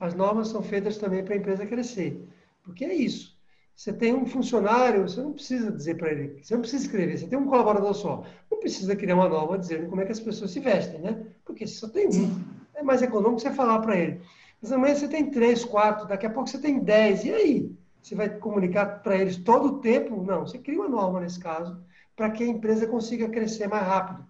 As 0.00 0.14
normas 0.14 0.48
são 0.48 0.62
feitas 0.62 0.96
também 0.96 1.22
para 1.22 1.34
a 1.34 1.36
empresa 1.36 1.66
crescer. 1.66 2.26
Porque 2.64 2.84
é 2.84 2.94
isso. 2.94 3.38
Você 3.76 3.92
tem 3.92 4.14
um 4.14 4.26
funcionário, 4.26 5.02
você 5.02 5.20
não 5.20 5.32
precisa 5.32 5.70
dizer 5.70 5.96
para 5.96 6.10
ele, 6.10 6.42
você 6.42 6.54
não 6.54 6.60
precisa 6.60 6.84
escrever, 6.84 7.18
você 7.18 7.26
tem 7.26 7.38
um 7.38 7.46
colaborador 7.46 7.94
só. 7.94 8.24
Não 8.50 8.58
precisa 8.58 8.96
criar 8.96 9.14
uma 9.14 9.28
norma 9.28 9.58
dizendo 9.58 9.88
como 9.88 10.00
é 10.02 10.04
que 10.04 10.12
as 10.12 10.20
pessoas 10.20 10.50
se 10.50 10.60
vestem, 10.60 11.00
né? 11.00 11.26
Porque 11.44 11.66
se 11.66 11.74
só 11.74 11.88
tem 11.88 12.08
um, 12.08 12.44
é 12.74 12.82
mais 12.82 13.00
econômico 13.00 13.40
você 13.40 13.50
falar 13.52 13.78
para 13.80 13.96
ele. 13.96 14.20
Mas 14.60 14.72
amanhã 14.72 14.94
você 14.94 15.08
tem 15.08 15.30
três, 15.30 15.64
quatro, 15.64 16.06
daqui 16.06 16.26
a 16.26 16.30
pouco 16.30 16.48
você 16.48 16.58
tem 16.58 16.78
dez. 16.80 17.24
E 17.24 17.32
aí? 17.32 17.76
Você 18.02 18.14
vai 18.14 18.28
comunicar 18.28 19.02
para 19.02 19.16
eles 19.16 19.36
todo 19.36 19.66
o 19.66 19.80
tempo? 19.80 20.22
Não, 20.22 20.46
você 20.46 20.58
cria 20.58 20.78
uma 20.78 20.88
norma 20.88 21.20
nesse 21.20 21.38
caso, 21.38 21.78
para 22.16 22.30
que 22.30 22.42
a 22.42 22.46
empresa 22.46 22.86
consiga 22.86 23.28
crescer 23.28 23.66
mais 23.66 23.86
rápido. 23.86 24.26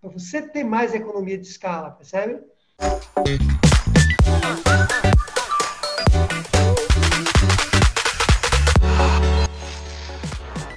Para 0.00 0.10
você 0.10 0.40
ter 0.40 0.64
mais 0.64 0.94
economia 0.94 1.36
de 1.36 1.46
escala, 1.46 1.90
percebe? 1.90 2.40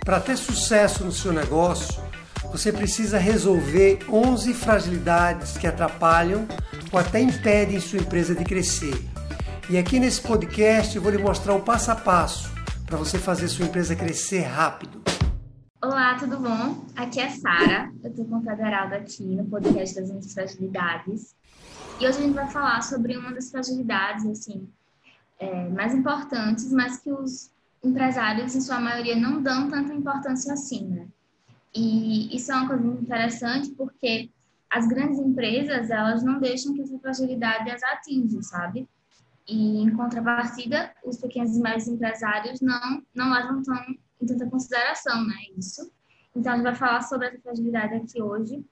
Para 0.04 0.20
ter 0.20 0.36
sucesso 0.36 1.06
no 1.06 1.14
seu 1.14 1.32
negócio, 1.32 2.04
você 2.52 2.74
precisa 2.74 3.18
resolver 3.18 4.00
11 4.10 4.54
fragilidades 4.54 5.58
que 5.58 5.66
atrapalham 5.66 6.46
ou 6.92 7.00
até 7.00 7.22
impedem 7.22 7.80
sua 7.80 8.00
empresa 8.00 8.36
de 8.36 8.44
crescer. 8.44 9.02
E 9.70 9.78
aqui 9.78 10.02
nesse 10.02 10.22
podcast 10.22 10.94
eu 10.94 11.02
vou 11.02 11.10
lhe 11.10 11.18
mostrar 11.18 11.56
o 11.56 11.62
passo 11.62 11.90
a 11.90 11.96
passo 11.96 12.52
para 12.86 12.98
você 12.98 13.18
fazer 13.18 13.48
sua 13.48 13.66
empresa 13.66 13.96
crescer 13.96 14.42
rápido. 14.42 15.02
Olá, 15.82 16.16
tudo 16.16 16.38
bom? 16.38 16.86
Aqui 16.98 17.22
é 17.22 17.30
Sara, 17.30 17.90
eu 18.04 18.10
estou 18.10 18.26
com 18.26 18.40
o 18.40 18.44
Federaldo 18.44 18.96
aqui 18.96 19.24
no 19.24 19.46
podcast 19.46 19.96
das 19.96 20.12
11 20.12 20.34
fragilidades. 20.34 21.34
E 22.02 22.06
hoje 22.06 22.18
a 22.18 22.22
gente 22.22 22.34
vai 22.34 22.52
falar 22.52 22.82
sobre 22.82 23.16
uma 23.16 23.32
das 23.32 23.50
fragilidades, 23.50 24.26
assim, 24.26 24.68
é, 25.40 25.70
mais 25.70 25.96
importantes, 25.96 26.70
mas 26.74 27.00
que 27.00 27.10
os 27.10 27.54
empresários, 27.84 28.56
em 28.56 28.62
sua 28.62 28.80
maioria, 28.80 29.16
não 29.16 29.42
dão 29.42 29.70
tanta 29.70 29.94
importância 29.94 30.54
assim, 30.54 30.88
né? 30.88 31.08
E 31.76 32.36
isso 32.36 32.52
é 32.52 32.56
uma 32.56 32.68
coisa 32.68 32.84
muito 32.84 33.02
interessante 33.02 33.72
porque 33.72 34.30
as 34.70 34.88
grandes 34.88 35.20
empresas, 35.20 35.90
elas 35.90 36.24
não 36.24 36.40
deixam 36.40 36.74
que 36.74 36.82
essa 36.82 36.98
fragilidade 36.98 37.70
as 37.70 37.84
atinja, 37.84 38.42
sabe? 38.42 38.88
E, 39.48 39.84
em 39.84 39.90
contrapartida, 39.96 40.92
os 41.04 41.18
pequenos 41.18 41.56
e 41.56 41.62
médios 41.62 41.88
empresários 41.88 42.62
não, 42.62 43.04
não 43.14 43.32
levam 43.32 43.62
tão, 43.62 43.76
em 44.22 44.26
tanta 44.26 44.50
consideração, 44.50 45.26
né? 45.28 45.36
Isso. 45.58 45.92
Então, 46.36 46.54
a 46.54 46.56
gente 46.56 46.64
vai 46.64 46.76
falar 46.76 47.02
sobre 47.02 47.28
essa 47.28 47.40
fragilidade 47.40 47.96
aqui 47.96 48.22
hoje, 48.22 48.64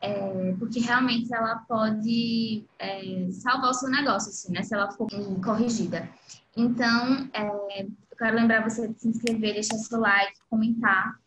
é, 0.00 0.54
porque 0.58 0.80
realmente 0.80 1.32
ela 1.32 1.56
pode 1.68 2.64
é, 2.78 3.28
salvar 3.32 3.70
o 3.70 3.74
seu 3.74 3.90
negócio, 3.90 4.30
assim, 4.30 4.52
né? 4.52 4.62
Se 4.62 4.74
ela 4.74 4.90
for 4.90 5.06
corrigida. 5.44 6.08
Então, 6.56 7.28
é, 7.32 7.86
quero 8.18 8.36
lembrar 8.36 8.68
você 8.68 8.88
de 8.88 9.00
se 9.00 9.08
inscrever, 9.08 9.54
deixar 9.54 9.76
seu 9.76 10.00
like, 10.00 10.38
comentar. 10.50 11.18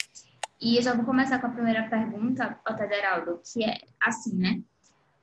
E 0.59 0.77
eu 0.77 0.81
já 0.81 0.93
vou 0.93 1.05
começar 1.05 1.39
com 1.39 1.47
a 1.47 1.51
primeira 1.51 1.89
pergunta, 1.89 2.59
Otederaldo, 2.67 3.39
que 3.51 3.63
é 3.63 3.81
assim, 3.99 4.35
né? 4.35 4.61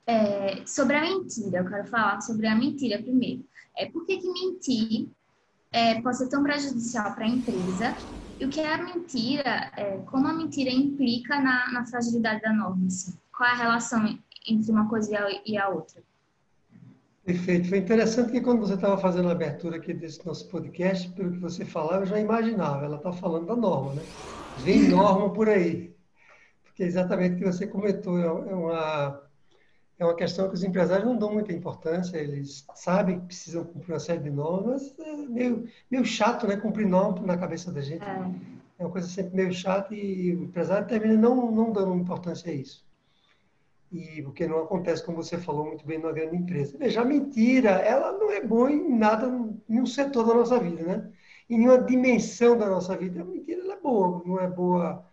É, 0.07 0.65
sobre 0.67 0.97
a 0.97 1.03
mentira, 1.03 1.59
eu 1.59 1.69
quero 1.69 1.87
falar 1.87 2.21
sobre 2.23 2.47
a 2.47 2.55
mentira 2.55 3.01
primeiro. 3.01 3.45
É, 3.77 3.87
por 3.87 4.07
que, 4.07 4.17
que 4.17 4.33
mentir 4.33 5.09
é, 5.71 6.01
pode 6.01 6.17
ser 6.17 6.29
tão 6.29 6.43
prejudicial 6.43 7.15
para 7.15 7.25
a 7.25 7.29
empresa? 7.29 7.95
E 8.41 8.47
o 8.47 8.49
que 8.49 8.61
é 8.61 8.73
a 8.73 8.83
mentira, 8.83 9.71
é, 9.77 9.99
como 10.07 10.27
a 10.27 10.33
mentira 10.33 10.71
implica 10.71 11.39
na, 11.41 11.71
na 11.73 11.87
fragilidade 11.87 12.41
da 12.41 12.53
norma? 12.53 12.87
Assim? 12.87 13.13
Qual 13.37 13.49
é 13.49 13.53
a 13.53 13.57
relação 13.57 14.19
entre 14.49 14.73
uma 14.73 14.89
coisa 14.89 15.13
e 15.13 15.17
a, 15.17 15.43
e 15.45 15.59
a 15.59 15.69
outra? 15.69 16.03
Perfeito. 17.29 17.69
Foi 17.69 17.77
interessante 17.77 18.33
que 18.33 18.41
quando 18.41 18.61
você 18.61 18.73
estava 18.73 18.97
fazendo 18.97 19.29
a 19.29 19.33
abertura 19.33 19.77
aqui 19.77 19.93
desse 19.93 20.25
nosso 20.25 20.49
podcast, 20.49 21.11
pelo 21.11 21.33
que 21.33 21.39
você 21.39 21.63
falava, 21.63 22.05
eu 22.05 22.07
já 22.07 22.19
imaginava. 22.19 22.87
Ela 22.87 22.97
está 22.97 23.13
falando 23.13 23.45
da 23.45 23.55
norma, 23.55 23.93
né? 23.93 24.03
Vem 24.65 24.89
norma 24.89 25.31
por 25.31 25.47
aí. 25.47 25.95
Porque 26.65 26.83
é 26.83 26.87
exatamente 26.87 27.35
o 27.35 27.39
que 27.39 27.45
você 27.45 27.67
comentou. 27.67 28.19
É, 28.19 28.25
é 28.25 28.55
uma, 28.55 29.23
é 29.99 30.05
uma 30.07 30.17
questão 30.17 30.49
que 30.49 30.55
os 30.55 30.65
empresários 30.65 31.07
não 31.07 31.19
dão 31.19 31.31
muita 31.31 31.53
importância. 31.53 32.17
Eles 32.17 32.65
sabem 32.75 33.21
que 33.21 33.27
precisam 33.27 33.63
cumprir 33.63 33.93
uma 33.93 34.01
série 34.01 34.23
de 34.23 34.31
normas. 34.31 34.99
É 34.99 35.15
meio, 35.15 35.69
meio 35.91 36.07
chato, 36.07 36.47
né? 36.47 36.57
Cumprir 36.57 36.89
norma 36.89 37.27
na 37.27 37.37
cabeça 37.37 37.71
da 37.71 37.83
gente. 37.83 38.07
É, 38.07 38.31
é 38.79 38.85
uma 38.87 38.91
coisa 38.91 39.07
sempre 39.07 39.37
meio 39.37 39.53
chata 39.53 39.95
e 39.95 40.35
o 40.35 40.45
empresário 40.45 40.89
termina 40.89 41.15
não, 41.15 41.53
não 41.53 41.73
dando 41.73 41.95
importância 41.95 42.51
a 42.51 42.55
isso 42.55 42.88
e 43.91 44.23
o 44.23 44.33
que 44.33 44.47
não 44.47 44.59
acontece, 44.59 45.05
como 45.05 45.23
você 45.23 45.39
falou 45.39 45.67
muito 45.67 45.87
bem, 45.87 45.99
numa 45.99 46.13
grande 46.13 46.37
empresa. 46.37 46.77
Veja, 46.79 47.01
a 47.01 47.05
mentira, 47.05 47.71
ela 47.71 48.13
não 48.13 48.31
é 48.31 48.41
boa 48.41 48.71
em 48.71 48.97
nada, 48.97 49.27
em 49.27 49.61
nenhum 49.69 49.87
setor 49.87 50.27
da 50.27 50.35
nossa 50.35 50.59
vida, 50.59 50.83
né? 50.83 51.11
Em 51.49 51.59
nenhuma 51.59 51.83
dimensão 51.83 52.57
da 52.57 52.69
nossa 52.69 52.97
vida. 52.97 53.23
A 53.23 53.25
mentira 53.25 53.63
ela 53.63 53.75
é 53.75 53.81
boa, 53.81 54.23
não 54.27 54.39
é 54.39 54.47
boa 54.47 55.07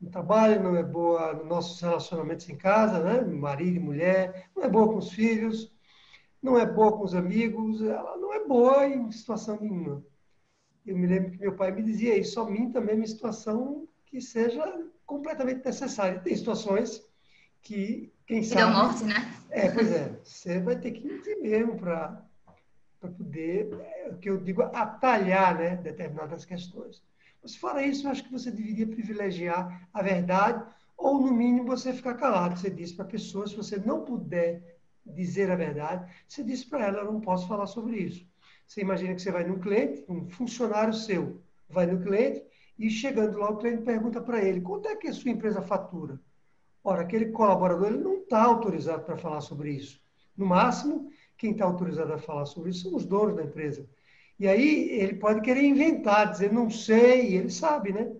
no 0.00 0.10
trabalho, 0.10 0.62
não 0.62 0.76
é 0.76 0.82
boa 0.82 1.32
nos 1.34 1.46
nossos 1.46 1.80
relacionamentos 1.80 2.48
em 2.48 2.56
casa, 2.56 3.00
né? 3.00 3.20
Marido 3.22 3.76
e 3.76 3.80
mulher, 3.80 4.50
não 4.54 4.62
é 4.62 4.68
boa 4.68 4.88
com 4.88 4.98
os 4.98 5.10
filhos, 5.12 5.74
não 6.42 6.58
é 6.58 6.66
boa 6.66 6.92
com 6.92 7.04
os 7.04 7.14
amigos, 7.14 7.82
ela 7.82 8.16
não 8.18 8.32
é 8.32 8.44
boa 8.44 8.86
em 8.86 9.10
situação 9.10 9.58
nenhuma. 9.60 10.04
Eu 10.86 10.96
me 10.96 11.06
lembro 11.06 11.32
que 11.32 11.38
meu 11.38 11.56
pai 11.56 11.70
me 11.72 11.82
dizia 11.82 12.16
isso, 12.16 12.34
só 12.34 12.44
minta 12.44 12.80
mesmo 12.80 13.02
em 13.02 13.06
situação 13.06 13.88
que 14.06 14.20
seja 14.20 14.86
completamente 15.04 15.64
necessária. 15.64 16.20
Tem 16.20 16.36
situações 16.36 17.02
que 17.60 18.12
quem 18.28 18.42
sabe. 18.42 18.72
Deu 18.72 18.82
morte, 18.82 19.04
né? 19.04 19.34
É, 19.50 19.70
pois 19.70 19.90
é. 19.90 20.20
Você 20.22 20.60
vai 20.60 20.76
ter 20.76 20.92
que 20.92 21.04
mentir 21.04 21.40
mesmo 21.40 21.78
para 21.78 22.22
poder, 23.00 23.72
é, 23.80 24.10
o 24.10 24.18
que 24.18 24.28
eu 24.28 24.36
digo, 24.36 24.62
atalhar 24.62 25.56
né, 25.56 25.76
determinadas 25.76 26.44
questões. 26.44 27.02
Mas 27.42 27.56
fora 27.56 27.82
isso, 27.82 28.06
eu 28.06 28.10
acho 28.10 28.22
que 28.22 28.30
você 28.30 28.50
deveria 28.50 28.86
privilegiar 28.86 29.88
a 29.94 30.02
verdade, 30.02 30.62
ou 30.96 31.20
no 31.20 31.32
mínimo 31.32 31.66
você 31.66 31.92
ficar 31.92 32.14
calado. 32.14 32.58
Você 32.58 32.68
diz 32.68 32.92
para 32.92 33.06
a 33.06 33.08
pessoa, 33.08 33.46
se 33.46 33.56
você 33.56 33.78
não 33.78 34.04
puder 34.04 34.76
dizer 35.06 35.50
a 35.50 35.56
verdade, 35.56 36.12
você 36.28 36.44
diz 36.44 36.62
para 36.62 36.84
ela, 36.84 36.98
eu 36.98 37.12
não 37.12 37.20
posso 37.20 37.48
falar 37.48 37.66
sobre 37.66 37.96
isso. 37.96 38.26
Você 38.66 38.82
imagina 38.82 39.14
que 39.14 39.22
você 39.22 39.32
vai 39.32 39.44
num 39.44 39.58
cliente, 39.58 40.04
um 40.06 40.28
funcionário 40.28 40.92
seu, 40.92 41.40
vai 41.70 41.86
no 41.86 42.02
cliente, 42.02 42.44
e 42.78 42.90
chegando 42.90 43.38
lá, 43.38 43.50
o 43.50 43.56
cliente 43.56 43.82
pergunta 43.82 44.20
para 44.20 44.42
ele, 44.44 44.60
quanto 44.60 44.86
é 44.86 44.96
que 44.96 45.08
a 45.08 45.12
sua 45.14 45.30
empresa 45.30 45.62
fatura? 45.62 46.20
Ora, 46.88 47.02
aquele 47.02 47.26
colaborador 47.26 47.88
ele 47.88 47.98
não 47.98 48.14
está 48.14 48.42
autorizado 48.42 49.02
para 49.02 49.14
falar 49.14 49.42
sobre 49.42 49.72
isso. 49.72 50.00
No 50.34 50.46
máximo, 50.46 51.10
quem 51.36 51.50
está 51.50 51.66
autorizado 51.66 52.14
a 52.14 52.18
falar 52.18 52.46
sobre 52.46 52.70
isso 52.70 52.84
são 52.84 52.96
os 52.96 53.04
donos 53.04 53.36
da 53.36 53.44
empresa. 53.44 53.86
E 54.40 54.48
aí 54.48 54.88
ele 54.92 55.16
pode 55.16 55.42
querer 55.42 55.64
inventar, 55.64 56.30
dizer 56.30 56.50
não 56.50 56.70
sei, 56.70 57.28
e 57.28 57.36
ele 57.36 57.50
sabe, 57.50 57.92
né? 57.92 58.10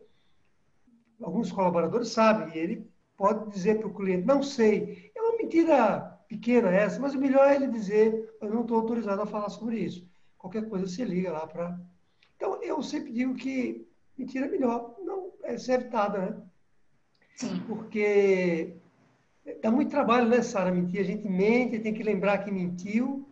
Alguns 1.23 1.51
colaboradores 1.51 2.11
sabem, 2.11 2.55
e 2.55 2.59
ele 2.59 2.91
pode 3.17 3.51
dizer 3.51 3.79
para 3.79 3.89
o 3.89 3.95
cliente 3.95 4.27
não 4.27 4.43
sei. 4.43 5.11
É 5.17 5.23
uma 5.23 5.39
mentira 5.39 6.01
pequena 6.29 6.69
essa, 6.71 7.01
mas 7.01 7.15
o 7.15 7.19
melhor 7.19 7.49
é 7.49 7.55
ele 7.55 7.69
dizer 7.69 8.37
eu 8.39 8.51
não 8.51 8.61
estou 8.61 8.77
autorizado 8.77 9.23
a 9.23 9.27
falar 9.27 9.49
sobre 9.49 9.79
isso. 9.79 10.07
Qualquer 10.37 10.69
coisa 10.69 10.87
você 10.87 11.07
liga 11.07 11.33
lá 11.33 11.47
para. 11.47 11.81
Então 12.37 12.63
eu 12.63 12.83
sempre 12.83 13.13
digo 13.13 13.35
que 13.35 13.89
mentira 14.19 14.45
é 14.45 14.51
melhor, 14.51 14.95
não 15.03 15.33
é 15.43 15.57
ser 15.57 15.81
evitada, 15.81 16.19
né? 16.19 16.43
Sim. 17.39 17.63
Porque 17.69 18.75
dá 19.63 19.71
muito 19.71 19.91
trabalho, 19.91 20.29
né, 20.29 20.43
Sara, 20.43 20.73
mentir. 20.73 21.01
A 21.01 21.05
gente 21.05 21.29
mente, 21.29 21.79
tem 21.79 21.95
que 21.95 22.03
lembrar 22.03 22.39
que 22.39 22.51
mentiu. 22.51 23.29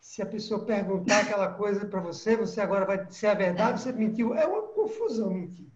Se 0.00 0.22
a 0.22 0.26
pessoa 0.26 0.64
perguntar 0.64 1.20
aquela 1.20 1.48
coisa 1.52 1.84
para 1.84 2.00
você, 2.00 2.34
você 2.34 2.58
agora 2.60 2.86
vai 2.86 3.04
dizer 3.04 3.28
a 3.28 3.34
verdade, 3.34 3.74
é. 3.74 3.76
você 3.76 3.92
mentiu. 3.92 4.34
É 4.34 4.46
uma 4.46 4.62
confusão 4.62 5.30
mentir. 5.30 5.66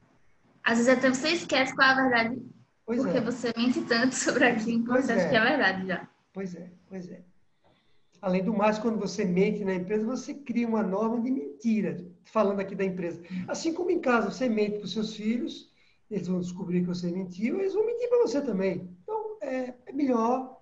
Às 0.64 0.78
vezes 0.78 0.92
até 0.96 1.10
você 1.10 1.28
esquece 1.28 1.74
qual 1.74 1.88
é 1.88 1.92
a 1.92 2.02
verdade. 2.02 2.42
Pois 2.86 3.02
porque 3.02 3.18
é. 3.18 3.20
você 3.20 3.52
mente 3.54 3.82
tanto 3.82 4.14
sobre 4.16 4.44
aquilo 4.44 4.82
que 4.82 4.88
você 4.88 5.12
acha 5.12 5.26
é. 5.26 5.28
que 5.28 5.36
é 5.36 5.40
verdade 5.40 5.86
já. 5.86 6.08
Pois 6.32 6.54
é, 6.54 6.70
pois 6.88 7.10
é. 7.10 7.20
Além 8.22 8.42
do 8.42 8.54
mais, 8.54 8.78
quando 8.78 8.98
você 8.98 9.26
mente 9.26 9.62
na 9.62 9.74
empresa, 9.74 10.06
você 10.06 10.32
cria 10.32 10.66
uma 10.66 10.82
norma 10.82 11.20
de 11.20 11.30
mentira, 11.30 12.02
falando 12.24 12.60
aqui 12.60 12.74
da 12.74 12.82
empresa. 12.82 13.20
Assim 13.46 13.74
como 13.74 13.90
em 13.90 14.00
casa, 14.00 14.30
você 14.30 14.48
mente 14.48 14.78
para 14.78 14.86
os 14.86 14.92
seus 14.94 15.14
filhos, 15.14 15.70
eles 16.14 16.28
vão 16.28 16.40
descobrir 16.40 16.80
que 16.80 16.86
você 16.86 17.10
mentiu, 17.10 17.58
eles 17.58 17.74
vão 17.74 17.84
mentir 17.84 18.08
para 18.08 18.22
você 18.22 18.40
também. 18.40 18.88
Então, 19.02 19.36
é, 19.40 19.74
é, 19.86 19.92
melhor. 19.92 20.60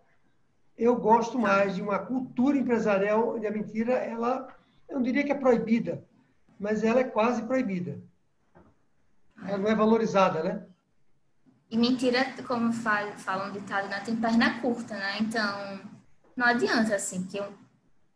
Eu 0.76 0.96
gosto 0.96 1.38
mais 1.38 1.74
de 1.74 1.82
uma 1.82 1.98
cultura 1.98 2.56
empresarial 2.56 3.36
onde 3.36 3.46
a 3.46 3.50
mentira, 3.50 3.92
ela, 3.92 4.48
eu 4.88 4.96
não 4.96 5.02
diria 5.02 5.22
que 5.22 5.30
é 5.30 5.34
proibida, 5.34 6.02
mas 6.58 6.82
ela 6.82 7.00
é 7.00 7.04
quase 7.04 7.42
proibida. 7.42 8.00
Ela 9.46 9.58
não 9.58 9.68
é 9.68 9.74
valorizada, 9.74 10.42
né? 10.42 10.64
E 11.70 11.76
mentira, 11.76 12.32
como 12.46 12.72
falam 12.72 13.48
um 13.48 13.52
ditado, 13.52 13.88
né, 13.88 14.00
tem 14.00 14.16
perna 14.16 14.60
curta, 14.60 14.94
né? 14.94 15.18
Então, 15.20 15.80
não 16.36 16.46
adianta, 16.46 16.94
assim, 16.94 17.24
que 17.24 17.38
eu, 17.38 17.52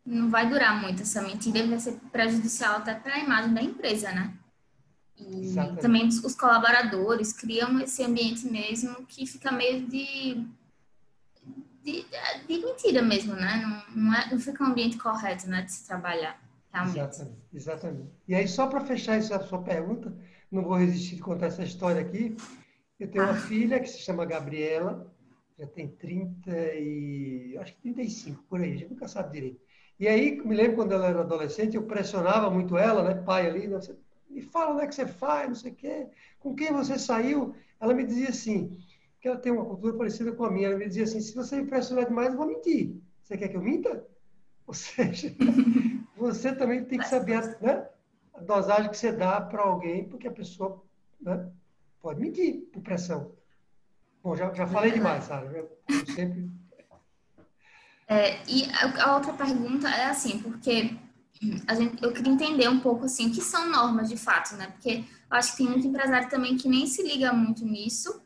não 0.05 0.29
vai 0.29 0.49
durar 0.49 0.79
muito 0.81 1.03
essa 1.03 1.21
mentira, 1.21 1.67
vai 1.67 1.79
ser 1.79 1.93
prejudicial 2.11 2.77
até 2.77 2.95
para 2.95 3.15
a 3.15 3.19
imagem 3.19 3.53
da 3.53 3.61
empresa, 3.61 4.11
né? 4.11 4.33
E 5.19 5.45
Exatamente. 5.45 5.81
também 5.81 6.07
os 6.07 6.35
colaboradores 6.35 7.33
criam 7.33 7.79
esse 7.79 8.03
ambiente 8.03 8.45
mesmo 8.45 9.05
que 9.07 9.25
fica 9.25 9.51
meio 9.51 9.87
de, 9.87 10.45
de, 11.83 12.05
de 12.47 12.57
mentira 12.57 13.01
mesmo, 13.01 13.33
né? 13.33 13.83
Não, 13.95 14.03
não, 14.03 14.13
é, 14.13 14.29
não 14.29 14.39
fica 14.39 14.63
um 14.63 14.67
ambiente 14.67 14.97
correto, 14.97 15.49
né, 15.49 15.63
de 15.63 15.71
se 15.71 15.87
trabalhar. 15.87 16.39
Realmente. 16.71 16.99
Exatamente, 16.99 17.39
exatamente. 17.53 18.11
E 18.27 18.35
aí, 18.35 18.47
só 18.47 18.67
para 18.67 18.81
fechar 18.81 19.15
essa 19.15 19.39
sua 19.39 19.61
pergunta, 19.63 20.13
não 20.51 20.63
vou 20.63 20.77
resistir 20.77 21.15
de 21.15 21.21
contar 21.21 21.47
essa 21.47 21.63
história 21.63 22.01
aqui. 22.01 22.35
Eu 22.99 23.09
tenho 23.09 23.23
ah. 23.23 23.31
uma 23.31 23.39
filha 23.39 23.79
que 23.79 23.87
se 23.87 23.99
chama 23.99 24.25
Gabriela, 24.25 25.11
já 25.57 25.65
tem 25.65 25.87
30 25.87 26.51
e... 26.75 27.57
acho 27.59 27.73
que 27.73 27.81
35, 27.81 28.43
por 28.43 28.61
aí, 28.61 28.73
a 28.73 28.77
gente 28.77 28.89
nunca 28.91 29.07
sabe 29.07 29.33
direito. 29.33 29.59
E 29.99 30.07
aí, 30.07 30.39
me 30.45 30.55
lembro 30.55 30.75
quando 30.75 30.91
ela 30.91 31.07
era 31.07 31.21
adolescente, 31.21 31.75
eu 31.75 31.83
pressionava 31.83 32.51
muito 32.51 32.77
ela, 32.77 33.01
né, 33.03 33.15
pai 33.23 33.47
ali, 33.47 33.67
não 33.67 33.81
sei, 33.81 33.95
me 34.29 34.41
fala 34.41 34.73
onde 34.73 34.83
é 34.83 34.87
que 34.87 34.95
você 34.95 35.07
faz, 35.07 35.47
não 35.47 35.55
sei 35.55 35.71
o 35.71 35.75
quê, 35.75 36.07
com 36.39 36.55
quem 36.55 36.71
você 36.71 36.97
saiu. 36.97 37.55
Ela 37.79 37.93
me 37.93 38.05
dizia 38.05 38.29
assim, 38.29 38.77
que 39.19 39.27
ela 39.27 39.37
tem 39.37 39.51
uma 39.51 39.65
cultura 39.65 39.93
parecida 39.97 40.31
com 40.31 40.45
a 40.45 40.51
minha, 40.51 40.67
ela 40.67 40.77
me 40.77 40.87
dizia 40.87 41.03
assim, 41.03 41.21
se 41.21 41.35
você 41.35 41.61
me 41.61 41.67
pressionar 41.67 42.05
demais, 42.05 42.29
eu 42.29 42.37
vou 42.37 42.47
mentir. 42.47 42.95
Você 43.21 43.37
quer 43.37 43.47
que 43.49 43.57
eu 43.57 43.61
minta? 43.61 44.05
Ou 44.67 44.73
seja, 44.73 45.33
você 46.17 46.53
também 46.53 46.83
tem 46.83 46.99
que 46.99 47.07
saber 47.07 47.57
né, 47.61 47.87
a 48.33 48.41
dosagem 48.41 48.91
que 48.91 48.97
você 48.97 49.11
dá 49.11 49.39
para 49.39 49.61
alguém, 49.61 50.07
porque 50.07 50.27
a 50.27 50.31
pessoa 50.31 50.83
né, 51.21 51.49
pode 52.01 52.19
mentir 52.19 52.67
por 52.71 52.81
pressão. 52.81 53.31
Bom, 54.21 54.35
já, 54.35 54.53
já 54.53 54.67
falei 54.67 54.91
demais, 54.91 55.23
sabe? 55.23 55.57
Eu, 55.57 55.77
eu 55.89 56.05
sempre... 56.13 56.49
É, 58.09 58.41
e 58.47 58.63
a 59.01 59.15
outra 59.15 59.33
pergunta 59.33 59.89
é 59.89 60.05
assim, 60.05 60.39
porque 60.39 60.97
a 61.67 61.75
gente, 61.75 62.01
eu 62.03 62.11
queria 62.11 62.31
entender 62.31 62.67
um 62.67 62.79
pouco 62.79 63.05
assim, 63.05 63.27
o 63.27 63.31
que 63.31 63.41
são 63.41 63.69
normas 63.69 64.09
de 64.09 64.17
fato, 64.17 64.55
né? 64.55 64.67
Porque 64.67 65.03
eu 65.29 65.37
acho 65.37 65.51
que 65.51 65.57
tem 65.57 65.67
muito 65.67 65.87
empresário 65.87 66.29
também 66.29 66.57
que 66.57 66.67
nem 66.67 66.87
se 66.87 67.03
liga 67.03 67.31
muito 67.33 67.65
nisso, 67.65 68.21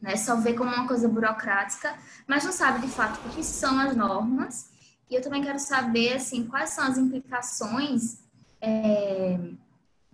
né? 0.00 0.16
Só 0.16 0.36
vê 0.36 0.54
como 0.54 0.70
uma 0.70 0.86
coisa 0.86 1.08
burocrática, 1.08 1.96
mas 2.26 2.44
não 2.44 2.52
sabe 2.52 2.86
de 2.86 2.92
fato 2.92 3.20
o 3.26 3.30
que 3.30 3.42
são 3.42 3.78
as 3.78 3.96
normas. 3.96 4.70
E 5.10 5.14
eu 5.14 5.22
também 5.22 5.42
quero 5.42 5.58
saber, 5.58 6.14
assim, 6.14 6.46
quais 6.46 6.70
são 6.70 6.84
as 6.84 6.96
implicações 6.96 8.22
é, 8.60 9.38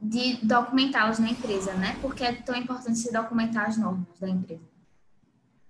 de 0.01 0.45
documentá-las 0.45 1.19
na 1.19 1.31
empresa, 1.31 1.73
né? 1.75 1.97
Porque 2.01 2.25
é 2.25 2.33
tão 2.33 2.57
importante 2.57 2.99
se 2.99 3.13
documentar 3.13 3.67
as 3.67 3.77
normas 3.77 4.19
da 4.19 4.29
empresa. 4.29 4.69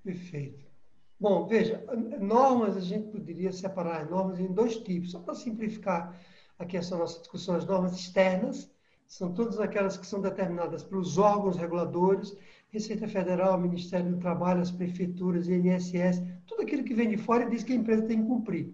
Perfeito. 0.02 0.70
Bom, 1.18 1.46
veja, 1.46 1.84
normas, 2.18 2.78
a 2.78 2.80
gente 2.80 3.08
poderia 3.08 3.52
separar 3.52 4.00
as 4.00 4.10
normas 4.10 4.40
em 4.40 4.46
dois 4.46 4.76
tipos, 4.76 5.10
só 5.10 5.18
para 5.18 5.34
simplificar 5.34 6.18
aqui 6.60 6.76
essa 6.76 6.96
nossa 6.96 7.18
discussão, 7.18 7.56
as 7.56 7.64
normas 7.64 7.98
externas, 7.98 8.70
são 9.08 9.32
todas 9.32 9.58
aquelas 9.58 9.96
que 9.96 10.06
são 10.06 10.20
determinadas 10.20 10.84
pelos 10.84 11.18
órgãos 11.18 11.56
reguladores, 11.56 12.36
Receita 12.68 13.08
Federal, 13.08 13.58
Ministério 13.58 14.10
do 14.10 14.18
Trabalho, 14.18 14.60
as 14.60 14.70
prefeituras, 14.70 15.48
INSS, 15.48 16.22
tudo 16.46 16.62
aquilo 16.62 16.84
que 16.84 16.94
vem 16.94 17.08
de 17.08 17.16
fora 17.16 17.42
e 17.42 17.50
diz 17.50 17.64
que 17.64 17.72
a 17.72 17.76
empresa 17.76 18.06
tem 18.06 18.20
que 18.20 18.28
cumprir. 18.28 18.72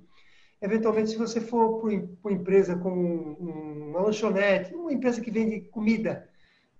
Eventualmente, 0.60 1.10
se 1.10 1.16
você 1.16 1.40
for 1.40 1.80
para 1.80 1.90
uma 2.24 2.32
empresa 2.32 2.76
como 2.76 3.36
uma 3.38 4.00
lanchonete, 4.00 4.74
uma 4.74 4.92
empresa 4.92 5.20
que 5.20 5.30
vende 5.30 5.60
comida, 5.60 6.28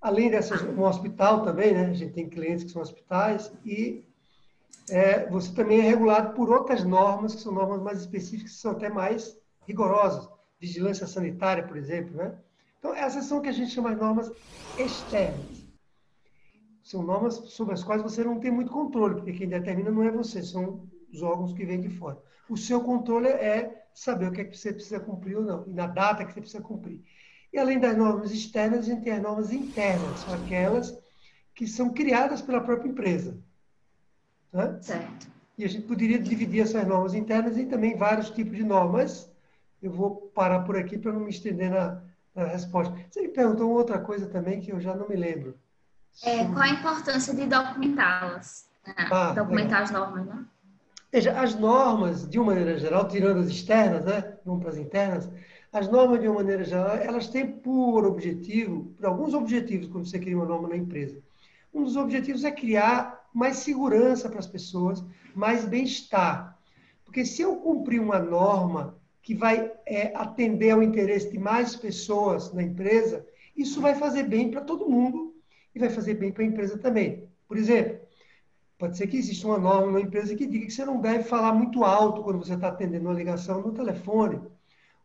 além 0.01 0.31
dessas, 0.31 0.61
um 0.63 0.83
hospital 0.83 1.43
também, 1.43 1.73
né? 1.73 1.87
A 1.87 1.95
gente 1.95 2.13
tem 2.13 2.29
clientes 2.29 2.65
que 2.65 2.71
são 2.71 2.83
hospitais 2.83 3.53
e 3.65 4.05
é, 4.91 5.29
você 5.31 5.55
também 5.55 5.81
é 5.81 5.83
regulado 5.83 6.35
por 6.35 6.51
outras 6.51 6.85
normas, 6.85 7.35
que 7.35 7.41
são 7.41 7.53
normas 7.53 7.81
mais 7.81 8.01
específicas, 8.01 8.53
que 8.53 8.59
são 8.59 8.73
até 8.73 8.89
mais 8.89 9.39
rigorosas. 9.67 10.29
Vigilância 10.59 11.07
sanitária, 11.07 11.67
por 11.67 11.77
exemplo, 11.77 12.17
né? 12.17 12.39
Então, 12.79 12.95
essas 12.95 13.25
são 13.25 13.39
o 13.39 13.41
que 13.43 13.49
a 13.49 13.53
gente 13.53 13.73
chama 13.73 13.95
de 13.95 14.01
normas 14.01 14.31
externas. 14.77 15.67
São 16.83 17.03
normas 17.03 17.35
sobre 17.51 17.75
as 17.75 17.83
quais 17.83 18.03
você 18.03 18.23
não 18.23 18.39
tem 18.39 18.51
muito 18.51 18.71
controle, 18.71 19.17
porque 19.17 19.33
quem 19.33 19.49
determina 19.49 19.91
não 19.91 20.03
é 20.03 20.11
você, 20.11 20.43
são 20.43 20.89
os 21.13 21.23
órgãos 21.23 21.53
que 21.53 21.65
vêm 21.65 21.81
de 21.81 21.89
fora. 21.91 22.23
O 22.49 22.57
seu 22.57 22.81
controle 22.81 23.27
é 23.27 23.87
saber 23.93 24.29
o 24.29 24.33
que, 24.33 24.43
é 24.43 24.45
que 24.45 24.57
você 24.57 24.73
precisa 24.73 25.01
cumprir 25.01 25.37
ou 25.37 25.43
não, 25.43 25.67
e 25.67 25.73
na 25.73 25.87
data 25.87 26.25
que 26.25 26.33
você 26.33 26.41
precisa 26.41 26.63
cumprir. 26.63 27.03
E 27.53 27.59
além 27.59 27.81
das 27.81 27.97
normas 27.97 28.31
externas, 28.31 28.81
a 28.81 28.83
gente 28.83 29.03
tem 29.03 29.15
as 29.15 29.23
normas 29.23 29.51
internas, 29.53 30.21
são 30.21 30.33
aquelas 30.33 30.97
que 31.55 31.67
são 31.67 31.93
criadas 31.93 32.43
pela 32.43 32.61
própria 32.61 32.89
empresa. 32.89 33.43
Né? 34.53 34.79
Certo. 34.81 35.27
E 35.59 35.65
a 35.65 35.69
gente 35.69 35.87
poderia 35.87 36.19
dividir 36.19 36.61
essas 36.61 36.87
normas 36.87 37.15
internas 37.15 37.57
em 37.57 37.67
também 37.67 37.97
vários 37.97 38.31
tipos 38.31 38.57
de 38.57 38.63
normas. 38.63 39.31
Eu 39.83 39.93
vou 39.93 40.31
parar 40.35 40.61
por 40.61 40.77
aqui 40.77 40.99
para 40.99 41.13
não 41.13 41.21
me 41.21 41.31
estender 41.31 41.71
na, 41.71 42.03
na 42.35 42.45
resposta. 42.45 42.95
Você 43.11 43.23
me 43.23 43.29
perguntou 43.29 43.71
outra 43.71 43.99
coisa 43.99 44.27
também 44.27 44.61
que 44.61 44.73
eu 44.73 44.81
já 44.81 44.95
não 44.95 45.09
me 45.09 45.17
lembro. 45.17 45.57
É, 46.25 46.45
qual 46.47 46.61
a 46.61 46.69
importância 46.69 47.35
de 47.35 47.47
documentá-las? 47.47 48.69
Né? 48.87 48.95
Ah, 49.11 49.33
documentar 49.33 49.83
as 49.83 49.91
normas, 49.91 50.27
né? 50.27 50.45
Veja, 51.13 51.39
as 51.39 51.55
normas, 51.55 52.29
de 52.29 52.39
uma 52.39 52.53
maneira 52.53 52.79
geral, 52.79 53.07
tirando 53.09 53.41
as 53.41 53.49
externas, 53.49 54.05
né? 54.05 54.37
Vamos 54.45 54.61
para 54.61 54.71
as 54.71 54.79
internas, 54.79 55.31
as 55.73 55.89
normas, 55.89 56.21
de 56.21 56.29
uma 56.29 56.37
maneira 56.37 56.65
geral, 56.65 56.97
elas 56.97 57.29
têm 57.29 57.47
por 57.47 58.07
objetivo, 58.07 58.95
por 58.97 59.07
alguns 59.07 59.35
objetivos, 59.35 59.89
quando 59.89 60.07
você 60.07 60.19
cria 60.19 60.37
uma 60.37 60.47
norma 60.47 60.69
na 60.69 60.77
empresa. 60.77 61.19
Um 61.73 61.85
dos 61.85 61.97
objetivos 61.97 62.45
é 62.45 62.51
criar 62.51 63.29
mais 63.33 63.59
segurança 63.59 64.29
para 64.31 64.39
as 64.39 64.47
pessoas, 64.47 65.05
mais 65.35 65.67
bem-estar. 65.67 66.57
Porque 67.05 67.25
se 67.27 67.43
eu 67.43 67.57
cumprir 67.57 68.01
uma 68.01 68.19
norma 68.19 68.95
que 69.27 69.35
vai 69.35 69.73
é, 69.85 70.13
atender 70.15 70.71
ao 70.71 70.81
interesse 70.81 71.33
de 71.33 71.37
mais 71.37 71.75
pessoas 71.75 72.53
na 72.53 72.63
empresa, 72.63 73.27
isso 73.57 73.81
vai 73.81 73.93
fazer 73.93 74.23
bem 74.23 74.53
para 74.53 74.61
todo 74.61 74.89
mundo 74.89 75.35
e 75.75 75.81
vai 75.81 75.91
fazer 75.91 76.15
bem 76.15 76.31
para 76.31 76.45
a 76.45 76.47
empresa 76.47 76.79
também. 76.79 77.29
Por 77.49 77.57
exemplo, 77.57 77.99
pode 78.79 78.97
ser 78.97 79.09
que 79.09 79.17
exista 79.17 79.49
uma 79.49 79.59
norma 79.59 79.91
na 79.91 80.01
empresa 80.01 80.37
que 80.37 80.47
diga 80.47 80.67
que 80.67 80.73
você 80.73 80.85
não 80.85 81.01
deve 81.01 81.25
falar 81.25 81.53
muito 81.53 81.83
alto 81.83 82.23
quando 82.23 82.39
você 82.39 82.55
está 82.55 82.69
atendendo 82.69 83.07
uma 83.07 83.15
ligação 83.15 83.61
no 83.61 83.73
telefone. 83.73 84.41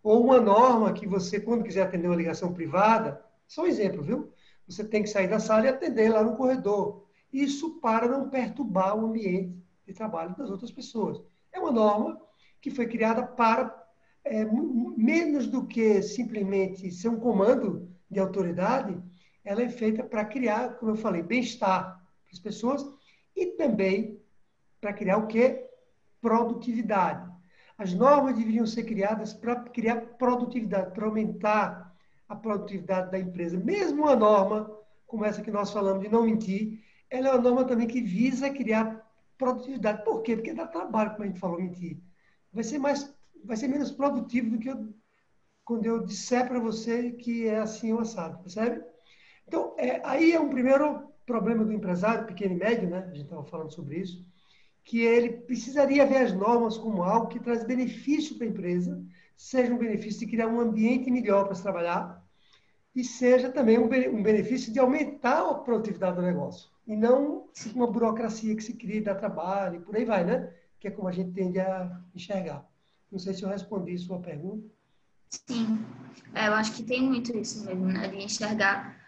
Ou 0.04 0.24
uma 0.24 0.40
norma 0.40 0.94
que 0.94 1.08
você, 1.08 1.40
quando 1.40 1.64
quiser 1.64 1.82
atender 1.82 2.06
uma 2.06 2.16
ligação 2.16 2.54
privada, 2.54 3.20
só 3.48 3.64
um 3.64 3.68
exemplo, 3.68 4.04
viu? 4.04 4.32
Você 4.68 4.84
tem 4.84 5.02
que 5.02 5.10
sair 5.10 5.30
da 5.30 5.40
sala 5.40 5.66
e 5.66 5.70
atender 5.70 6.10
lá 6.10 6.24
no 6.24 6.36
corredor. 6.36 7.08
Isso 7.34 7.80
para 7.80 8.08
não 8.08 8.30
perturbar 8.30 8.96
o 8.96 9.04
ambiente 9.04 9.58
de 9.84 9.94
trabalho 9.96 10.36
das 10.38 10.52
outras 10.52 10.70
pessoas. 10.70 11.20
É 11.52 11.60
uma 11.60 11.72
norma 11.72 12.22
que 12.62 12.70
foi 12.70 12.86
criada 12.86 13.24
para 13.24 13.81
é, 14.24 14.46
menos 14.46 15.48
do 15.48 15.66
que 15.66 16.02
simplesmente 16.02 16.92
ser 16.92 17.10
um 17.10 17.20
comando 17.20 17.90
de 18.10 18.20
autoridade, 18.20 18.98
ela 19.44 19.64
é 19.64 19.70
feita 19.70 20.04
para 20.04 20.26
criar, 20.26 20.76
como 20.76 20.92
eu 20.92 20.96
falei, 20.96 21.24
bem-estar 21.24 21.84
para 21.84 22.32
as 22.32 22.40
pessoas 22.40 22.86
e 23.36 23.48
também 23.48 24.20
para 24.80 24.94
criar 24.94 25.18
o 25.18 25.28
que? 25.28 25.66
Produtividade. 26.22 27.32
As 27.78 27.94
normas 27.94 28.36
deveriam 28.36 28.66
ser 28.66 28.84
criadas 28.84 29.34
para 29.34 29.56
criar 29.56 30.02
produtividade, 30.18 30.94
para 30.94 31.06
aumentar 31.06 31.96
a 32.30 32.36
produtividade 32.36 33.12
da 33.12 33.20
empresa. 33.20 33.58
Mesmo 33.58 34.04
uma 34.04 34.16
norma 34.16 34.72
como 35.12 35.26
essa 35.26 35.42
que 35.42 35.52
nós 35.52 35.72
falamos 35.72 36.02
de 36.02 36.10
não 36.10 36.24
mentir, 36.24 36.80
ela 37.10 37.28
é 37.28 37.32
uma 37.34 37.42
norma 37.42 37.66
também 37.66 37.86
que 37.86 38.00
visa 38.00 38.50
criar 38.50 39.06
produtividade. 39.38 40.06
Por 40.06 40.22
quê? 40.22 40.38
Porque 40.38 40.54
dá 40.54 40.66
trabalho, 40.66 41.12
como 41.12 41.24
a 41.24 41.28
gente 41.28 41.40
falou, 41.40 41.60
mentir. 41.60 42.00
Vai 42.54 42.64
ser 42.64 42.80
mais, 42.80 43.14
vai 43.44 43.58
ser 43.58 43.68
menos 43.68 43.92
produtivo 43.92 44.52
do 44.52 44.60
que 44.60 44.70
eu, 44.70 44.94
quando 45.64 45.86
eu 45.86 46.06
disser 46.06 46.48
para 46.48 46.60
você 46.60 47.12
que 47.12 47.48
é 47.48 47.60
assim 47.60 47.94
ou 47.94 48.00
assado, 48.00 48.40
percebe? 48.40 48.84
Então, 49.48 49.76
é, 49.78 50.02
aí 50.06 50.32
é 50.32 50.40
um 50.40 50.50
primeiro 50.50 51.12
problema 51.26 51.64
do 51.64 51.72
empresário, 51.72 52.26
pequeno 52.26 52.56
e 52.56 52.58
médio, 52.58 52.90
né? 52.90 53.00
A 53.00 53.14
gente 53.14 53.24
estava 53.26 53.44
falando 53.44 53.72
sobre 53.72 53.98
isso, 53.98 54.26
que 54.84 55.02
ele 55.02 55.30
precisaria 55.30 56.06
ver 56.06 56.18
as 56.18 56.34
normas 56.34 56.78
como 56.78 57.04
algo 57.04 57.28
que 57.28 57.40
traz 57.40 57.64
benefício 57.64 58.38
para 58.38 58.48
a 58.48 58.50
empresa, 58.50 59.04
seja 59.36 59.74
um 59.74 59.78
benefício 59.78 60.20
de 60.20 60.28
criar 60.28 60.48
um 60.48 60.60
ambiente 60.60 61.10
melhor 61.12 61.46
para 61.46 61.56
se 61.56 61.64
trabalhar, 61.64 62.22
e 62.94 63.04
seja 63.04 63.50
também 63.50 63.78
um 63.80 63.88
benefício 63.88 64.72
de 64.74 64.80
aumentar 64.80 65.50
a 65.50 65.54
produtividade 65.54 66.18
do 66.18 66.22
negócio 66.22 66.70
e 66.86 66.96
não 66.96 67.48
uma 67.74 67.88
burocracia 67.88 68.56
que 68.56 68.64
se 68.64 68.74
cria 68.74 69.02
dá 69.02 69.16
trabalho, 69.16 69.76
e 69.76 69.80
por 69.80 69.96
aí 69.96 70.06
vai, 70.06 70.26
né? 70.26 70.54
Que 70.80 70.88
é 70.88 70.92
como 70.92 71.08
a 71.08 71.12
gente 71.12 71.32
tende 71.32 71.60
a 71.60 72.02
enxergar. 72.14 72.68
Não 73.12 73.20
sei 73.20 73.34
se 73.34 73.44
eu 73.44 73.50
respondi 73.50 73.98
sua 73.98 74.20
pergunta. 74.20 74.68
Sim, 75.30 75.86
é, 76.34 76.48
eu 76.48 76.54
acho 76.54 76.74
que 76.74 76.84
tem 76.84 77.02
muito 77.02 77.36
isso 77.38 77.66
mesmo, 77.66 77.86
né? 77.86 78.08
De 78.08 78.18
enxergar 78.18 79.00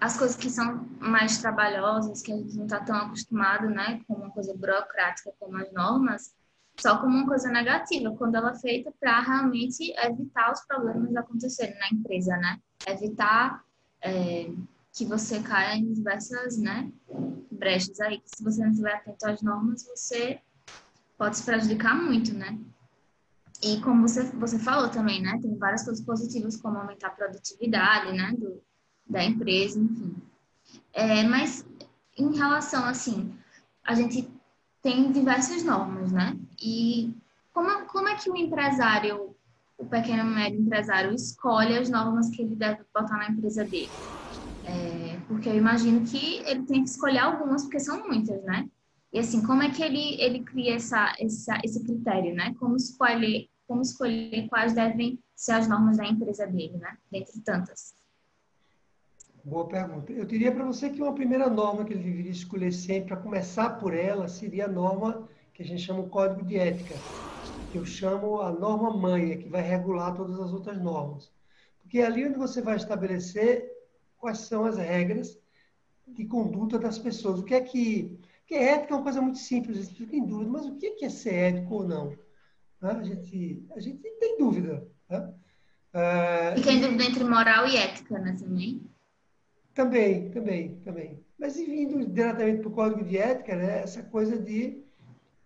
as 0.00 0.16
coisas 0.16 0.36
que 0.36 0.48
são 0.48 0.86
mais 1.00 1.38
trabalhosas, 1.38 2.22
que 2.22 2.32
a 2.32 2.36
gente 2.36 2.56
não 2.56 2.64
está 2.64 2.80
tão 2.80 2.96
acostumado, 2.96 3.68
né? 3.68 4.00
Com 4.06 4.14
uma 4.14 4.30
coisa 4.30 4.54
burocrática 4.56 5.32
como 5.38 5.56
as 5.56 5.72
normas, 5.72 6.34
só 6.78 6.98
como 6.98 7.16
uma 7.16 7.26
coisa 7.26 7.50
negativa, 7.50 8.14
quando 8.16 8.36
ela 8.36 8.52
é 8.52 8.58
feita 8.58 8.92
para 9.00 9.20
realmente 9.20 9.92
evitar 9.98 10.52
os 10.52 10.60
problemas 10.66 11.14
acontecerem 11.16 11.78
na 11.78 11.88
empresa, 11.92 12.36
né? 12.36 12.60
Evitar 12.86 13.64
é, 14.00 14.50
que 14.92 15.04
você 15.04 15.40
caia 15.40 15.76
em 15.76 15.92
diversas 15.92 16.56
né, 16.56 16.90
brechas 17.50 18.00
aí, 18.00 18.20
que 18.20 18.30
se 18.30 18.42
você 18.42 18.62
não 18.62 18.70
estiver 18.70 18.94
atento 18.94 19.26
às 19.26 19.42
normas, 19.42 19.84
você 19.84 20.40
pode 21.16 21.36
se 21.36 21.44
prejudicar 21.44 21.96
muito, 21.96 22.32
né? 22.32 22.58
E 23.62 23.80
como 23.80 24.06
você, 24.06 24.22
você 24.22 24.58
falou 24.58 24.88
também, 24.88 25.20
né? 25.20 25.38
Tem 25.42 25.56
várias 25.56 25.84
coisas 25.84 26.04
positivas, 26.04 26.56
como 26.56 26.78
aumentar 26.78 27.08
a 27.08 27.10
produtividade, 27.10 28.12
né? 28.12 28.32
Do, 28.38 28.62
da 29.08 29.24
empresa, 29.24 29.80
enfim. 29.80 30.14
É, 30.92 31.22
mas 31.24 31.66
em 32.16 32.36
relação, 32.36 32.84
assim, 32.84 33.32
a 33.84 33.94
gente 33.94 34.28
tem 34.82 35.10
diversas 35.10 35.64
normas, 35.64 36.12
né? 36.12 36.36
E 36.62 37.14
como, 37.52 37.86
como 37.86 38.08
é 38.08 38.14
que 38.14 38.30
o 38.30 38.36
empresário, 38.36 39.34
o 39.76 39.86
pequeno 39.86 40.22
e 40.22 40.34
médio 40.34 40.60
empresário, 40.60 41.14
escolhe 41.14 41.76
as 41.76 41.88
normas 41.88 42.30
que 42.30 42.42
ele 42.42 42.54
deve 42.54 42.84
botar 42.94 43.16
na 43.16 43.28
empresa 43.28 43.64
dele? 43.64 43.92
É, 44.64 45.18
porque 45.26 45.48
eu 45.48 45.56
imagino 45.56 46.04
que 46.04 46.36
ele 46.46 46.64
tem 46.64 46.84
que 46.84 46.90
escolher 46.90 47.18
algumas, 47.18 47.62
porque 47.62 47.80
são 47.80 48.06
muitas, 48.06 48.42
né? 48.44 48.68
E 49.12 49.18
assim, 49.18 49.42
como 49.42 49.62
é 49.62 49.70
que 49.70 49.82
ele, 49.82 50.20
ele 50.20 50.44
cria 50.44 50.74
essa, 50.74 51.14
essa, 51.18 51.58
esse 51.64 51.82
critério, 51.82 52.34
né? 52.34 52.54
Como 52.58 52.76
escolher, 52.76 53.48
como 53.66 53.80
escolher 53.80 54.48
quais 54.48 54.74
devem 54.74 55.18
ser 55.34 55.52
as 55.52 55.68
normas 55.68 55.96
da 55.96 56.06
empresa 56.06 56.46
dele, 56.46 56.76
né? 56.76 56.96
Dentre 57.10 57.40
tantas. 57.40 57.94
Boa 59.42 59.66
pergunta. 59.66 60.12
Eu 60.12 60.26
diria 60.26 60.52
para 60.52 60.64
você 60.64 60.90
que 60.90 61.00
uma 61.00 61.14
primeira 61.14 61.48
norma 61.48 61.84
que 61.84 61.94
ele 61.94 62.02
deveria 62.02 62.30
escolher 62.30 62.70
sempre, 62.70 63.08
para 63.08 63.16
começar 63.16 63.70
por 63.78 63.94
ela, 63.94 64.28
seria 64.28 64.66
a 64.66 64.68
norma 64.68 65.26
que 65.54 65.62
a 65.62 65.66
gente 65.66 65.82
chama 65.82 66.00
o 66.00 66.10
Código 66.10 66.44
de 66.44 66.58
Ética, 66.58 67.02
que 67.70 67.78
eu 67.78 67.84
chamo 67.84 68.42
a 68.42 68.52
norma 68.52 68.94
mãe, 68.94 69.38
que 69.38 69.48
vai 69.48 69.62
regular 69.62 70.14
todas 70.14 70.38
as 70.38 70.52
outras 70.52 70.78
normas. 70.78 71.32
Porque 71.80 72.00
é 72.00 72.06
ali 72.06 72.26
onde 72.26 72.36
você 72.36 72.60
vai 72.60 72.76
estabelecer 72.76 73.72
quais 74.18 74.38
são 74.38 74.66
as 74.66 74.76
regras 74.76 75.38
de 76.06 76.26
conduta 76.26 76.78
das 76.78 76.98
pessoas. 76.98 77.40
O 77.40 77.44
que 77.44 77.54
é 77.54 77.60
que 77.62 78.18
porque 78.48 78.64
ética 78.64 78.94
é 78.94 78.96
uma 78.96 79.02
coisa 79.02 79.20
muito 79.20 79.38
simples, 79.38 79.76
a 79.76 79.82
gente 79.82 79.94
fica 79.94 80.16
em 80.16 80.24
dúvida, 80.24 80.50
mas 80.50 80.64
o 80.64 80.76
que 80.76 81.04
é 81.04 81.10
ser 81.10 81.34
ético 81.34 81.74
ou 81.74 81.86
não? 81.86 82.16
A, 82.80 83.02
gente, 83.02 83.62
a 83.76 83.78
gente 83.78 83.98
tem 83.98 84.38
dúvida. 84.38 84.88
Né? 85.10 85.34
E 86.56 86.62
tem 86.62 86.80
dúvida 86.80 87.04
entre 87.04 87.24
moral 87.24 87.68
e 87.68 87.76
ética, 87.76 88.18
né, 88.18 88.34
também? 88.38 88.90
Também, 89.74 90.30
também, 90.30 90.80
também. 90.80 91.22
Mas 91.38 91.56
vindo 91.56 92.06
diretamente 92.06 92.60
para 92.60 92.68
o 92.68 92.72
código 92.72 93.04
de 93.04 93.18
ética, 93.18 93.54
né, 93.54 93.82
essa 93.82 94.02
coisa 94.02 94.38
de 94.38 94.82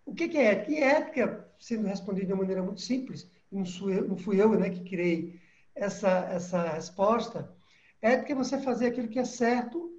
o 0.07 0.15
que 0.15 0.39
é 0.39 0.53
ética? 0.53 0.71
E 0.71 0.81
ética, 0.81 1.53
sendo 1.59 1.89
respondida 1.89 2.27
de 2.27 2.33
uma 2.33 2.43
maneira 2.43 2.63
muito 2.63 2.83
simples, 2.83 3.29
não, 3.51 3.67
fui 3.67 3.99
eu, 3.99 4.07
não 4.07 4.17
fui 4.17 4.41
eu 4.41 4.51
né, 4.57 4.71
que 4.71 4.89
criei 4.89 5.41
essa, 5.75 6.21
essa 6.31 6.75
resposta, 6.75 7.53
ética 8.01 8.33
é 8.33 8.37
você 8.37 8.61
fazer 8.61 8.87
aquilo 8.87 9.09
que 9.09 9.19
é 9.19 9.25
certo 9.25 9.91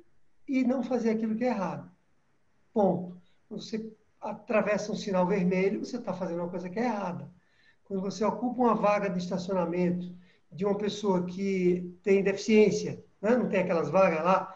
e 0.47 0.63
não 0.63 0.81
fazer 0.81 1.09
aquilo 1.09 1.35
que 1.35 1.43
é 1.43 1.47
errado. 1.47 1.92
Ponto. 2.73 3.15
Quando 3.47 3.61
você 3.61 3.93
atravessa 4.19 4.91
um 4.91 4.95
sinal 4.95 5.27
vermelho, 5.27 5.85
você 5.85 5.97
está 5.97 6.13
fazendo 6.13 6.39
uma 6.39 6.49
coisa 6.49 6.69
que 6.69 6.79
é 6.79 6.85
errada. 6.85 7.29
Quando 7.83 8.01
você 8.01 8.23
ocupa 8.23 8.61
uma 8.61 8.75
vaga 8.75 9.09
de 9.09 9.19
estacionamento 9.19 10.13
de 10.51 10.65
uma 10.65 10.77
pessoa 10.77 11.25
que 11.25 11.97
tem 12.01 12.23
deficiência, 12.23 13.03
né? 13.21 13.35
não 13.35 13.49
tem 13.49 13.61
aquelas 13.61 13.89
vagas 13.89 14.23
lá, 14.23 14.55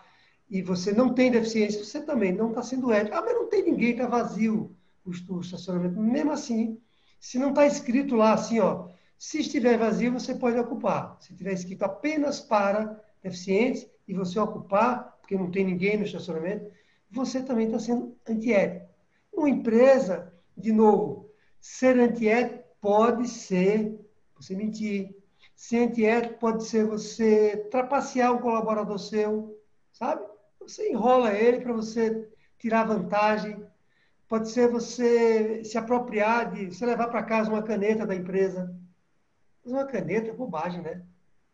e 0.49 0.61
você 0.61 0.93
não 0.93 1.13
tem 1.13 1.29
deficiência, 1.29 1.83
você 1.83 2.01
também 2.01 2.31
não 2.31 2.49
está 2.49 2.63
sendo 2.63 2.91
ético. 2.91 3.15
Ah, 3.15 3.21
mas 3.21 3.33
não 3.33 3.49
tem 3.49 3.63
ninguém, 3.63 3.91
está 3.91 4.07
vazio 4.07 4.75
o 5.05 5.41
estacionamento. 5.41 5.99
Mesmo 5.99 6.31
assim, 6.31 6.79
se 7.19 7.37
não 7.37 7.49
está 7.49 7.65
escrito 7.65 8.15
lá 8.15 8.33
assim, 8.33 8.59
ó, 8.59 8.87
se 9.17 9.39
estiver 9.39 9.77
vazio, 9.77 10.11
você 10.11 10.35
pode 10.35 10.57
ocupar. 10.57 11.17
Se 11.19 11.35
tiver 11.35 11.53
escrito 11.53 11.83
apenas 11.83 12.39
para 12.39 13.01
deficientes 13.21 13.87
e 14.07 14.13
você 14.13 14.39
ocupar, 14.39 15.17
porque 15.19 15.35
não 15.37 15.51
tem 15.51 15.65
ninguém 15.65 15.97
no 15.97 16.05
estacionamento, 16.05 16.71
você 17.09 17.41
também 17.41 17.65
está 17.65 17.79
sendo 17.79 18.15
antiético. 18.27 18.87
Uma 19.33 19.49
empresa, 19.49 20.33
de 20.55 20.71
novo, 20.71 21.29
ser 21.59 21.99
antiético 21.99 22.63
pode 22.81 23.27
ser 23.27 23.99
você 24.35 24.55
mentir. 24.55 25.15
Ser 25.55 25.87
antiético 25.87 26.39
pode 26.39 26.65
ser 26.65 26.85
você 26.85 27.67
trapacear 27.71 28.33
um 28.33 28.39
colaborador 28.39 28.99
seu, 28.99 29.59
sabe? 29.91 30.25
Você 30.59 30.91
enrola 30.91 31.33
ele 31.33 31.61
para 31.61 31.73
você 31.73 32.29
tirar 32.59 32.83
vantagem. 32.83 33.65
Pode 34.27 34.49
ser 34.49 34.69
você 34.69 35.63
se 35.63 35.77
apropriar 35.77 36.51
de 36.51 36.67
você 36.67 36.85
levar 36.85 37.07
para 37.07 37.23
casa 37.23 37.49
uma 37.49 37.63
caneta 37.63 38.05
da 38.05 38.15
empresa. 38.15 38.75
Mas 39.63 39.73
uma 39.73 39.85
caneta 39.85 40.29
é 40.29 40.33
bobagem, 40.33 40.81
né? 40.81 41.01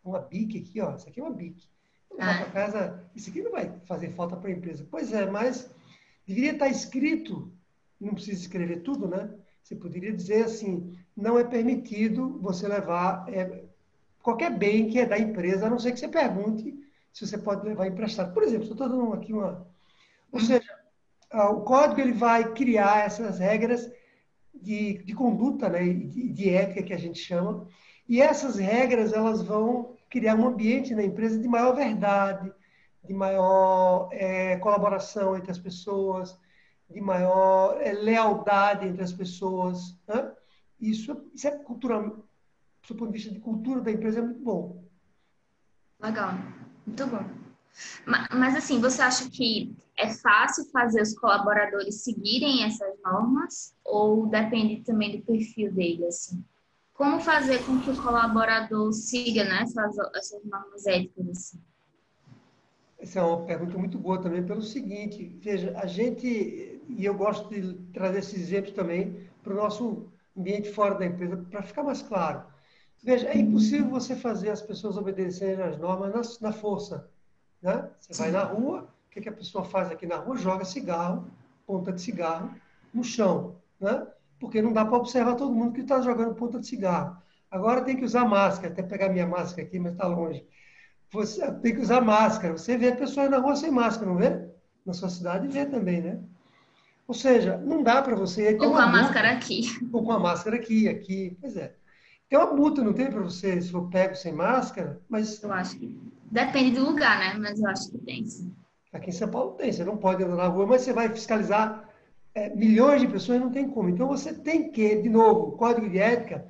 Uma 0.03 0.19
bique 0.19 0.59
aqui, 0.59 0.81
ó. 0.81 0.95
Isso 0.95 1.07
aqui 1.07 1.19
é 1.19 1.23
uma 1.23 1.31
bique 1.31 1.72
levar 2.17 2.43
para 2.43 2.51
casa, 2.51 3.03
isso 3.15 3.29
aqui 3.29 3.41
não 3.41 3.51
vai 3.51 3.71
fazer 3.85 4.09
falta 4.11 4.35
para 4.35 4.49
a 4.49 4.53
empresa. 4.53 4.85
Pois 4.89 5.11
é, 5.13 5.25
mas 5.25 5.69
deveria 6.27 6.53
estar 6.53 6.67
escrito, 6.67 7.51
não 7.99 8.13
precisa 8.13 8.41
escrever 8.41 8.81
tudo, 8.81 9.07
né? 9.07 9.29
Você 9.63 9.75
poderia 9.75 10.11
dizer 10.11 10.45
assim, 10.45 10.97
não 11.15 11.39
é 11.39 11.43
permitido 11.43 12.37
você 12.39 12.67
levar 12.67 13.25
é, 13.29 13.63
qualquer 14.21 14.57
bem 14.57 14.89
que 14.89 14.99
é 14.99 15.05
da 15.05 15.17
empresa, 15.17 15.67
a 15.67 15.69
não 15.69 15.79
ser 15.79 15.91
que 15.91 15.99
você 15.99 16.07
pergunte 16.07 16.77
se 17.13 17.25
você 17.25 17.37
pode 17.37 17.65
levar 17.65 17.87
emprestado. 17.87 18.33
Por 18.33 18.43
exemplo, 18.43 18.63
estou 18.63 18.87
dando 18.87 19.13
aqui 19.13 19.31
uma... 19.31 19.65
Ou 20.31 20.39
seja, 20.39 20.67
o 21.31 21.61
código 21.61 22.01
ele 22.01 22.13
vai 22.13 22.53
criar 22.53 23.05
essas 23.05 23.39
regras 23.39 23.89
de, 24.53 25.03
de 25.03 25.13
conduta, 25.13 25.69
né, 25.69 25.83
de, 25.83 26.29
de 26.29 26.49
ética 26.49 26.83
que 26.83 26.93
a 26.93 26.97
gente 26.97 27.19
chama, 27.19 27.67
e 28.07 28.21
essas 28.21 28.57
regras 28.57 29.13
elas 29.13 29.41
vão 29.41 29.92
criar 30.13 30.35
um 30.35 30.47
ambiente 30.47 30.93
na 30.93 31.03
empresa 31.03 31.39
de 31.39 31.47
maior 31.47 31.75
verdade, 31.75 32.53
de 33.03 33.13
maior 33.15 34.09
é, 34.11 34.57
colaboração 34.57 35.35
entre 35.35 35.49
as 35.49 35.57
pessoas, 35.57 36.37
de 36.87 37.01
maior 37.01 37.81
é, 37.81 37.91
lealdade 37.93 38.87
entre 38.87 39.01
as 39.01 39.11
pessoas. 39.11 39.97
Né? 40.07 40.31
Isso, 40.79 41.19
isso 41.33 41.47
é 41.47 41.51
cultural, 41.51 42.23
do 42.87 42.95
ponto 42.95 43.07
de 43.07 43.13
vista 43.13 43.33
de 43.33 43.39
cultura 43.39 43.81
da 43.81 43.89
empresa, 43.89 44.19
é 44.19 44.21
muito 44.21 44.39
bom. 44.39 44.83
Legal, 45.99 46.33
muito 46.85 47.07
bom. 47.07 47.25
Mas, 48.05 48.27
mas 48.29 48.55
assim, 48.55 48.79
você 48.79 49.01
acha 49.01 49.27
que 49.31 49.75
é 49.97 50.13
fácil 50.13 50.65
fazer 50.65 51.01
os 51.01 51.17
colaboradores 51.17 52.03
seguirem 52.03 52.65
essas 52.65 53.01
normas 53.03 53.75
ou 53.83 54.27
depende 54.27 54.83
também 54.83 55.17
do 55.17 55.25
perfil 55.25 55.73
deles? 55.73 56.07
Assim? 56.07 56.45
Como 56.93 57.19
fazer 57.19 57.65
com 57.65 57.79
que 57.79 57.89
o 57.89 58.01
colaborador 58.01 58.93
siga 58.93 59.43
né, 59.43 59.63
essas, 59.63 59.97
essas 60.15 60.43
normas 60.45 60.85
éticas? 60.85 61.27
Assim? 61.27 61.61
Essa 62.99 63.19
é 63.19 63.23
uma 63.23 63.45
pergunta 63.45 63.77
muito 63.77 63.97
boa 63.97 64.21
também, 64.21 64.45
pelo 64.45 64.61
seguinte: 64.61 65.37
veja, 65.41 65.73
a 65.77 65.85
gente, 65.85 66.81
e 66.87 67.03
eu 67.03 67.13
gosto 67.15 67.49
de 67.49 67.73
trazer 67.91 68.19
esses 68.19 68.39
exemplos 68.39 68.73
também 68.73 69.27
para 69.43 69.53
o 69.53 69.55
nosso 69.57 70.07
ambiente 70.37 70.71
fora 70.71 70.95
da 70.95 71.05
empresa, 71.05 71.37
para 71.49 71.63
ficar 71.63 71.83
mais 71.83 72.01
claro. 72.01 72.43
Veja, 73.03 73.27
é 73.27 73.37
impossível 73.37 73.89
você 73.89 74.15
fazer 74.15 74.49
as 74.49 74.61
pessoas 74.61 74.95
obedecerem 74.95 75.61
às 75.61 75.77
normas 75.77 76.39
na, 76.39 76.49
na 76.49 76.53
força. 76.53 77.09
Né? 77.61 77.89
Você 77.99 78.13
vai 78.13 78.31
na 78.31 78.43
rua, 78.43 78.87
o 79.07 79.09
que, 79.09 79.19
que 79.19 79.27
a 79.27 79.33
pessoa 79.33 79.65
faz 79.65 79.91
aqui 79.91 80.07
na 80.07 80.15
rua? 80.15 80.37
Joga 80.37 80.63
cigarro, 80.63 81.27
ponta 81.67 81.91
de 81.91 82.01
cigarro, 82.01 82.55
no 82.93 83.03
chão. 83.03 83.57
Né? 83.81 84.07
Porque 84.43 84.61
não 84.61 84.73
dá 84.73 84.83
para 84.83 84.97
observar 84.97 85.35
todo 85.35 85.55
mundo 85.55 85.71
que 85.71 85.79
está 85.79 86.01
jogando 86.01 86.35
ponta 86.35 86.59
de 86.59 86.67
cigarro. 86.67 87.15
Agora 87.49 87.79
tem 87.79 87.95
que 87.95 88.03
usar 88.03 88.25
máscara, 88.25 88.73
até 88.73 88.83
pegar 88.83 89.07
minha 89.07 89.25
máscara 89.25 89.65
aqui, 89.65 89.79
mas 89.79 89.93
está 89.93 90.05
longe. 90.05 90.45
Você 91.13 91.49
tem 91.61 91.73
que 91.73 91.79
usar 91.79 92.01
máscara. 92.01 92.51
Você 92.51 92.77
vê 92.77 92.93
pessoas 92.93 93.29
na 93.29 93.37
rua 93.37 93.55
sem 93.55 93.71
máscara, 93.71 94.11
não 94.11 94.17
vê? 94.17 94.45
Na 94.85 94.91
sua 94.91 95.07
cidade 95.07 95.47
vê 95.47 95.65
também, 95.65 96.01
né? 96.01 96.19
Ou 97.07 97.13
seja, 97.13 97.55
não 97.55 97.81
dá 97.81 98.01
para 98.01 98.17
você. 98.17 98.51
Ou 98.55 98.57
com 98.57 98.65
a 98.77 98.85
multa, 98.85 98.87
máscara 98.87 99.31
aqui. 99.31 99.61
Ou 99.93 100.03
com 100.03 100.11
a 100.11 100.19
máscara 100.19 100.57
aqui, 100.57 100.89
aqui. 100.89 101.37
Pois 101.39 101.55
é. 101.55 101.73
Tem 102.27 102.37
uma 102.37 102.53
multa, 102.53 102.83
não 102.83 102.91
tem 102.91 103.09
para 103.09 103.21
você 103.21 103.61
se 103.61 103.71
for 103.71 103.89
pego 103.89 104.13
sem 104.13 104.33
máscara? 104.33 104.99
Mas. 105.07 105.41
Eu 105.41 105.53
acho 105.53 105.79
que. 105.79 105.97
Depende 106.29 106.71
do 106.71 106.85
lugar, 106.85 107.17
né? 107.17 107.39
Mas 107.39 107.61
eu 107.61 107.69
acho 107.69 107.91
que 107.91 107.97
tem, 107.99 108.25
sim. 108.25 108.53
Aqui 108.91 109.09
em 109.09 109.13
São 109.13 109.29
Paulo 109.29 109.51
tem. 109.51 109.71
Você 109.71 109.85
não 109.85 109.95
pode 109.95 110.21
andar 110.21 110.35
na 110.35 110.47
rua, 110.47 110.67
mas 110.67 110.81
você 110.81 110.91
vai 110.91 111.07
fiscalizar 111.07 111.92
é, 112.35 112.49
milhões 112.55 113.01
de 113.01 113.07
pessoas 113.07 113.39
não 113.39 113.51
tem 113.51 113.69
como. 113.69 113.89
Então 113.89 114.07
você 114.07 114.33
tem 114.33 114.71
que, 114.71 114.95
de 115.01 115.09
novo, 115.09 115.49
o 115.49 115.51
código 115.53 115.89
de 115.89 115.99
ética 115.99 116.47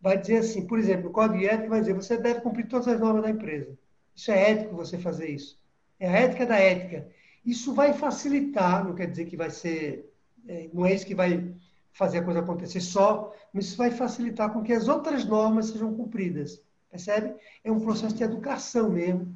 vai 0.00 0.18
dizer 0.18 0.38
assim, 0.38 0.66
por 0.66 0.78
exemplo, 0.78 1.08
o 1.08 1.12
código 1.12 1.38
de 1.38 1.46
ética 1.46 1.68
vai 1.68 1.80
dizer 1.80 1.94
você 1.94 2.16
deve 2.16 2.40
cumprir 2.40 2.68
todas 2.68 2.88
as 2.88 3.00
normas 3.00 3.22
da 3.22 3.30
empresa. 3.30 3.76
Isso 4.14 4.30
é 4.30 4.50
ético 4.50 4.76
você 4.76 4.98
fazer 4.98 5.28
isso. 5.28 5.58
É 5.98 6.08
a 6.08 6.12
ética 6.12 6.44
da 6.44 6.58
ética. 6.58 7.08
Isso 7.44 7.72
vai 7.72 7.92
facilitar, 7.92 8.84
não 8.84 8.94
quer 8.94 9.06
dizer 9.10 9.26
que 9.26 9.36
vai 9.36 9.50
ser, 9.50 10.12
é, 10.46 10.68
não 10.72 10.84
é 10.84 10.94
isso 10.94 11.06
que 11.06 11.14
vai 11.14 11.54
fazer 11.92 12.18
a 12.18 12.24
coisa 12.24 12.40
acontecer 12.40 12.80
só, 12.80 13.34
mas 13.52 13.66
isso 13.66 13.76
vai 13.76 13.90
facilitar 13.90 14.52
com 14.52 14.62
que 14.62 14.72
as 14.72 14.88
outras 14.88 15.24
normas 15.24 15.66
sejam 15.66 15.94
cumpridas. 15.94 16.60
Percebe? 16.90 17.34
É 17.64 17.72
um 17.72 17.80
processo 17.80 18.14
de 18.14 18.22
educação 18.22 18.90
mesmo 18.90 19.34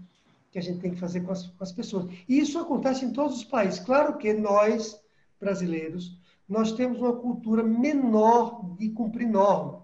que 0.50 0.58
a 0.58 0.62
gente 0.62 0.80
tem 0.80 0.92
que 0.92 1.00
fazer 1.00 1.20
com 1.20 1.32
as, 1.32 1.46
com 1.46 1.64
as 1.64 1.72
pessoas. 1.72 2.06
E 2.28 2.38
isso 2.38 2.58
acontece 2.58 3.04
em 3.04 3.12
todos 3.12 3.36
os 3.36 3.44
países. 3.44 3.80
Claro 3.80 4.16
que 4.16 4.32
nós, 4.32 5.00
brasileiros, 5.40 6.18
nós 6.48 6.72
temos 6.72 7.00
uma 7.00 7.14
cultura 7.14 7.62
menor 7.62 8.76
de 8.76 8.90
cumprir 8.90 9.26
norma. 9.28 9.82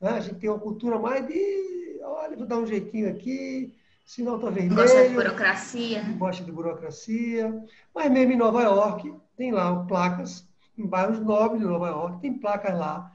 Né? 0.00 0.10
A 0.10 0.20
gente 0.20 0.36
tem 0.36 0.50
uma 0.50 0.58
cultura 0.58 0.98
mais 0.98 1.26
de, 1.26 2.00
olha, 2.02 2.36
vou 2.36 2.46
dar 2.46 2.58
um 2.58 2.66
jeitinho 2.66 3.08
aqui, 3.08 3.74
sinal 4.04 4.36
está 4.36 4.50
vermelho. 4.50 4.76
Gosta 4.76 5.08
de 5.08 5.14
burocracia. 5.14 6.02
Gosta 6.18 6.44
de 6.44 6.52
burocracia. 6.52 7.64
Mas 7.94 8.10
mesmo 8.10 8.32
em 8.32 8.36
Nova 8.36 8.62
York, 8.62 9.14
tem 9.36 9.52
lá 9.52 9.84
placas, 9.84 10.46
em 10.76 10.86
bairros 10.86 11.20
nobres 11.20 11.60
de 11.60 11.66
Nova 11.66 11.88
York, 11.88 12.20
tem 12.20 12.38
placas 12.38 12.78
lá, 12.78 13.10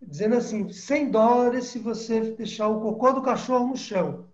dizendo 0.00 0.36
assim, 0.36 0.70
100 0.70 1.10
dólares 1.10 1.66
se 1.66 1.78
você 1.78 2.20
deixar 2.32 2.68
o 2.68 2.80
cocô 2.80 3.12
do 3.12 3.22
cachorro 3.22 3.68
no 3.68 3.76
chão. 3.76 4.26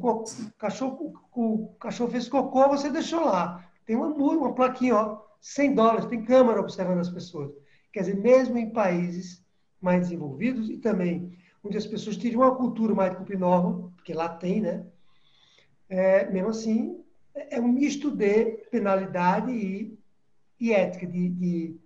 O 0.00 0.24
cachorro, 0.56 1.14
o 1.34 1.74
cachorro 1.78 2.10
fez 2.10 2.28
cocô, 2.28 2.68
você 2.68 2.90
deixou 2.90 3.24
lá. 3.24 3.64
Tem 3.84 3.96
uma, 3.96 4.06
uma 4.06 4.54
plaquinha, 4.54 4.96
ó, 4.96 5.29
100 5.40 5.74
dólares, 5.74 6.06
tem 6.06 6.24
câmera 6.24 6.60
observando 6.60 6.98
as 6.98 7.10
pessoas. 7.10 7.52
Quer 7.92 8.00
dizer, 8.00 8.16
mesmo 8.16 8.58
em 8.58 8.70
países 8.70 9.44
mais 9.80 10.02
desenvolvidos 10.02 10.68
e 10.68 10.76
também 10.76 11.36
onde 11.64 11.76
as 11.76 11.86
pessoas 11.86 12.16
teriam 12.16 12.42
uma 12.42 12.54
cultura 12.54 12.94
mais 12.94 13.24
de 13.24 13.36
norma, 13.36 13.92
porque 13.96 14.14
lá 14.14 14.28
tem, 14.28 14.60
né? 14.60 14.86
É, 15.88 16.30
mesmo 16.30 16.50
assim, 16.50 17.04
é 17.34 17.60
um 17.60 17.68
misto 17.68 18.10
de 18.10 18.44
penalidade 18.70 19.50
e, 19.50 19.98
e 20.58 20.72
ética, 20.72 21.06
de, 21.06 21.28
de 21.28 21.80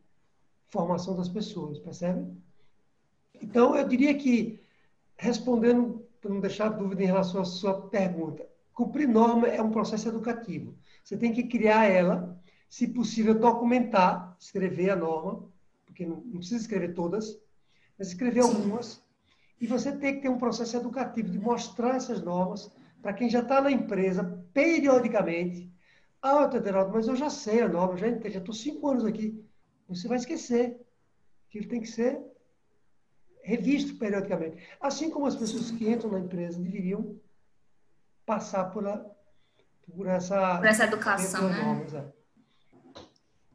formação 0.68 1.16
das 1.16 1.28
pessoas, 1.28 1.78
percebe? 1.78 2.26
Então, 3.40 3.76
eu 3.76 3.86
diria 3.86 4.14
que, 4.14 4.60
respondendo, 5.16 6.06
para 6.20 6.30
não 6.30 6.40
deixar 6.40 6.68
dúvida 6.68 7.02
em 7.02 7.06
relação 7.06 7.40
à 7.40 7.44
sua 7.44 7.88
pergunta, 7.88 8.46
cumprir 8.72 9.08
norma 9.08 9.46
é 9.48 9.60
um 9.62 9.70
processo 9.70 10.08
educativo. 10.08 10.74
Você 11.02 11.16
tem 11.16 11.32
que 11.32 11.44
criar 11.44 11.84
ela, 11.84 12.40
se 12.74 12.88
possível, 12.88 13.38
documentar, 13.38 14.36
escrever 14.36 14.90
a 14.90 14.96
norma, 14.96 15.48
porque 15.86 16.04
não, 16.04 16.16
não 16.16 16.38
precisa 16.38 16.60
escrever 16.60 16.92
todas, 16.92 17.40
mas 17.96 18.08
escrever 18.08 18.40
algumas. 18.40 19.00
E 19.60 19.66
você 19.68 19.96
tem 19.96 20.16
que 20.16 20.22
ter 20.22 20.28
um 20.28 20.38
processo 20.38 20.76
educativo 20.76 21.30
de 21.30 21.38
mostrar 21.38 21.94
essas 21.94 22.20
normas 22.20 22.68
para 23.00 23.12
quem 23.12 23.30
já 23.30 23.42
está 23.42 23.60
na 23.60 23.70
empresa, 23.70 24.44
periodicamente. 24.52 25.72
Ah, 26.20 26.48
Tederaldo, 26.48 26.92
mas 26.92 27.06
eu 27.06 27.14
já 27.14 27.30
sei 27.30 27.60
a 27.60 27.68
norma, 27.68 27.96
já 27.96 28.08
já 28.28 28.40
estou 28.40 28.52
cinco 28.52 28.88
anos 28.88 29.04
aqui. 29.04 29.40
Você 29.88 30.08
vai 30.08 30.16
esquecer 30.16 30.84
que 31.50 31.58
ele 31.58 31.68
tem 31.68 31.80
que 31.80 31.86
ser 31.86 32.20
revisto 33.44 33.96
periodicamente. 33.98 34.60
Assim 34.80 35.10
como 35.10 35.26
as 35.26 35.36
pessoas 35.36 35.70
que 35.70 35.88
entram 35.88 36.10
na 36.10 36.18
empresa 36.18 36.60
deveriam 36.60 37.20
passar 38.26 38.64
por, 38.72 38.84
a, 38.84 39.06
por 39.94 40.08
essa... 40.08 40.58
Por 40.58 40.66
essa 40.66 40.82
educação, 40.82 41.48
né? 41.48 41.62
Normas, 41.62 41.94
é. 41.94 42.23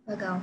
Legal. 0.09 0.41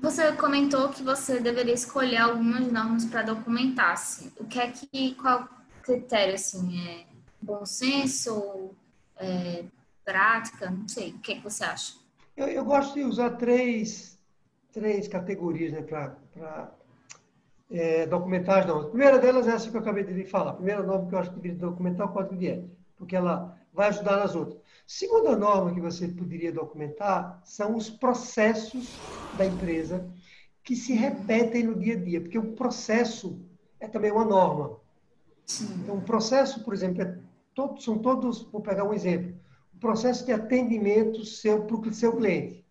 Você 0.00 0.32
comentou 0.32 0.88
que 0.88 1.02
você 1.02 1.38
deveria 1.40 1.74
escolher 1.74 2.16
algumas 2.16 2.72
normas 2.72 3.04
para 3.04 3.20
documentar. 3.20 3.92
Assim. 3.92 4.32
O 4.38 4.46
que 4.46 4.58
é 4.58 4.70
que 4.70 5.14
qual 5.16 5.46
critério 5.82 6.34
assim 6.34 6.88
é 6.88 7.04
bom 7.40 7.66
senso, 7.66 8.70
é, 9.18 9.64
prática, 10.02 10.70
não 10.70 10.88
sei. 10.88 11.10
O 11.10 11.18
que 11.18 11.32
é 11.32 11.34
que 11.34 11.42
você 11.42 11.64
acha? 11.64 11.96
Eu, 12.34 12.48
eu 12.48 12.64
gosto 12.64 12.94
de 12.94 13.04
usar 13.04 13.30
três 13.32 14.18
três 14.72 15.06
categorias 15.06 15.72
né, 15.72 15.82
para 15.82 16.70
é, 17.70 18.06
documentar 18.06 18.60
as 18.60 18.66
normas. 18.66 18.86
A 18.86 18.90
primeira 18.90 19.18
delas 19.18 19.46
é 19.46 19.50
essa 19.50 19.70
que 19.70 19.76
eu 19.76 19.80
acabei 19.82 20.04
de 20.04 20.24
falar. 20.24 20.52
A 20.52 20.54
primeira 20.54 20.82
norma 20.82 21.06
que 21.06 21.14
eu 21.14 21.18
acho 21.18 21.30
que 21.30 21.36
deveria 21.36 21.58
documentar 21.58 22.06
é 22.06 22.10
o 22.10 22.12
código 22.12 22.36
de 22.36 22.48
ética, 22.48 22.76
porque 22.96 23.16
ela 23.16 23.54
vai 23.70 23.88
ajudar 23.88 24.16
nas 24.16 24.34
outras. 24.34 24.58
Segunda 24.90 25.36
norma 25.36 25.74
que 25.74 25.82
você 25.82 26.08
poderia 26.08 26.50
documentar 26.50 27.42
são 27.44 27.76
os 27.76 27.90
processos 27.90 28.88
da 29.36 29.44
empresa 29.44 30.10
que 30.64 30.74
se 30.74 30.94
repetem 30.94 31.64
no 31.64 31.78
dia 31.78 31.92
a 31.92 32.00
dia, 32.00 32.22
porque 32.22 32.38
o 32.38 32.54
processo 32.54 33.38
é 33.78 33.86
também 33.86 34.10
uma 34.10 34.24
norma. 34.24 34.80
Então, 35.82 35.98
o 35.98 36.00
processo, 36.00 36.64
por 36.64 36.72
exemplo, 36.72 37.02
é 37.02 37.18
todo, 37.54 37.82
são 37.82 37.98
todos, 37.98 38.50
vou 38.50 38.62
pegar 38.62 38.84
um 38.84 38.94
exemplo, 38.94 39.38
o 39.74 39.78
processo 39.78 40.24
de 40.24 40.32
atendimento 40.32 41.22
seu 41.22 41.66
para 41.66 41.76
o 41.76 41.92
seu 41.92 42.16
cliente. 42.16 42.64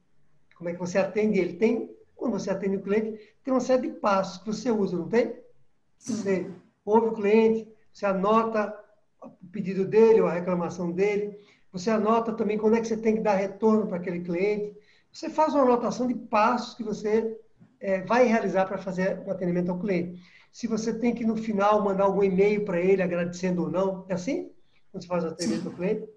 Como 0.55 0.71
é 0.71 0.73
que 0.73 0.79
você 0.79 0.97
atende 0.97 1.37
ele? 1.37 1.53
Tem, 1.53 1.95
quando 2.15 2.31
você 2.31 2.49
atende 2.49 2.77
o 2.77 2.81
cliente, 2.81 3.35
tem 3.43 3.53
uma 3.53 3.59
série 3.59 3.91
de 3.91 3.99
passos 3.99 4.39
que 4.39 4.47
você 4.47 4.71
usa, 4.71 4.97
não 4.97 5.07
tem? 5.07 5.39
Você 5.99 6.49
ouve 6.83 7.09
o 7.09 7.13
cliente, 7.13 7.71
você 7.93 8.07
anota 8.07 8.75
o 9.21 9.29
pedido 9.51 9.85
dele 9.85 10.21
ou 10.21 10.27
a 10.27 10.33
reclamação 10.33 10.91
dele, 10.91 11.37
você 11.77 11.91
anota 11.91 12.33
também 12.33 12.57
quando 12.57 12.75
é 12.75 12.81
que 12.81 12.87
você 12.87 12.97
tem 12.97 13.15
que 13.15 13.21
dar 13.21 13.35
retorno 13.35 13.87
para 13.87 13.97
aquele 13.97 14.21
cliente. 14.21 14.75
Você 15.11 15.29
faz 15.29 15.53
uma 15.53 15.63
anotação 15.63 16.07
de 16.07 16.15
passos 16.15 16.75
que 16.75 16.83
você 16.83 17.39
é, 17.79 18.01
vai 18.01 18.25
realizar 18.25 18.65
para 18.65 18.77
fazer 18.77 19.21
o 19.25 19.31
atendimento 19.31 19.69
ao 19.69 19.79
cliente. 19.79 20.21
Se 20.51 20.65
você 20.67 20.97
tem 20.97 21.13
que, 21.13 21.25
no 21.25 21.35
final, 21.35 21.83
mandar 21.83 22.05
algum 22.05 22.23
e-mail 22.23 22.65
para 22.65 22.79
ele 22.79 23.01
agradecendo 23.01 23.63
ou 23.63 23.69
não, 23.69 24.05
é 24.09 24.13
assim? 24.13 24.51
Quando 24.91 25.03
você 25.03 25.07
faz 25.07 25.23
o 25.23 25.27
atendimento 25.27 25.67
ao 25.67 25.73
cliente. 25.73 26.09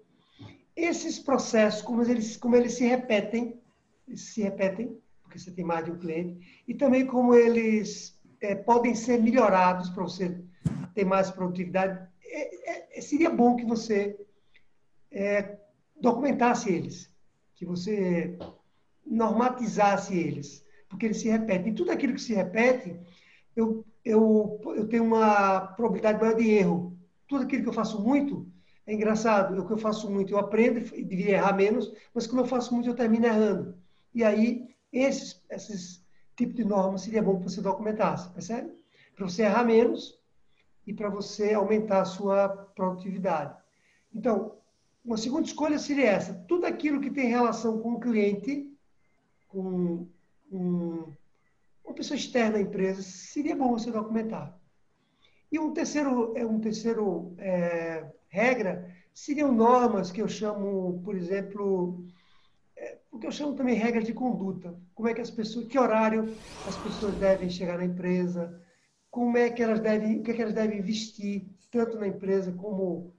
Esses 0.75 1.19
processos, 1.19 1.81
como 1.81 2.01
eles, 2.01 2.37
como 2.37 2.55
eles 2.55 2.73
se 2.73 2.85
repetem, 2.85 3.61
eles 4.07 4.21
se 4.21 4.41
repetem, 4.41 4.97
porque 5.21 5.37
você 5.37 5.51
tem 5.51 5.63
mais 5.63 5.85
de 5.85 5.91
um 5.91 5.99
cliente, 5.99 6.63
e 6.67 6.73
também 6.73 7.05
como 7.05 7.35
eles 7.35 8.19
é, 8.41 8.55
podem 8.55 8.95
ser 8.95 9.21
melhorados 9.21 9.89
para 9.89 10.03
você 10.03 10.41
ter 10.95 11.05
mais 11.05 11.29
produtividade. 11.29 12.07
É, 12.25 12.97
é, 12.97 13.01
seria 13.01 13.29
bom 13.29 13.55
que 13.55 13.65
você 13.65 14.17
é, 15.11 15.57
documentasse 15.99 16.71
eles, 16.71 17.11
que 17.55 17.65
você 17.65 18.37
normatizasse 19.05 20.17
eles, 20.17 20.65
porque 20.89 21.05
eles 21.05 21.17
se 21.17 21.29
repetem. 21.29 21.71
E 21.71 21.75
tudo 21.75 21.91
aquilo 21.91 22.13
que 22.13 22.21
se 22.21 22.33
repete, 22.33 22.99
eu, 23.55 23.85
eu, 24.03 24.59
eu 24.75 24.87
tenho 24.87 25.03
uma 25.03 25.67
probabilidade 25.67 26.19
maior 26.19 26.35
de 26.35 26.49
erro. 26.49 26.97
Tudo 27.27 27.43
aquilo 27.43 27.63
que 27.63 27.69
eu 27.69 27.73
faço 27.73 28.01
muito, 28.01 28.49
é 28.85 28.93
engraçado, 28.93 29.59
o 29.59 29.67
que 29.67 29.73
eu 29.73 29.77
faço 29.77 30.09
muito 30.09 30.33
eu 30.33 30.39
aprendo 30.39 30.79
e 30.95 31.03
deveria 31.03 31.35
errar 31.35 31.53
menos, 31.53 31.91
mas 32.13 32.25
como 32.25 32.41
eu 32.41 32.45
faço 32.45 32.73
muito 32.73 32.89
eu 32.89 32.95
termino 32.95 33.25
errando. 33.25 33.77
E 34.13 34.23
aí, 34.23 34.75
esses, 34.91 35.41
esses 35.49 36.05
tipos 36.35 36.55
de 36.55 36.65
normas 36.65 37.01
seria 37.01 37.21
bom 37.21 37.37
que 37.37 37.43
você 37.43 37.61
documentasse, 37.61 38.29
percebe? 38.31 38.71
Para 39.15 39.27
você 39.29 39.43
errar 39.43 39.63
menos 39.63 40.19
e 40.85 40.93
para 40.93 41.09
você 41.09 41.53
aumentar 41.53 42.01
a 42.01 42.05
sua 42.05 42.49
produtividade. 42.49 43.55
Então, 44.13 44.57
uma 45.03 45.17
segunda 45.17 45.47
escolha 45.47 45.79
seria 45.79 46.09
essa: 46.11 46.33
tudo 46.47 46.65
aquilo 46.65 47.01
que 47.01 47.09
tem 47.09 47.27
relação 47.27 47.79
com 47.79 47.93
o 47.93 47.99
cliente, 47.99 48.71
com 49.47 50.07
um, 50.51 51.13
uma 51.83 51.93
pessoa 51.93 52.17
externa 52.17 52.57
à 52.57 52.61
empresa, 52.61 53.01
seria 53.01 53.55
bom 53.55 53.71
você 53.71 53.91
documentar. 53.91 54.57
E 55.51 55.59
um 55.59 55.73
terceiro, 55.73 56.33
é 56.35 56.45
um 56.45 56.59
terceiro 56.59 57.35
é, 57.37 58.09
regra 58.29 58.89
seriam 59.13 59.51
normas 59.51 60.11
que 60.11 60.21
eu 60.21 60.27
chamo, 60.27 61.01
por 61.03 61.15
exemplo, 61.15 62.03
é, 62.77 62.99
o 63.11 63.19
que 63.19 63.27
eu 63.27 63.31
chamo 63.31 63.55
também 63.55 63.75
regra 63.75 64.01
de 64.01 64.13
conduta. 64.13 64.75
Como 64.95 65.07
é 65.07 65.13
que 65.13 65.21
as 65.21 65.31
pessoas, 65.31 65.67
que 65.67 65.77
horário 65.77 66.37
as 66.63 66.77
pessoas 66.77 67.15
devem 67.15 67.49
chegar 67.49 67.77
na 67.77 67.85
empresa, 67.85 68.59
como 69.09 69.37
é 69.37 69.49
que 69.49 69.61
elas 69.61 69.79
devem, 69.79 70.19
o 70.19 70.23
que, 70.23 70.31
é 70.31 70.33
que 70.33 70.41
elas 70.41 70.53
devem 70.53 70.79
investir 70.79 71.45
tanto 71.69 71.99
na 71.99 72.07
empresa 72.07 72.51
como 72.53 73.13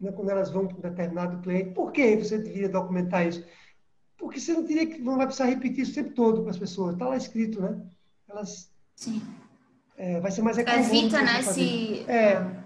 né, 0.00 0.12
quando 0.12 0.30
elas 0.30 0.50
vão 0.50 0.66
para 0.66 0.78
um 0.78 0.80
determinado 0.80 1.42
cliente. 1.42 1.74
Por 1.74 1.92
que 1.92 2.16
você 2.16 2.38
deveria 2.38 2.68
documentar 2.68 3.26
isso? 3.26 3.44
Porque 4.16 4.40
você 4.40 4.52
não 4.52 4.64
teria 4.64 4.86
que 4.86 4.98
não 4.98 5.16
vai 5.16 5.26
precisar 5.26 5.46
repetir 5.46 5.80
isso 5.80 5.92
o 5.92 5.94
tempo 5.94 6.14
todo 6.14 6.42
para 6.42 6.50
as 6.50 6.58
pessoas. 6.58 6.94
Está 6.94 7.06
lá 7.06 7.16
escrito, 7.16 7.60
né? 7.60 7.80
Elas. 8.28 8.70
Sim. 8.94 9.22
É, 9.96 10.20
vai 10.20 10.30
ser 10.30 10.42
mais 10.42 10.58
econômico. 10.58 10.94
Evita, 10.94 11.22
né? 11.22 11.42
Se, 11.42 12.04
é. 12.08 12.62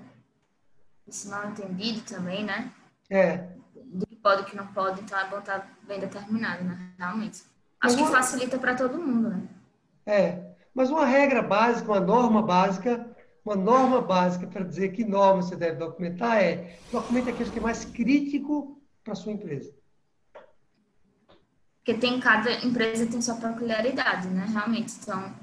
esse 1.06 1.28
mal 1.28 1.48
entendido 1.48 2.00
também, 2.02 2.44
né? 2.44 2.72
É. 3.10 3.48
Do 3.74 4.06
que 4.06 4.16
pode 4.16 4.42
e 4.42 4.44
que 4.46 4.56
não 4.56 4.66
pode, 4.68 5.00
então 5.00 5.18
é 5.18 5.28
bom 5.28 5.38
estar 5.38 5.60
tá 5.60 5.68
bem 5.86 6.00
determinado, 6.00 6.64
né? 6.64 6.92
Realmente. 6.98 7.42
Acho 7.80 7.96
uma... 7.96 8.06
que 8.06 8.12
facilita 8.12 8.58
para 8.58 8.74
todo 8.74 8.98
mundo, 8.98 9.28
né? 9.28 9.48
É. 10.06 10.54
Mas 10.74 10.90
uma 10.90 11.04
regra 11.04 11.40
básica, 11.40 11.90
uma 11.90 12.00
norma 12.00 12.42
básica, 12.42 13.13
uma 13.44 13.54
norma 13.54 14.00
básica 14.00 14.46
para 14.46 14.64
dizer 14.64 14.92
que 14.92 15.04
norma 15.04 15.42
você 15.42 15.54
deve 15.54 15.76
documentar 15.76 16.42
é 16.42 16.78
documente 16.90 17.28
aquilo 17.28 17.50
que 17.50 17.58
é 17.58 17.62
mais 17.62 17.84
crítico 17.84 18.80
para 19.02 19.12
a 19.12 19.16
sua 19.16 19.32
empresa. 19.32 19.70
Porque 21.78 21.94
tem 21.94 22.18
cada 22.18 22.64
empresa 22.64 23.06
tem 23.06 23.20
sua 23.20 23.34
peculiaridade, 23.34 24.28
né? 24.28 24.46
Realmente, 24.50 24.94
então, 24.98 25.34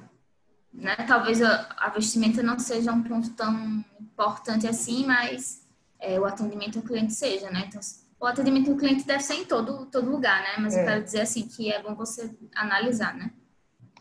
né? 0.74 0.96
Talvez 1.08 1.40
a, 1.44 1.90
vestimenta 1.94 2.42
não 2.42 2.58
seja 2.58 2.92
um 2.92 3.04
ponto 3.04 3.30
tão 3.36 3.86
importante 4.00 4.68
assim, 4.68 5.06
mas 5.06 5.64
é, 6.00 6.20
o 6.20 6.26
atendimento 6.26 6.80
ao 6.80 6.84
cliente 6.84 7.14
seja, 7.14 7.52
né? 7.52 7.66
Então, 7.68 7.80
o 8.20 8.26
atendimento 8.26 8.72
ao 8.72 8.78
cliente 8.78 9.06
deve 9.06 9.22
ser 9.22 9.36
em 9.36 9.46
todo 9.46 9.86
todo 9.86 10.10
lugar, 10.10 10.42
né? 10.42 10.56
Mas 10.58 10.74
é. 10.74 10.82
eu 10.82 10.86
quero 10.88 11.04
dizer 11.04 11.22
assim 11.22 11.48
que 11.48 11.72
é 11.72 11.80
bom 11.84 11.94
você 11.94 12.36
analisar, 12.56 13.14
né? 13.16 13.32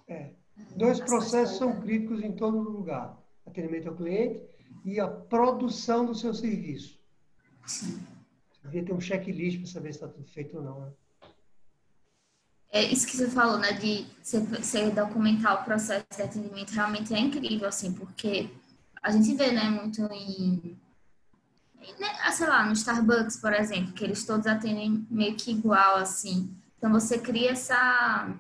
É. 0.09 0.31
Dois 0.75 0.99
processos 1.01 1.59
são 1.59 1.79
críticos 1.79 2.23
em 2.23 2.33
todo 2.33 2.59
lugar 2.59 3.20
atendimento 3.51 3.89
ao 3.89 3.95
cliente 3.95 4.41
e 4.85 4.99
a 4.99 5.09
produção 5.09 6.07
do 6.07 6.15
seu 6.15 6.33
serviço. 6.35 6.99
Sim. 7.67 8.01
Você 8.51 8.61
devia 8.65 8.85
ter 8.85 8.93
um 8.93 9.01
checklist 9.01 9.59
para 9.59 9.67
saber 9.67 9.93
se 9.93 9.99
está 9.99 10.09
tudo 10.09 10.27
feito 10.27 10.57
ou 10.57 10.63
não. 10.63 10.81
Né? 10.81 10.93
É 12.73 12.85
isso 12.85 13.07
que 13.07 13.17
você 13.17 13.29
falou, 13.29 13.59
né? 13.59 13.73
De 13.73 14.07
você, 14.23 14.91
documentar 14.91 15.61
o 15.61 15.65
processo 15.65 16.07
de 16.15 16.23
atendimento 16.23 16.71
realmente 16.71 17.13
é 17.13 17.19
incrível, 17.19 17.69
assim, 17.69 17.93
porque 17.93 18.49
a 19.03 19.11
gente 19.11 19.35
vê, 19.35 19.51
né, 19.51 19.69
muito 19.71 20.03
em, 20.13 20.79
em 21.81 22.01
né, 22.01 22.09
ah, 22.23 22.31
sei 22.31 22.47
lá, 22.47 22.65
no 22.65 22.73
Starbucks, 22.73 23.39
por 23.39 23.53
exemplo, 23.53 23.93
que 23.93 24.05
eles 24.05 24.25
todos 24.25 24.47
atendem 24.47 25.05
meio 25.11 25.35
que 25.35 25.51
igual, 25.51 25.97
assim. 25.97 26.55
Então 26.79 26.93
você 26.93 27.19
cria 27.19 27.51
essa 27.51 28.35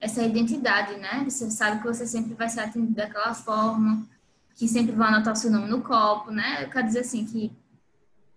essa 0.00 0.22
identidade, 0.22 0.96
né? 0.96 1.24
Você 1.28 1.50
sabe 1.50 1.82
que 1.82 1.86
você 1.86 2.06
sempre 2.06 2.32
vai 2.32 2.48
ser 2.48 2.60
atendido 2.60 2.94
daquela 2.94 3.34
forma, 3.34 4.08
que 4.60 4.68
sempre 4.68 4.92
vão 4.92 5.06
anotar 5.06 5.32
o 5.32 5.36
seu 5.36 5.50
nome 5.50 5.70
no 5.70 5.80
copo, 5.80 6.30
né? 6.30 6.62
Eu 6.62 6.68
quero 6.68 6.86
dizer 6.86 7.00
assim 7.00 7.24
que 7.24 7.50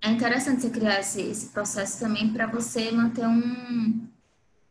é 0.01 0.09
interessante 0.09 0.61
você 0.61 0.69
criar 0.69 1.01
esse, 1.01 1.21
esse 1.21 1.49
processo 1.49 1.99
também 1.99 2.31
para 2.31 2.47
você 2.47 2.89
manter 2.91 3.27
um, 3.27 4.07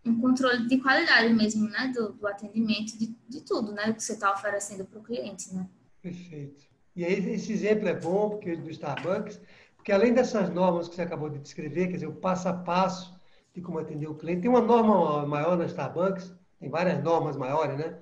um 0.02 0.18
controle 0.18 0.66
de 0.66 0.78
qualidade 0.78 1.30
mesmo, 1.34 1.68
né? 1.68 1.92
Do, 1.94 2.14
do 2.14 2.26
atendimento, 2.26 2.98
de, 2.98 3.14
de 3.28 3.42
tudo, 3.42 3.70
né? 3.72 3.92
Que 3.92 4.02
você 4.02 4.14
está 4.14 4.32
oferecendo 4.32 4.86
para 4.86 4.98
o 4.98 5.02
cliente, 5.02 5.54
né? 5.54 5.68
Perfeito. 6.00 6.64
E 6.96 7.04
aí 7.04 7.12
esse 7.34 7.52
exemplo 7.52 7.86
é 7.86 8.00
bom, 8.00 8.30
porque 8.30 8.56
do 8.56 8.70
Starbucks, 8.70 9.38
porque 9.76 9.92
além 9.92 10.14
dessas 10.14 10.48
normas 10.48 10.88
que 10.88 10.94
você 10.94 11.02
acabou 11.02 11.28
de 11.28 11.38
descrever, 11.38 11.88
quer 11.88 11.96
dizer, 11.96 12.06
o 12.06 12.14
passo 12.14 12.48
a 12.48 12.54
passo 12.54 13.14
de 13.54 13.60
como 13.60 13.78
atender 13.78 14.06
o 14.06 14.14
cliente, 14.14 14.40
tem 14.40 14.50
uma 14.50 14.62
norma 14.62 15.26
maior 15.26 15.58
na 15.58 15.66
Starbucks, 15.66 16.34
tem 16.58 16.70
várias 16.70 17.04
normas 17.04 17.36
maiores, 17.36 17.76
né? 17.76 17.98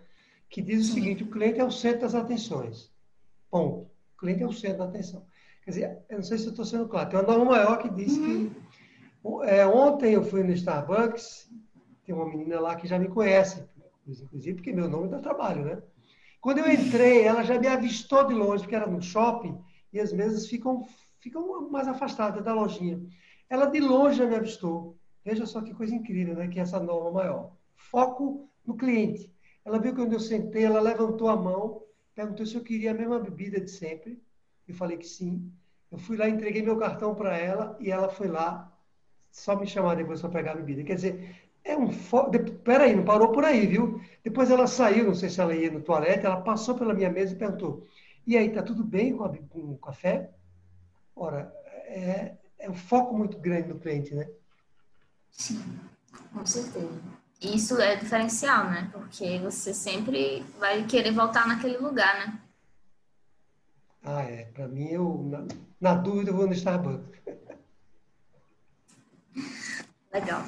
Que 0.49 0.63
diz 0.63 0.89
o 0.89 0.93
seguinte, 0.93 1.25
o 1.25 1.31
cliente 1.31 1.59
é 1.59 1.65
o 1.65 1.71
centro 1.73 2.03
das 2.03 2.15
atenções. 2.15 2.90
Ponto. 3.51 3.91
O 4.15 4.19
cliente 4.19 4.43
é 4.43 4.47
o 4.47 4.53
centro 4.53 4.79
da 4.79 4.85
atenção. 4.85 5.25
Quer 5.65 5.71
dizer, 5.71 5.99
eu 6.09 6.17
não 6.17 6.25
sei 6.25 6.39
se 6.39 6.47
eu 6.47 6.51
estou 6.51 6.65
sendo 6.65 6.89
claro, 6.89 7.09
tem 7.09 7.19
uma 7.19 7.27
norma 7.27 7.53
maior 7.53 7.79
que 7.79 7.89
diz 7.91 8.17
que... 8.17 8.51
É, 9.45 9.67
ontem 9.67 10.15
eu 10.15 10.25
fui 10.25 10.43
no 10.43 10.53
Starbucks 10.53 11.51
tem 12.11 12.15
uma 12.15 12.29
menina 12.29 12.59
lá 12.59 12.75
que 12.75 12.89
já 12.89 12.99
me 12.99 13.07
conhece, 13.07 13.65
inclusive 14.05 14.55
porque 14.55 14.73
meu 14.73 14.89
nome 14.89 15.07
dá 15.07 15.21
trabalho, 15.21 15.65
né? 15.65 15.81
Quando 16.41 16.59
eu 16.59 16.73
entrei, 16.73 17.23
ela 17.23 17.45
já 17.45 17.57
me 17.57 17.69
avistou 17.69 18.27
de 18.27 18.35
longe, 18.35 18.65
porque 18.65 18.75
era 18.75 18.87
no 18.87 19.01
shopping, 19.01 19.57
e 19.93 20.01
as 20.01 20.13
mesas 20.13 20.49
ficam, 20.49 20.85
ficam 21.21 21.71
mais 21.71 21.87
afastadas 21.87 22.43
da 22.43 22.53
lojinha. 22.53 23.01
Ela 23.49 23.67
de 23.67 23.79
longe 23.79 24.17
já 24.17 24.27
me 24.27 24.35
avistou. 24.35 24.97
Veja 25.25 25.47
só 25.47 25.61
que 25.61 25.73
coisa 25.73 25.95
incrível, 25.95 26.35
né? 26.35 26.49
Que 26.49 26.59
é 26.59 26.63
essa 26.63 26.81
norma 26.81 27.13
maior. 27.13 27.53
Foco 27.77 28.49
no 28.67 28.77
cliente. 28.77 29.31
Ela 29.65 29.79
viu 29.79 29.93
que 29.93 30.01
quando 30.01 30.15
eu 30.15 30.21
sentei, 30.21 30.65
ela 30.65 30.81
levantou 30.81 31.29
a 31.29 31.37
mão, 31.37 31.83
perguntou 32.21 32.45
se 32.45 32.55
eu 32.55 32.63
queria 32.63 32.91
a 32.91 32.95
mesma 32.95 33.19
bebida 33.19 33.59
de 33.61 33.71
sempre. 33.71 34.23
Eu 34.69 34.75
falei 34.75 34.99
que 34.99 35.07
sim. 35.07 35.51
Eu 35.91 35.99
fui 35.99 36.17
lá, 36.17 36.29
entreguei 36.29 36.63
meu 36.63 36.77
cartão 36.77 37.15
para 37.15 37.37
ela 37.37 37.77
e 37.81 37.91
ela 37.91 38.09
foi 38.09 38.29
lá 38.29 38.71
só 39.31 39.57
me 39.57 39.67
chamar 39.67 39.97
depois 39.97 40.21
para 40.21 40.31
pegar 40.31 40.53
a 40.53 40.57
bebida. 40.57 40.85
Quer 40.85 40.97
dizer, 40.97 41.37
é 41.65 41.77
um 41.77 41.91
foco. 41.91 42.31
Peraí, 42.63 42.95
não 42.95 43.05
parou 43.05 43.33
por 43.33 43.45
aí, 43.45 43.67
viu? 43.67 44.01
Depois 44.23 44.51
ela 44.51 44.67
saiu, 44.67 45.07
não 45.07 45.15
sei 45.15 45.31
se 45.31 45.41
ela 45.41 45.55
ia 45.55 45.71
no 45.71 45.81
toalete, 45.81 46.27
ela 46.27 46.43
passou 46.43 46.77
pela 46.77 46.95
minha 46.95 47.11
mesa 47.11 47.33
e 47.33 47.39
perguntou: 47.39 47.87
E 48.27 48.37
aí, 48.37 48.51
tá 48.51 48.63
tudo 48.63 48.85
bem 48.85 49.17
com, 49.17 49.25
a, 49.25 49.37
com 49.37 49.73
o 49.73 49.79
café? 49.79 50.31
Ora, 51.17 51.53
é, 51.87 52.35
é 52.59 52.71
um 52.71 52.75
foco 52.75 53.17
muito 53.17 53.39
grande 53.39 53.69
no 53.69 53.81
cliente, 53.81 54.15
né? 54.15 54.29
Sim, 55.31 55.63
com 56.33 56.45
certeza. 56.45 57.01
Isso 57.41 57.81
é 57.81 57.97
diferencial, 57.97 58.69
né? 58.69 58.91
Porque 58.93 59.39
você 59.39 59.73
sempre 59.73 60.45
vai 60.59 60.85
querer 60.85 61.13
voltar 61.13 61.49
naquele 61.49 61.79
lugar, 61.79 62.27
né? 62.27 62.39
Ah, 64.05 64.23
é. 64.23 64.45
Para 64.45 64.69
mim, 64.69 64.89
eu, 64.89 65.23
na, 65.31 65.47
na 65.81 65.95
dúvida, 65.95 66.31
eu 66.31 66.37
vou 66.37 66.47
no 66.47 66.53
Starbucks. 66.53 67.21
Legal. 70.13 70.45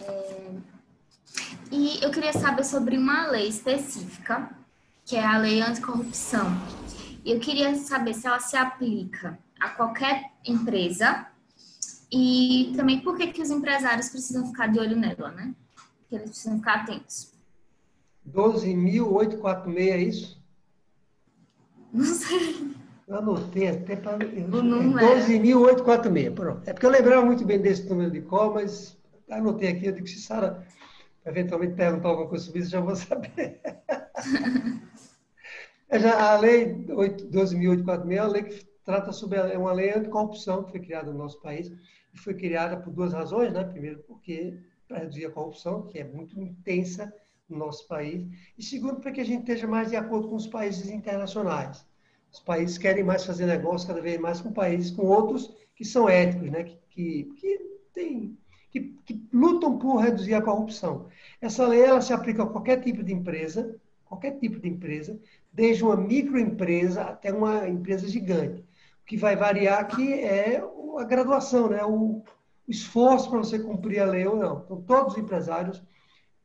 É... 0.00 0.50
E 1.70 2.02
eu 2.02 2.10
queria 2.10 2.32
saber 2.32 2.64
sobre 2.64 2.98
uma 2.98 3.28
lei 3.28 3.48
específica, 3.48 4.50
que 5.04 5.16
é 5.16 5.24
a 5.24 5.38
lei 5.38 5.62
anticorrupção. 5.62 6.46
E 7.24 7.32
eu 7.32 7.40
queria 7.40 7.74
saber 7.76 8.14
se 8.14 8.26
ela 8.26 8.40
se 8.40 8.56
aplica 8.56 9.38
a 9.58 9.70
qualquer 9.70 10.32
empresa 10.44 11.26
e 12.10 12.72
também 12.76 13.00
por 13.00 13.16
que, 13.16 13.28
que 13.28 13.42
os 13.42 13.50
empresários 13.50 14.08
precisam 14.08 14.46
ficar 14.46 14.68
de 14.68 14.78
olho 14.78 14.96
nela, 14.96 15.30
né? 15.30 15.54
Que 16.08 16.16
eles 16.16 16.30
precisam 16.30 16.58
ficar 16.58 16.82
atentos. 16.82 17.32
12.846, 18.28 19.78
é 19.78 19.98
isso? 19.98 20.42
Não 21.92 22.04
sei. 22.04 22.68
Eu 23.06 23.16
anotei 23.16 23.68
até 23.68 23.96
para. 23.96 24.18
12.846, 24.18 26.26
é 26.26 26.30
pronto. 26.30 26.68
É 26.68 26.72
porque 26.72 26.86
eu 26.86 26.90
lembrava 26.90 27.24
muito 27.24 27.44
bem 27.44 27.60
desse 27.60 27.88
número 27.88 28.10
de 28.10 28.20
call, 28.22 28.54
mas 28.54 28.96
anotei 29.30 29.70
aqui, 29.70 29.86
eu 29.86 29.92
digo, 29.92 30.06
se 30.06 30.20
Sara 30.20 30.66
eventualmente 31.24 31.74
perguntar 31.74 32.08
alguma 32.08 32.28
coisa 32.28 32.44
sobre 32.44 32.60
isso, 32.60 32.70
já 32.70 32.80
vou 32.80 32.96
saber. 32.96 33.60
É 35.90 35.98
já, 35.98 36.34
a 36.34 36.38
lei 36.38 36.74
12.846 36.74 38.14
é 38.14 38.22
uma 38.22 38.28
lei 38.28 38.42
que 38.42 38.62
trata 38.84 39.10
sobre 39.10 39.38
é 39.38 39.56
uma 39.56 39.72
lei 39.72 39.90
anticorrupção 39.90 40.64
que 40.64 40.72
foi 40.72 40.80
criada 40.80 41.10
no 41.10 41.16
nosso 41.16 41.40
país 41.40 41.72
e 42.12 42.18
foi 42.18 42.34
criada 42.34 42.76
por 42.76 42.92
duas 42.92 43.14
razões, 43.14 43.54
né? 43.54 43.64
Primeiro, 43.64 44.00
porque 44.00 44.58
para 44.88 44.98
reduzir 44.98 45.26
a 45.26 45.30
corrupção, 45.30 45.82
que 45.86 45.98
é 45.98 46.04
muito 46.04 46.40
intensa 46.40 47.12
no 47.48 47.58
nosso 47.58 47.86
país, 47.86 48.26
e 48.56 48.62
segundo, 48.62 49.00
para 49.00 49.12
que 49.12 49.20
a 49.20 49.24
gente 49.24 49.40
esteja 49.40 49.66
mais 49.66 49.90
de 49.90 49.96
acordo 49.96 50.28
com 50.28 50.36
os 50.36 50.46
países 50.46 50.90
internacionais. 50.90 51.86
Os 52.32 52.40
países 52.40 52.76
querem 52.76 53.04
mais 53.04 53.24
fazer 53.24 53.46
negócio 53.46 53.86
cada 53.86 54.02
vez 54.02 54.20
mais 54.20 54.40
com 54.40 54.52
países, 54.52 54.90
com 54.90 55.06
outros 55.06 55.54
que 55.74 55.84
são 55.84 56.08
éticos, 56.08 56.50
né? 56.50 56.64
Que, 56.64 56.76
que, 56.90 57.24
que 57.36 57.58
tem 57.94 58.38
que, 58.70 58.80
que 59.04 59.28
lutam 59.32 59.78
por 59.78 59.96
reduzir 59.96 60.34
a 60.34 60.42
corrupção. 60.42 61.06
Essa 61.40 61.66
lei 61.66 61.82
ela 61.82 62.00
se 62.00 62.12
aplica 62.12 62.42
a 62.42 62.46
qualquer 62.46 62.80
tipo 62.80 63.02
de 63.02 63.12
empresa, 63.12 63.76
qualquer 64.04 64.38
tipo 64.38 64.60
de 64.60 64.68
empresa, 64.68 65.18
desde 65.52 65.84
uma 65.84 65.96
microempresa 65.96 67.02
até 67.02 67.32
uma 67.32 67.68
empresa 67.68 68.06
gigante. 68.08 68.60
O 68.60 69.06
que 69.06 69.16
vai 69.16 69.36
variar 69.36 69.80
aqui 69.80 70.12
é 70.12 70.62
a 70.98 71.04
graduação, 71.04 71.70
né? 71.70 71.82
o, 71.84 72.22
esforço 72.68 73.30
para 73.30 73.38
você 73.38 73.58
cumprir 73.58 74.00
a 74.00 74.04
lei 74.04 74.26
ou 74.26 74.36
não. 74.36 74.62
Então, 74.64 74.82
todos 74.82 75.14
os 75.14 75.18
empresários 75.18 75.82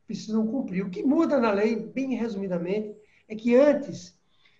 precisam 0.06 0.46
cumprir. 0.46 0.84
O 0.84 0.90
que 0.90 1.02
muda 1.02 1.38
na 1.38 1.50
lei, 1.50 1.76
bem 1.76 2.14
resumidamente, 2.14 2.96
é 3.28 3.34
que 3.34 3.54
antes, 3.54 4.18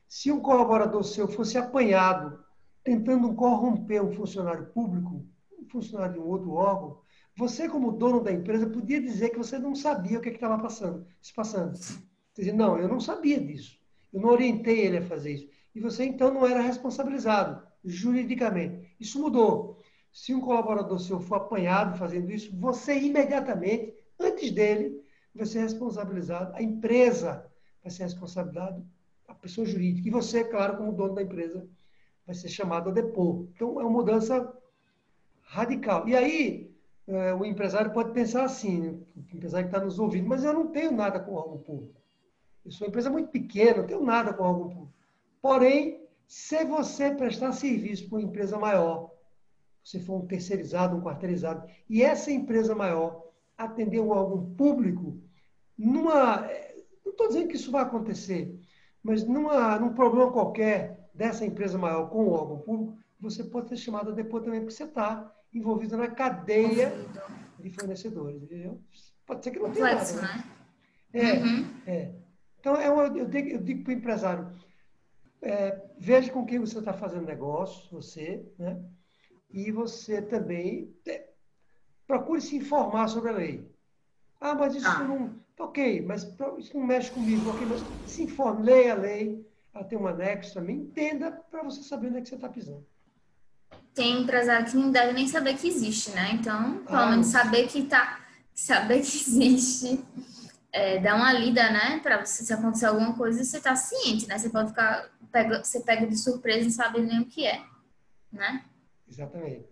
se 0.09 0.31
um 0.31 0.40
colaborador 0.40 1.03
seu 1.03 1.27
fosse 1.27 1.57
apanhado 1.57 2.38
tentando 2.83 3.33
corromper 3.35 4.05
um 4.05 4.12
funcionário 4.12 4.66
público, 4.66 5.24
um 5.59 5.66
funcionário 5.68 6.14
de 6.14 6.18
um 6.20 6.27
outro 6.27 6.53
órgão, 6.53 6.98
você, 7.37 7.68
como 7.68 7.92
dono 7.92 8.22
da 8.22 8.31
empresa, 8.31 8.68
podia 8.68 9.00
dizer 9.00 9.31
que 9.31 9.38
você 9.38 9.59
não 9.59 9.74
sabia 9.74 10.18
o 10.18 10.20
que 10.20 10.29
é 10.29 10.33
estava 10.33 10.59
passando, 10.59 11.05
se 11.20 11.33
passando. 11.33 11.77
Você 11.77 11.98
dizia, 12.37 12.53
não, 12.53 12.79
eu 12.79 12.87
não 12.87 13.00
sabia 13.00 13.40
disso. 13.40 13.77
Eu 14.12 14.20
não 14.20 14.29
orientei 14.29 14.81
ele 14.81 14.98
a 14.98 15.03
fazer 15.03 15.33
isso. 15.33 15.48
E 15.74 15.81
você, 15.81 16.05
então, 16.05 16.33
não 16.33 16.46
era 16.46 16.61
responsabilizado 16.61 17.61
juridicamente. 17.85 18.94
Isso 19.00 19.20
mudou. 19.20 19.83
Se 20.14 20.33
um 20.33 20.40
colaborador 20.40 21.00
seu 21.00 21.18
for 21.18 21.35
apanhado 21.35 21.98
fazendo 21.98 22.31
isso, 22.31 22.57
você 22.57 22.96
imediatamente, 22.96 23.92
antes 24.18 24.53
dele, 24.53 25.03
vai 25.35 25.44
ser 25.44 25.62
responsabilizado. 25.62 26.55
A 26.55 26.62
empresa 26.62 27.50
vai 27.83 27.90
ser 27.90 28.05
responsabilizada, 28.05 28.81
a 29.27 29.35
pessoa 29.35 29.66
jurídica. 29.66 30.07
E 30.07 30.12
você, 30.12 30.44
claro, 30.44 30.77
como 30.77 30.92
dono 30.92 31.16
da 31.16 31.22
empresa, 31.22 31.66
vai 32.24 32.33
ser 32.33 32.48
chamado 32.48 32.90
a 32.90 32.92
depor. 32.92 33.48
Então, 33.53 33.81
é 33.81 33.83
uma 33.83 33.90
mudança 33.90 34.57
radical. 35.42 36.09
E 36.09 36.14
aí, 36.14 36.72
é, 37.09 37.35
o 37.35 37.44
empresário 37.44 37.92
pode 37.92 38.12
pensar 38.12 38.44
assim, 38.44 39.05
o 39.16 39.20
empresário 39.35 39.68
que 39.68 39.74
está 39.74 39.85
nos 39.85 39.98
ouvindo, 39.98 40.29
mas 40.29 40.44
eu 40.44 40.53
não 40.53 40.68
tenho 40.68 40.92
nada 40.92 41.18
com 41.18 41.33
o 41.33 41.35
órgão 41.35 41.59
público. 41.59 42.00
Eu 42.64 42.70
sou 42.70 42.87
uma 42.87 42.90
empresa 42.90 43.11
muito 43.11 43.31
pequena, 43.31 43.79
não 43.79 43.87
tenho 43.88 44.05
nada 44.05 44.33
com 44.33 44.44
o 44.44 44.46
órgão 44.46 44.68
público. 44.68 44.94
Porém, 45.42 46.07
se 46.24 46.64
você 46.64 47.11
prestar 47.11 47.50
serviço 47.50 48.09
para 48.09 48.18
uma 48.18 48.24
empresa 48.24 48.57
maior, 48.57 49.13
se 49.85 50.01
for 50.01 50.23
um 50.23 50.27
terceirizado, 50.27 50.97
um 50.97 51.03
quarteirizado, 51.03 51.68
e 51.88 52.03
essa 52.03 52.33
empresa 52.33 52.75
maior 52.75 53.23
atender 53.57 54.01
um 54.01 54.09
órgão 54.09 54.55
público, 54.55 55.20
numa. 55.77 56.49
Não 57.05 57.12
estou 57.12 57.29
dizendo 57.29 57.49
que 57.49 57.57
isso 57.57 57.70
vai 57.70 57.83
acontecer, 57.83 58.59
mas 59.03 59.25
numa, 59.25 59.79
num 59.79 59.92
problema 59.92 60.33
qualquer 60.33 61.09
dessa 61.14 61.44
empresa 61.44 61.77
maior 61.77 62.09
com 62.09 62.25
o 62.25 62.33
órgão 62.33 62.59
público, 62.59 62.99
você 63.20 63.44
pode 63.44 63.68
ser 63.68 63.77
chamado 63.77 64.11
a 64.11 64.14
depor 64.14 64.42
também, 64.42 64.61
porque 64.61 64.75
você 64.75 64.85
está 64.85 65.31
envolvido 65.53 65.97
na 65.97 66.09
cadeia 66.09 66.92
de 67.61 67.70
fornecedores, 67.70 68.42
entendeu? 68.42 68.81
Pode 69.27 69.44
ser 69.44 69.51
que 69.51 69.59
não 69.59 69.70
tenha 69.70 69.94
nada. 69.94 70.12
Né? 70.12 70.23
né? 70.23 70.44
É, 71.12 71.33
uhum. 71.35 71.66
é. 71.87 72.12
Então, 72.59 72.77
é 72.77 72.90
uma, 72.90 73.05
eu, 73.05 73.27
digo, 73.27 73.59
digo 73.59 73.85
para 73.85 73.92
o 73.92 73.97
empresário, 73.97 74.51
é, 75.42 75.81
veja 75.99 76.33
com 76.33 76.44
quem 76.47 76.59
você 76.59 76.79
está 76.79 76.92
fazendo 76.92 77.27
negócio, 77.27 77.88
você, 77.92 78.44
né? 78.59 78.83
E 79.55 79.71
você 79.71 80.21
também 80.21 80.93
procure 82.07 82.40
se 82.40 82.57
informar 82.57 83.09
sobre 83.09 83.31
a 83.31 83.35
lei. 83.35 83.71
Ah, 84.40 84.55
mas 84.55 84.75
isso 84.75 84.87
ah. 84.87 85.05
não... 85.05 85.43
Ok, 85.57 86.03
mas 86.03 86.25
isso 86.59 86.77
não 86.77 86.85
mexe 86.85 87.12
comigo. 87.12 87.49
Ok, 87.49 87.64
mas 87.64 88.11
se 88.11 88.25
informe, 88.25 88.64
leia 88.64 88.93
a 88.93 88.97
lei, 88.97 89.47
ela 89.73 89.85
tem 89.85 89.97
um 89.97 90.09
anexo 90.09 90.53
também, 90.53 90.79
entenda 90.79 91.31
para 91.31 91.62
você 91.62 91.81
saber 91.85 92.09
onde 92.09 92.19
é 92.19 92.21
que 92.21 92.29
você 92.29 92.35
está 92.35 92.49
pisando 92.49 92.85
tem 93.95 94.23
empresário 94.23 94.67
que 94.67 94.77
não 94.77 94.90
deve 94.90 95.12
nem 95.12 95.29
saber 95.29 95.57
que 95.57 95.69
existe, 95.69 96.11
né? 96.11 96.33
Então, 96.33 96.79
pelo 96.85 96.99
ah, 96.99 97.11
menos 97.11 97.29
saber 97.29 97.69
que 97.69 97.85
tá, 97.85 98.21
saber 98.53 99.01
que 99.01 99.17
existe, 99.17 100.05
é, 100.73 100.99
dá 100.99 101.14
uma 101.14 101.33
lida, 101.33 101.71
né? 101.71 102.01
Para 102.03 102.25
você 102.25 102.45
se 102.45 102.53
acontecer 102.53 102.87
alguma 102.87 103.17
coisa, 103.17 103.43
você 103.43 103.61
tá 103.61 103.77
ciente, 103.77 104.27
né? 104.27 104.37
Você 104.37 104.51
pode 104.51 104.71
ficar, 104.71 105.09
pega, 105.31 105.62
você 105.62 105.81
pega 105.81 106.07
de 106.07 106.19
surpresa 106.19 106.61
e 106.61 106.64
não 106.64 106.71
sabe 106.71 107.01
nem 107.03 107.21
o 107.21 107.27
que 107.27 107.47
é, 107.47 107.62
né? 108.33 108.64
Exatamente. 109.14 109.64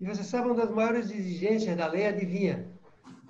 E 0.00 0.06
você 0.06 0.24
sabe 0.24 0.46
uma 0.46 0.56
das 0.56 0.70
maiores 0.70 1.10
exigências 1.10 1.76
da 1.76 1.86
lei, 1.86 2.06
adivinha? 2.06 2.66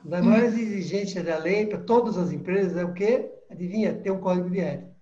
Uma 0.04 0.10
das 0.10 0.24
hum. 0.24 0.30
maiores 0.30 0.54
exigências 0.54 1.24
da 1.24 1.36
lei 1.36 1.66
para 1.66 1.78
todas 1.78 2.16
as 2.16 2.30
empresas 2.30 2.76
é 2.76 2.84
o 2.84 2.94
quê? 2.94 3.30
Adivinha? 3.50 3.94
Ter 3.94 4.12
um 4.12 4.20
código 4.20 4.48
de 4.48 4.60
ética. 4.60 4.96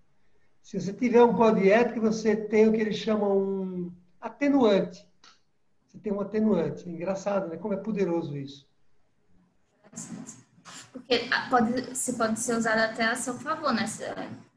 Se 0.62 0.80
você 0.80 0.92
tiver 0.92 1.22
um 1.22 1.34
código 1.34 1.60
de 1.60 1.70
ética, 1.70 2.00
você 2.00 2.34
tem 2.34 2.68
o 2.68 2.72
que 2.72 2.80
eles 2.80 2.96
chamam 2.96 3.38
um 3.38 3.92
atenuante. 4.20 5.06
Você 5.86 5.98
tem 5.98 6.12
um 6.12 6.20
atenuante. 6.20 6.88
É 6.88 6.92
engraçado, 6.92 7.48
né? 7.48 7.56
Como 7.58 7.74
é 7.74 7.76
poderoso 7.76 8.36
isso. 8.36 8.66
Porque 10.92 11.28
pode, 11.50 11.96
se 11.96 12.14
pode 12.14 12.40
ser 12.40 12.56
usado 12.56 12.80
até 12.80 13.04
a 13.04 13.14
seu 13.14 13.34
favor, 13.34 13.72
né? 13.72 13.84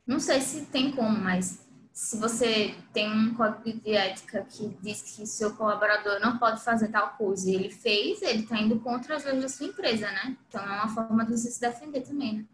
Não 0.08 0.20
sei 0.20 0.42
se 0.42 0.66
tem 0.66 0.92
como, 0.92 1.18
mas 1.18 1.66
se 2.02 2.18
você 2.18 2.74
tem 2.92 3.14
um 3.14 3.36
código 3.36 3.80
de 3.80 3.92
ética 3.92 4.44
que 4.50 4.76
diz 4.82 5.04
que 5.04 5.28
seu 5.28 5.56
colaborador 5.56 6.20
não 6.20 6.40
pode 6.40 6.60
fazer 6.64 6.88
tal 6.88 7.12
coisa 7.12 7.48
e 7.48 7.54
ele 7.54 7.70
fez, 7.70 8.24
ele 8.24 8.42
está 8.42 8.60
indo 8.60 8.80
contra 8.80 9.18
as 9.18 9.24
leis 9.24 9.44
da 9.44 9.48
sua 9.48 9.68
empresa, 9.68 10.08
né? 10.08 10.36
Então 10.48 10.64
é 10.64 10.82
uma 10.82 10.90
forma 10.90 11.24
de 11.24 11.38
você 11.38 11.52
se 11.52 11.62
defender 11.62 12.02
também, 12.02 12.38
né? 12.40 12.46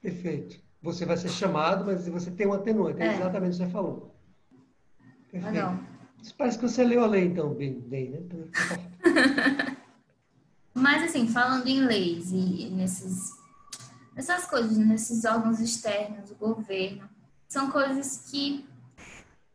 Perfeito. 0.00 0.60
Você 0.80 1.04
vai 1.04 1.16
ser 1.16 1.28
chamado, 1.28 1.84
mas 1.84 2.06
você 2.06 2.30
tem 2.30 2.46
um 2.46 2.52
atenuante. 2.52 3.02
É, 3.02 3.08
é 3.08 3.14
exatamente 3.16 3.56
o 3.56 3.58
que 3.58 3.64
você 3.64 3.70
falou. 3.70 4.14
Perfeito. 5.28 5.52
Legal. 5.52 5.78
Isso 6.22 6.34
parece 6.38 6.56
que 6.56 6.68
você 6.68 6.84
leu 6.84 7.02
a 7.02 7.08
lei, 7.08 7.24
então, 7.24 7.52
bem, 7.52 7.80
bem 7.80 8.10
né? 8.10 8.20
mas, 10.72 11.02
assim, 11.02 11.26
falando 11.26 11.66
em 11.66 11.84
leis 11.84 12.30
e 12.30 12.70
nesses, 12.70 13.32
nessas 14.14 14.46
coisas, 14.46 14.78
nesses 14.78 15.24
órgãos 15.24 15.58
externos, 15.58 16.30
o 16.30 16.36
governo, 16.36 17.10
são 17.48 17.72
coisas 17.72 18.30
que 18.30 18.72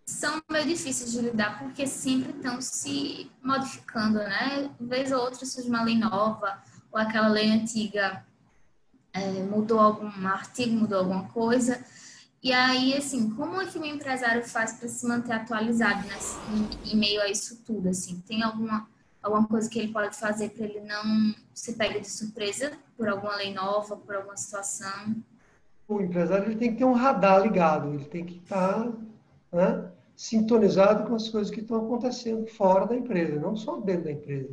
são 0.09 0.41
meio 0.49 0.65
difíceis 0.65 1.11
de 1.11 1.21
lidar 1.21 1.59
porque 1.59 1.85
sempre 1.85 2.31
estão 2.31 2.59
se 2.61 3.31
modificando, 3.43 4.17
né? 4.19 4.69
Vez 4.79 5.11
ou 5.11 5.19
outra 5.19 5.45
surge 5.45 5.69
uma 5.69 5.83
lei 5.83 5.97
nova 5.97 6.61
ou 6.91 6.99
aquela 6.99 7.27
lei 7.27 7.51
antiga 7.51 8.25
é, 9.13 9.43
mudou 9.43 9.79
algum 9.79 10.27
artigo, 10.27 10.75
mudou 10.75 10.99
alguma 10.99 11.29
coisa. 11.29 11.83
E 12.41 12.51
aí, 12.51 12.95
assim, 12.95 13.29
como 13.31 13.61
é 13.61 13.65
que 13.65 13.77
o 13.77 13.85
empresário 13.85 14.43
faz 14.43 14.73
para 14.73 14.87
se 14.87 15.05
manter 15.05 15.33
atualizado 15.33 16.07
nesse, 16.07 16.37
em, 16.51 16.93
em, 16.93 16.97
meio 16.97 17.21
a 17.21 17.29
isso 17.29 17.63
tudo? 17.63 17.89
Assim, 17.89 18.19
tem 18.27 18.41
alguma 18.41 18.87
alguma 19.21 19.45
coisa 19.45 19.69
que 19.69 19.77
ele 19.77 19.91
pode 19.91 20.15
fazer 20.17 20.49
para 20.51 20.63
ele 20.65 20.79
não 20.79 21.35
se 21.53 21.73
pegue 21.73 21.99
de 21.99 22.09
surpresa 22.09 22.71
por 22.97 23.09
alguma 23.09 23.35
lei 23.35 23.53
nova, 23.53 23.97
por 23.97 24.15
alguma 24.15 24.37
situação? 24.37 25.15
O 25.87 26.01
empresário 26.01 26.45
ele 26.45 26.55
tem 26.55 26.71
que 26.71 26.77
ter 26.77 26.85
um 26.85 26.93
radar 26.93 27.41
ligado, 27.41 27.93
ele 27.93 28.05
tem 28.05 28.25
que 28.25 28.37
estar 28.37 28.85
tá, 28.85 28.93
né, 29.51 29.91
sintonizado 30.19 31.07
com 31.07 31.15
as 31.15 31.29
coisas 31.29 31.49
que 31.49 31.61
estão 31.61 31.77
acontecendo 31.77 32.45
fora 32.45 32.85
da 32.85 32.93
empresa, 32.93 33.39
não 33.39 33.55
só 33.55 33.79
dentro 33.79 34.03
da 34.03 34.11
empresa. 34.11 34.49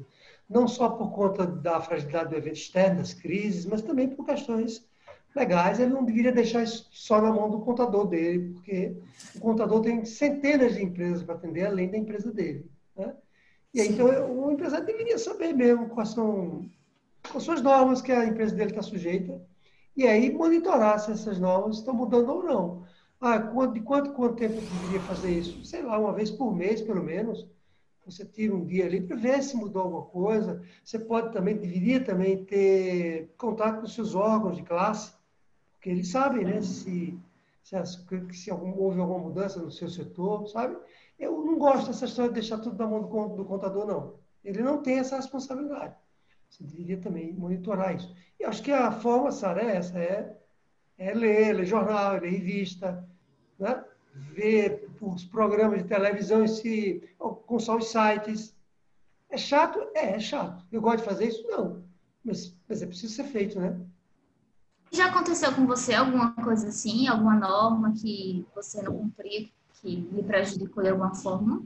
Não 0.48 0.68
só 0.68 0.90
por 0.90 1.10
conta 1.10 1.44
da 1.44 1.80
fragilidade 1.80 2.30
do 2.30 2.36
evento 2.36 2.54
externo, 2.54 2.98
das 2.98 3.12
crises, 3.12 3.66
mas 3.66 3.82
também 3.82 4.08
por 4.08 4.24
questões 4.24 4.86
legais. 5.34 5.80
Ele 5.80 5.92
não 5.92 6.04
deveria 6.04 6.30
deixar 6.30 6.62
isso 6.62 6.86
só 6.92 7.20
na 7.20 7.32
mão 7.32 7.50
do 7.50 7.62
contador 7.62 8.06
dele, 8.06 8.52
porque 8.52 8.96
o 9.34 9.40
contador 9.40 9.80
tem 9.80 10.04
centenas 10.04 10.76
de 10.76 10.84
empresas 10.84 11.24
para 11.24 11.34
atender, 11.34 11.66
além 11.66 11.90
da 11.90 11.98
empresa 11.98 12.32
dele. 12.32 12.70
Né? 12.96 13.12
E 13.74 13.80
aí, 13.80 13.88
então, 13.88 14.06
o 14.38 14.52
empresário 14.52 14.86
deveria 14.86 15.18
saber 15.18 15.52
mesmo 15.52 15.88
quais 15.88 16.10
são, 16.10 16.64
quais 17.28 17.42
são 17.42 17.54
as 17.54 17.60
normas 17.60 18.00
que 18.00 18.12
a 18.12 18.24
empresa 18.24 18.54
dele 18.54 18.70
está 18.70 18.82
sujeita, 18.82 19.42
e 19.96 20.06
aí 20.06 20.32
monitorar 20.32 21.00
se 21.00 21.10
essas 21.10 21.40
normas 21.40 21.78
estão 21.78 21.92
mudando 21.92 22.28
ou 22.28 22.44
não. 22.44 22.86
Ah, 23.20 23.38
de 23.38 23.80
quanto, 23.80 24.12
quanto 24.12 24.36
tempo 24.36 24.58
eu 24.58 24.66
deveria 24.66 25.00
fazer 25.02 25.30
isso? 25.30 25.64
Sei 25.64 25.82
lá, 25.82 25.98
uma 25.98 26.12
vez 26.12 26.30
por 26.30 26.54
mês, 26.54 26.82
pelo 26.82 27.02
menos. 27.02 27.46
Você 28.04 28.24
tira 28.24 28.54
um 28.54 28.64
dia 28.64 28.86
ali 28.86 29.00
para 29.00 29.16
ver 29.16 29.42
se 29.42 29.56
mudou 29.56 29.82
alguma 29.82 30.02
coisa. 30.02 30.62
Você 30.84 30.98
pode 30.98 31.32
também, 31.32 31.56
deveria 31.56 32.04
também 32.04 32.44
ter 32.44 33.34
contato 33.36 33.80
com 33.80 33.86
seus 33.86 34.14
órgãos 34.14 34.56
de 34.56 34.62
classe, 34.62 35.12
porque 35.72 35.90
eles 35.90 36.08
sabem, 36.08 36.44
né, 36.44 36.62
se, 36.62 37.18
se, 37.62 37.76
se 38.32 38.50
algum, 38.50 38.78
houve 38.78 39.00
alguma 39.00 39.18
mudança 39.18 39.60
no 39.60 39.70
seu 39.72 39.88
setor, 39.88 40.46
sabe? 40.48 40.76
Eu 41.18 41.44
não 41.44 41.58
gosto 41.58 41.88
dessa 41.88 42.04
história 42.04 42.30
de 42.30 42.40
deixar 42.40 42.58
tudo 42.58 42.78
na 42.78 42.86
mão 42.86 43.00
do, 43.00 43.36
do 43.36 43.44
contador, 43.44 43.86
não. 43.86 44.14
Ele 44.44 44.62
não 44.62 44.82
tem 44.82 44.98
essa 44.98 45.16
responsabilidade. 45.16 45.96
Você 46.48 46.62
deveria 46.62 46.98
também 46.98 47.32
monitorar 47.32 47.96
isso. 47.96 48.14
E 48.38 48.44
acho 48.44 48.62
que 48.62 48.70
a 48.70 48.92
forma, 48.92 49.32
Sara, 49.32 49.62
é 49.62 49.76
essa, 49.76 49.98
é 49.98 50.36
é 50.98 51.12
ler, 51.12 51.54
ler 51.54 51.66
jornal, 51.66 52.18
ler 52.20 52.30
revista, 52.30 53.06
né? 53.58 53.84
ver 54.32 54.88
os 55.00 55.24
programas 55.24 55.82
de 55.82 55.88
televisão 55.88 56.42
em 56.42 56.48
si, 56.48 57.02
com 57.18 57.58
só 57.58 57.76
os 57.76 57.88
sites. 57.88 58.54
É 59.28 59.36
chato? 59.36 59.78
É, 59.94 60.12
é 60.12 60.20
chato. 60.20 60.64
Eu 60.72 60.80
gosto 60.80 60.98
de 60.98 61.04
fazer 61.04 61.28
isso? 61.28 61.46
Não. 61.48 61.82
Mas, 62.24 62.56
mas 62.68 62.82
é 62.82 62.86
preciso 62.86 63.14
ser 63.14 63.24
feito, 63.24 63.60
né? 63.60 63.78
Já 64.90 65.06
aconteceu 65.06 65.52
com 65.52 65.66
você 65.66 65.94
alguma 65.94 66.32
coisa 66.32 66.68
assim, 66.68 67.06
alguma 67.08 67.34
norma 67.34 67.92
que 67.92 68.46
você 68.54 68.80
não 68.82 68.96
cumpriu, 68.96 69.48
que 69.74 69.96
lhe 69.96 70.22
prejudicou 70.22 70.82
de 70.82 70.90
alguma 70.90 71.14
forma? 71.14 71.62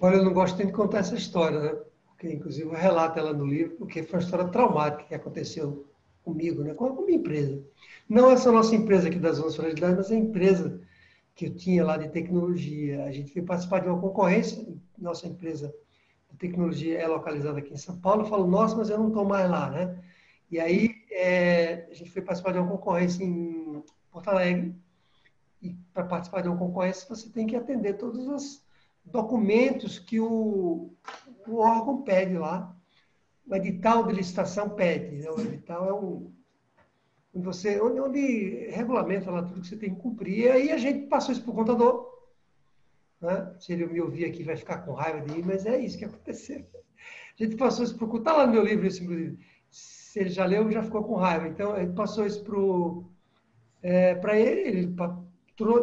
Olha, 0.00 0.16
eu 0.16 0.24
não 0.24 0.32
gosto 0.32 0.56
nem 0.58 0.66
de 0.66 0.72
contar 0.72 0.98
essa 0.98 1.14
história, 1.14 1.58
né? 1.58 1.80
Porque, 2.06 2.32
inclusive, 2.32 2.68
eu 2.68 2.74
relato 2.74 3.18
ela 3.18 3.32
no 3.32 3.44
livro, 3.44 3.76
porque 3.76 4.02
foi 4.02 4.18
uma 4.18 4.24
história 4.24 4.48
traumática 4.48 5.04
que 5.04 5.14
aconteceu 5.14 5.86
comigo, 6.24 6.62
né? 6.62 6.74
com 6.74 6.86
a 6.86 7.02
minha 7.04 7.18
empresa. 7.18 7.62
Não 8.08 8.30
essa 8.30 8.50
nossa 8.50 8.74
empresa 8.74 9.08
aqui 9.08 9.18
das 9.18 9.36
Zonas 9.36 9.56
Fragilidade, 9.56 9.96
mas 9.96 10.10
a 10.10 10.16
empresa 10.16 10.80
que 11.34 11.46
eu 11.46 11.54
tinha 11.54 11.84
lá 11.84 11.96
de 11.96 12.08
tecnologia. 12.08 13.04
A 13.04 13.12
gente 13.12 13.32
veio 13.32 13.46
participar 13.46 13.80
de 13.80 13.88
uma 13.88 14.00
concorrência, 14.00 14.66
nossa 14.98 15.26
empresa 15.26 15.74
de 16.30 16.36
tecnologia 16.36 16.98
é 16.98 17.06
localizada 17.06 17.58
aqui 17.58 17.72
em 17.72 17.78
São 17.78 17.98
Paulo. 17.98 18.22
Eu 18.22 18.26
falo, 18.26 18.46
nossa, 18.46 18.76
mas 18.76 18.90
eu 18.90 18.98
não 18.98 19.08
estou 19.08 19.24
mais 19.24 19.50
lá, 19.50 19.70
né? 19.70 19.98
E 20.50 20.60
aí 20.60 20.94
é, 21.10 21.88
a 21.90 21.94
gente 21.94 22.10
foi 22.10 22.22
participar 22.22 22.52
de 22.52 22.58
uma 22.58 22.68
concorrência 22.68 23.24
em 23.24 23.82
Porto 24.10 24.28
Alegre. 24.28 24.74
E 25.60 25.70
para 25.94 26.04
participar 26.04 26.42
de 26.42 26.48
uma 26.48 26.58
concorrência, 26.58 27.08
você 27.08 27.30
tem 27.30 27.46
que 27.46 27.56
atender 27.56 27.94
todos 27.94 28.26
os 28.26 28.62
documentos 29.04 29.98
que 29.98 30.20
o, 30.20 30.92
o 31.46 31.56
órgão 31.56 32.02
pede 32.02 32.36
lá. 32.36 32.76
O 33.52 33.54
edital 33.54 34.06
de 34.06 34.14
licitação 34.14 34.70
pede. 34.70 35.16
Né? 35.16 35.30
O 35.30 35.38
edital 35.38 35.86
é 35.86 35.92
um, 35.92 36.32
você, 37.34 37.78
onde, 37.82 38.00
onde 38.00 38.70
regulamenta 38.70 39.30
lá 39.30 39.42
tudo 39.42 39.60
que 39.60 39.66
você 39.66 39.76
tem 39.76 39.94
que 39.94 40.00
cumprir. 40.00 40.38
E 40.38 40.48
aí 40.48 40.72
a 40.72 40.78
gente 40.78 41.06
passou 41.06 41.32
isso 41.32 41.42
para 41.42 41.52
o 41.52 41.56
contador. 41.56 42.10
Né? 43.20 43.54
Se 43.60 43.74
ele 43.74 43.84
me 43.88 44.00
ouvir 44.00 44.24
aqui, 44.24 44.42
vai 44.42 44.56
ficar 44.56 44.78
com 44.78 44.94
raiva 44.94 45.20
de 45.20 45.36
mim, 45.36 45.42
mas 45.44 45.66
é 45.66 45.78
isso 45.78 45.98
que 45.98 46.06
aconteceu. 46.06 46.64
A 47.38 47.44
gente 47.44 47.56
passou 47.56 47.84
isso 47.84 47.94
para 47.94 48.06
o 48.06 48.16
Está 48.16 48.32
lá 48.32 48.46
no 48.46 48.54
meu 48.54 48.64
livro, 48.64 48.86
isso, 48.86 49.04
inclusive. 49.04 49.38
Se 49.68 50.20
ele 50.20 50.30
já 50.30 50.46
leu, 50.46 50.70
já 50.70 50.82
ficou 50.82 51.04
com 51.04 51.16
raiva. 51.16 51.46
Então, 51.46 51.74
a 51.74 51.80
gente 51.80 51.94
passou 51.94 52.24
isso 52.24 52.42
para 52.42 53.82
é, 53.82 54.40
ele, 54.40 54.60
ele, 54.60 54.96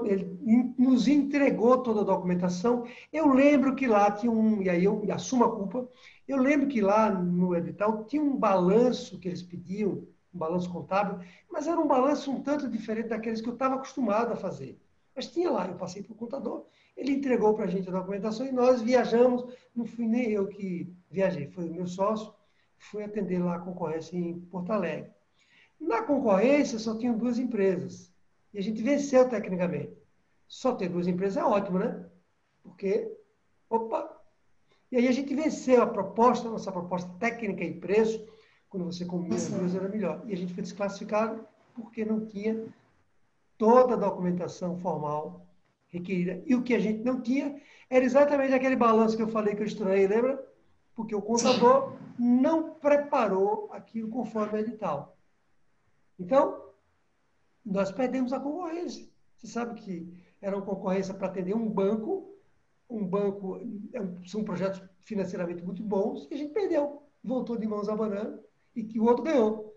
ele 0.06 0.40
nos 0.78 1.08
entregou 1.08 1.82
toda 1.82 2.02
a 2.02 2.04
documentação. 2.04 2.86
Eu 3.12 3.28
lembro 3.34 3.76
que 3.76 3.88
lá 3.88 4.12
tinha 4.12 4.32
um, 4.32 4.62
e 4.62 4.70
aí 4.70 4.84
eu 4.84 5.02
assumo 5.12 5.44
a 5.44 5.56
culpa, 5.56 5.88
eu 6.28 6.38
lembro 6.38 6.68
que 6.68 6.82
lá 6.82 7.10
no 7.10 7.56
edital 7.56 8.04
tinha 8.06 8.22
um 8.22 8.36
balanço 8.36 9.20
que 9.20 9.28
eles 9.28 9.44
pediam, 9.44 10.08
um 10.34 10.38
balanço 10.38 10.72
contábil, 10.72 11.20
mas 11.52 11.68
era 11.68 11.80
um 11.80 11.88
balanço 11.88 12.32
um 12.32 12.42
tanto 12.42 12.70
diferente 12.70 13.10
daqueles 13.10 13.42
que 13.42 13.50
eu 13.50 13.54
estava 13.54 13.76
acostumado 13.76 14.32
a 14.32 14.36
fazer. 14.36 14.80
Mas 15.16 15.28
tinha 15.28 15.50
lá, 15.50 15.68
eu 15.68 15.76
passei 15.76 16.04
para 16.04 16.14
o 16.14 16.16
contador, 16.16 16.66
ele 16.96 17.12
entregou 17.12 17.54
para 17.54 17.66
a 17.66 17.68
gente 17.68 17.90
a 17.90 17.92
documentação 17.92 18.46
e 18.46 18.52
nós 18.52 18.82
viajamos. 18.82 19.46
Não 19.76 19.86
fui 19.86 20.08
nem 20.08 20.30
eu 20.30 20.48
que 20.48 20.94
viajei, 21.10 21.48
foi 21.48 21.68
o 21.68 21.74
meu 21.74 21.88
sócio, 21.88 22.34
fui 22.78 23.04
atender 23.04 23.40
lá 23.40 23.56
a 23.56 23.60
concorrência 23.60 24.18
em 24.18 24.40
Porto 24.40 24.72
Alegre. 24.72 25.12
Na 25.80 26.04
concorrência 26.04 26.78
só 26.78 26.98
tinham 26.98 27.18
duas 27.18 27.40
empresas 27.40 28.09
e 28.54 28.60
a 28.60 28.62
gente 28.62 28.82
venceu 28.82 29.28
tecnicamente. 29.30 29.98
Só 30.48 30.74
ter 30.74 30.90
duas 30.90 31.08
empresas 31.08 31.38
é 31.38 31.46
ótimo, 31.46 31.80
né? 31.80 32.06
Porque, 32.64 33.16
opa! 33.70 34.18
E 34.92 34.98
aí 34.98 35.08
a 35.08 35.12
gente 35.12 35.34
venceu 35.36 35.84
a 35.84 35.88
proposta, 35.88 36.50
nossa 36.50 36.72
proposta 36.72 37.12
técnica 37.20 37.64
e 37.64 37.80
preço, 37.80 38.26
quando 38.68 38.86
você 38.86 39.06
comia 39.06 39.36
as 39.36 39.48
duas 39.48 39.76
era 39.76 39.88
melhor. 39.88 40.24
E 40.26 40.34
a 40.34 40.38
gente 40.38 40.54
foi 40.54 40.64
desclassificado 40.64 41.46
porque 41.76 42.04
não 42.04 42.26
tinha 42.26 42.66
toda 43.58 43.94
a 43.94 43.98
documentação 43.98 44.78
formal 44.80 45.46
requerida. 45.88 46.42
E 46.46 46.56
o 46.56 46.64
que 46.64 46.74
a 46.74 46.80
gente 46.80 47.04
não 47.04 47.22
tinha 47.22 47.62
era 47.90 48.04
exatamente 48.04 48.54
aquele 48.54 48.76
balanço 48.76 49.16
que 49.16 49.24
eu 49.24 49.28
falei 49.28 49.56
que 49.56 49.62
eu 49.62 49.68
estranhei, 49.68 50.08
lembra? 50.08 50.44
Porque 50.96 51.16
o 51.16 51.22
contador 51.22 51.94
não 52.18 52.74
preparou 52.76 53.70
aquilo 53.72 54.10
conforme 54.10 54.58
o 54.58 54.62
edital. 54.62 55.18
Então, 56.20 56.69
nós 57.70 57.92
perdemos 57.92 58.34
a 58.34 58.40
concorrência. 58.40 59.08
Você 59.38 59.48
sabe 59.48 59.80
que 59.80 60.12
era 60.42 60.56
uma 60.56 60.66
concorrência 60.66 61.14
para 61.14 61.28
atender 61.28 61.56
um 61.56 61.70
banco, 61.70 62.36
um 62.90 63.06
banco, 63.06 63.58
é 63.94 64.28
são 64.28 64.44
projetos 64.44 64.82
financeiramente 65.02 65.64
muito 65.64 65.84
bons, 65.84 66.28
e 66.30 66.34
a 66.34 66.38
gente 66.38 66.54
perdeu. 66.54 67.04
Voltou 67.24 67.58
de 67.58 67.68
mãos 67.68 67.88
abanando 67.88 68.40
e 68.76 68.84
que 68.84 69.00
o 69.00 69.06
outro 69.06 69.24
ganhou. 69.24 69.74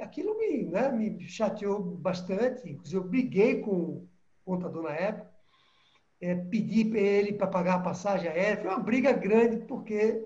Aquilo 0.00 0.36
me, 0.36 0.64
né, 0.64 0.90
me 0.90 1.20
chateou 1.28 1.80
bastante, 1.80 2.68
inclusive 2.68 2.96
eu 2.96 3.08
briguei 3.08 3.60
com 3.60 3.70
o 3.70 4.08
contador 4.44 4.82
na 4.82 4.92
época, 4.92 5.30
é, 6.20 6.34
pedi 6.34 6.84
para 6.84 7.00
ele 7.00 7.32
para 7.32 7.46
pagar 7.46 7.76
a 7.76 7.82
passagem 7.82 8.28
aérea, 8.28 8.60
foi 8.62 8.70
uma 8.70 8.78
briga 8.78 9.12
grande, 9.12 9.58
porque 9.66 10.24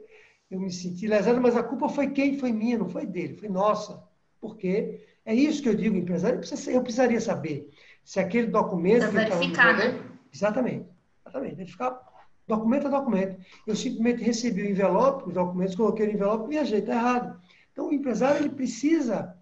eu 0.51 0.61
me 0.61 0.71
senti 0.71 1.07
lesado, 1.07 1.41
mas 1.41 1.57
a 1.57 1.63
culpa 1.63 1.89
foi 1.89 2.11
quem? 2.11 2.39
Foi 2.39 2.53
minha, 2.53 2.79
não 2.79 2.89
foi 2.89 3.07
dele, 3.07 3.37
foi 3.37 3.49
nossa. 3.49 4.03
Porque 4.41 5.06
é 5.27 5.35
isso 5.35 5.61
que 5.61 5.69
eu 5.69 5.75
digo, 5.75 5.97
empresário, 5.97 6.41
eu 6.69 6.83
precisaria 6.83 7.21
saber 7.21 7.69
se 8.05 8.21
aquele 8.21 8.47
documento... 8.47 9.11
Para 9.11 9.25
verificar, 9.25 9.77
né? 9.77 10.03
Exatamente, 10.33 10.89
exatamente, 11.21 11.55
verificar 11.57 12.01
documento 12.47 12.87
a 12.87 12.91
documento. 12.91 13.45
Eu 13.67 13.75
simplesmente 13.75 14.23
recebi 14.23 14.63
o 14.63 14.71
envelope, 14.71 15.29
os 15.29 15.35
documentos, 15.35 15.75
coloquei 15.75 16.07
no 16.07 16.13
envelope 16.13 16.47
e 16.47 16.51
viajei, 16.51 16.79
está 16.79 16.95
errado. 16.95 17.41
Então, 17.73 17.89
o 17.89 17.93
empresário 17.93 18.39
ele 18.39 18.55
precisa 18.55 19.37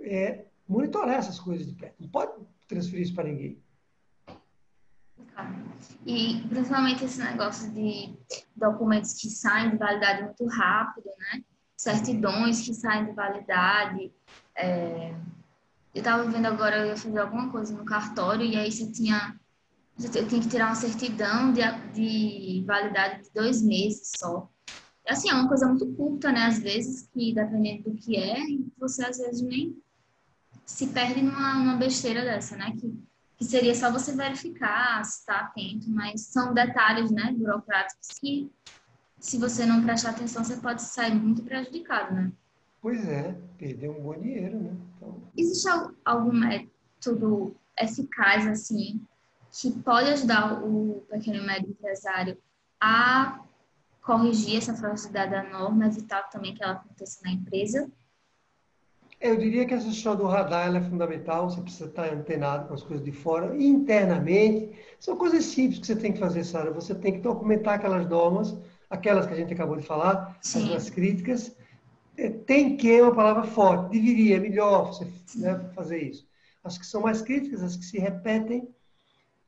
é, 0.00 0.44
monitorar 0.68 1.16
essas 1.16 1.38
coisas 1.38 1.66
de 1.66 1.74
perto. 1.74 1.94
Não 2.00 2.08
pode 2.08 2.32
transferir 2.66 3.02
isso 3.02 3.14
para 3.14 3.28
ninguém. 3.28 3.62
E 6.04 6.42
principalmente 6.48 7.04
esse 7.04 7.22
negócio 7.22 7.70
de 7.70 8.14
documentos 8.56 9.14
que 9.14 9.30
saem 9.30 9.70
de 9.70 9.76
validade 9.76 10.24
muito 10.24 10.46
rápido, 10.46 11.08
né? 11.18 11.42
Certidões 11.76 12.60
que 12.60 12.74
saem 12.74 13.06
de 13.06 13.12
validade. 13.12 14.12
É... 14.56 15.14
Eu 15.94 15.98
estava 15.98 16.24
vendo 16.24 16.46
agora, 16.46 16.78
eu 16.78 16.86
ia 16.86 16.96
fazer 16.96 17.18
alguma 17.18 17.50
coisa 17.50 17.74
no 17.76 17.84
cartório 17.84 18.44
e 18.46 18.56
aí 18.56 18.70
você 18.70 18.90
tinha. 18.90 19.38
Eu 19.98 20.26
tinha 20.26 20.40
que 20.40 20.48
tirar 20.48 20.68
uma 20.68 20.74
certidão 20.74 21.52
de, 21.52 21.60
de 21.92 22.64
validade 22.66 23.24
de 23.24 23.30
dois 23.34 23.62
meses 23.62 24.12
só. 24.16 24.48
Assim, 25.06 25.28
é 25.28 25.34
uma 25.34 25.48
coisa 25.48 25.66
muito 25.66 25.86
curta, 25.94 26.32
né? 26.32 26.46
Às 26.46 26.58
vezes, 26.58 27.08
que 27.12 27.34
dependendo 27.34 27.90
do 27.90 27.96
que 27.96 28.16
é, 28.16 28.38
você 28.78 29.04
às 29.04 29.18
vezes 29.18 29.42
nem 29.42 29.76
se 30.64 30.86
perde 30.86 31.20
numa, 31.20 31.54
numa 31.54 31.76
besteira 31.76 32.22
dessa, 32.24 32.56
né? 32.56 32.74
Que 32.80 32.90
que 33.42 33.48
seria 33.48 33.74
só 33.74 33.90
você 33.90 34.12
verificar 34.14 35.04
se 35.04 35.18
está 35.18 35.40
atento, 35.40 35.90
mas 35.90 36.20
são 36.20 36.54
detalhes, 36.54 37.10
né, 37.10 37.32
burocráticos 37.36 38.08
que, 38.20 38.48
se 39.18 39.36
você 39.36 39.66
não 39.66 39.82
prestar 39.82 40.10
atenção, 40.10 40.44
você 40.44 40.56
pode 40.56 40.82
sair 40.82 41.14
muito 41.14 41.42
prejudicado, 41.42 42.14
né? 42.14 42.32
Pois 42.82 43.08
é, 43.08 43.36
perder 43.56 43.88
um 43.90 44.02
bom 44.02 44.18
dinheiro, 44.18 44.58
né? 44.58 44.76
Então... 44.96 45.22
Existe 45.38 45.68
algum 46.04 46.32
método 46.32 47.54
eficaz, 47.78 48.44
assim, 48.48 49.00
que 49.52 49.70
pode 49.70 50.10
ajudar 50.10 50.64
o 50.64 51.04
pequeno 51.08 51.38
e 51.38 51.46
médio 51.46 51.70
empresário 51.70 52.36
a 52.80 53.40
corrigir 54.02 54.56
essa 54.58 54.74
fragilidade 54.74 55.30
da 55.30 55.44
norma, 55.44 55.86
evitar 55.86 56.28
também 56.28 56.54
que 56.54 56.62
ela 56.62 56.72
aconteça 56.72 57.20
na 57.24 57.30
empresa? 57.30 57.88
Eu 59.20 59.36
diria 59.36 59.64
que 59.64 59.72
essa 59.72 59.86
história 59.86 60.18
do 60.18 60.26
radar 60.26 60.74
é 60.74 60.80
fundamental, 60.80 61.48
você 61.48 61.60
precisa 61.60 61.84
estar 61.84 62.12
antenado 62.12 62.66
com 62.66 62.74
as 62.74 62.82
coisas 62.82 63.04
de 63.04 63.12
fora. 63.12 63.56
Internamente, 63.56 64.76
são 64.98 65.16
coisas 65.16 65.44
simples 65.44 65.78
que 65.78 65.86
você 65.86 65.94
tem 65.94 66.12
que 66.12 66.18
fazer, 66.18 66.42
Sara. 66.42 66.72
Você 66.72 66.92
tem 66.92 67.12
que 67.12 67.20
documentar 67.20 67.74
aquelas 67.74 68.08
normas, 68.08 68.58
aquelas 68.90 69.24
que 69.24 69.32
a 69.32 69.36
gente 69.36 69.54
acabou 69.54 69.76
de 69.76 69.86
falar, 69.86 70.36
Sim. 70.42 70.74
as 70.74 70.90
críticas. 70.90 71.56
É, 72.16 72.28
tem 72.28 72.76
que 72.76 72.90
é 72.90 73.02
uma 73.02 73.14
palavra 73.14 73.44
forte, 73.44 73.92
deveria, 73.92 74.36
é 74.36 74.40
melhor 74.40 74.92
você 74.92 75.06
né, 75.36 75.70
fazer 75.74 76.02
isso. 76.02 76.26
As 76.62 76.76
que 76.76 76.86
são 76.86 77.00
mais 77.00 77.22
críticas, 77.22 77.62
as 77.62 77.76
que 77.76 77.84
se 77.84 77.98
repetem, 77.98 78.68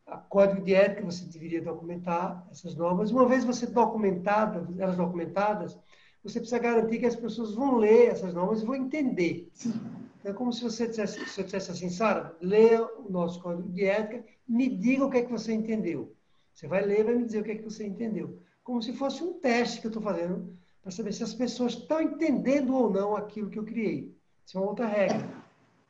a 0.07 0.19
código 0.19 0.63
de 0.63 0.75
ética 0.75 1.05
você 1.05 1.25
deveria 1.25 1.63
documentar 1.63 2.47
essas 2.51 2.75
normas. 2.75 3.11
Uma 3.11 3.27
vez 3.27 3.45
você 3.45 3.67
documentada, 3.67 4.67
elas 4.79 4.97
documentadas, 4.97 5.79
você 6.23 6.41
precisa 6.41 6.59
garantir 6.59 6.99
que 6.99 7.07
as 7.07 7.17
pessoas 7.17 7.55
vão 7.55 7.77
ler 7.77 8.09
essas 8.09 8.33
normas 8.33 8.63
e 8.63 8.67
vão 8.67 8.75
entender. 8.75 9.51
É 10.25 10.33
como 10.33 10.53
se 10.53 10.63
você 10.63 10.87
dissesse, 10.89 11.25
se 11.27 11.41
eu 11.41 11.45
dissesse 11.45 11.71
assim, 11.71 11.91
Sara, 11.91 12.35
leia 12.41 12.83
o 12.83 13.11
nosso 13.11 13.43
código 13.43 13.69
de 13.69 13.85
ética, 13.85 14.25
me 14.49 14.69
diga 14.69 15.05
o 15.05 15.11
que 15.11 15.19
é 15.19 15.23
que 15.23 15.31
você 15.31 15.53
entendeu. 15.53 16.15
Você 16.55 16.67
vai 16.67 16.85
ler 16.85 17.01
e 17.01 17.05
vai 17.05 17.15
me 17.15 17.25
dizer 17.25 17.41
o 17.41 17.45
que 17.45 17.51
é 17.51 17.57
que 17.57 17.65
você 17.65 17.87
entendeu. 17.87 18.39
Como 18.63 18.81
se 18.81 18.93
fosse 18.95 19.23
um 19.23 19.35
teste 19.35 19.81
que 19.81 19.87
eu 19.87 19.91
estou 19.91 20.03
fazendo 20.03 20.57
para 20.85 20.93
saber 20.93 21.13
se 21.13 21.25
as 21.25 21.33
pessoas 21.33 21.73
estão 21.73 22.01
entendendo 22.03 22.75
ou 22.75 22.91
não 22.91 23.17
aquilo 23.17 23.49
que 23.49 23.59
eu 23.59 23.65
criei. 23.65 24.15
Isso 24.45 24.59
é 24.59 24.61
uma 24.61 24.69
outra 24.69 24.87
regra. 24.87 25.27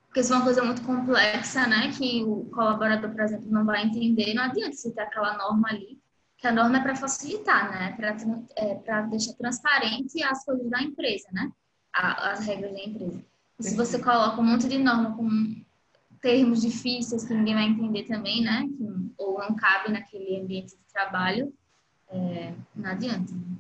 Porque 0.07 0.21
isso 0.21 0.33
é 0.33 0.37
uma 0.37 0.45
coisa 0.45 0.63
muito 0.63 0.83
complexa, 0.83 1.67
né? 1.67 1.91
Que 1.91 2.23
o 2.23 2.45
colaborador, 2.55 3.11
por 3.11 3.21
exemplo, 3.21 3.51
não 3.51 3.65
vai 3.65 3.85
entender. 3.85 4.33
Não 4.35 4.45
adianta 4.45 4.77
você 4.77 4.93
ter 4.93 5.01
aquela 5.01 5.37
norma 5.37 5.69
ali 5.69 6.01
que 6.39 6.47
a 6.47 6.53
norma 6.53 6.79
é 6.79 6.81
para 6.81 6.95
facilitar, 6.95 7.73
né? 7.73 7.93
Para 7.97 8.17
é, 8.57 9.03
deixar 9.09 9.33
transparente 9.33 10.23
as 10.23 10.45
coisas 10.45 10.71
da 10.71 10.81
empresa, 10.81 11.27
né? 11.33 11.51
as 11.93 12.41
regras 12.47 12.73
da 12.73 12.81
empresa. 12.81 13.25
E 13.59 13.63
se 13.65 13.77
você 13.77 14.01
coloca 14.01 14.41
um 14.41 14.45
monte 14.45 14.69
de 14.69 14.79
norma 14.79 15.17
com 15.17 15.29
termos 16.21 16.61
difíceis 16.61 17.25
que 17.25 17.35
ninguém 17.35 17.55
vai 17.55 17.65
entender 17.65 18.05
também, 18.05 18.43
né? 18.43 18.69
Que, 18.69 19.13
ou 19.19 19.39
não 19.41 19.57
cabe 19.57 19.91
naquele 19.91 20.41
ambiente 20.41 20.77
de 20.77 20.93
trabalho, 20.93 21.53
é, 22.09 22.55
não 22.77 22.91
adianta. 22.91 23.33
Né? 23.33 23.57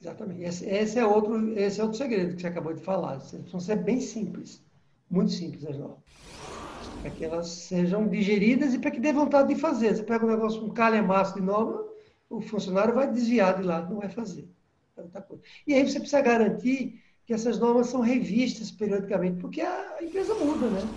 Exatamente. 0.00 0.42
Esse, 0.42 0.66
esse, 0.66 0.98
é 0.98 1.04
outro, 1.06 1.58
esse 1.58 1.80
é 1.80 1.82
outro 1.84 1.98
segredo 1.98 2.34
que 2.36 2.40
você 2.42 2.48
acabou 2.48 2.72
de 2.74 2.82
falar. 2.82 3.18
Precisam 3.18 3.60
ser 3.60 3.76
bem 3.76 4.00
simples, 4.00 4.62
muito 5.10 5.32
simples 5.32 5.64
as 5.66 5.76
normas. 5.78 6.04
Para 7.00 7.10
que 7.10 7.24
elas 7.24 7.48
sejam 7.48 8.08
digeridas 8.08 8.74
e 8.74 8.78
para 8.78 8.90
que 8.90 9.00
dê 9.00 9.12
vontade 9.12 9.54
de 9.54 9.60
fazer. 9.60 9.96
Você 9.96 10.02
pega 10.02 10.26
um 10.26 10.30
negócio, 10.30 10.64
um 10.64 10.70
calhamaço 10.74 11.34
de 11.34 11.40
norma, 11.42 11.84
o 12.28 12.40
funcionário 12.40 12.94
vai 12.94 13.10
desviar 13.10 13.56
de 13.56 13.62
lá, 13.62 13.82
não 13.88 13.98
vai 13.98 14.08
fazer. 14.10 14.48
E 15.66 15.74
aí 15.74 15.82
você 15.86 15.98
precisa 16.00 16.22
garantir 16.22 17.02
que 17.26 17.34
essas 17.34 17.58
normas 17.58 17.88
são 17.88 18.00
revistas 18.00 18.70
periodicamente, 18.70 19.38
porque 19.40 19.60
a 19.60 19.98
empresa 20.02 20.34
muda, 20.36 20.70
né? 20.70 20.94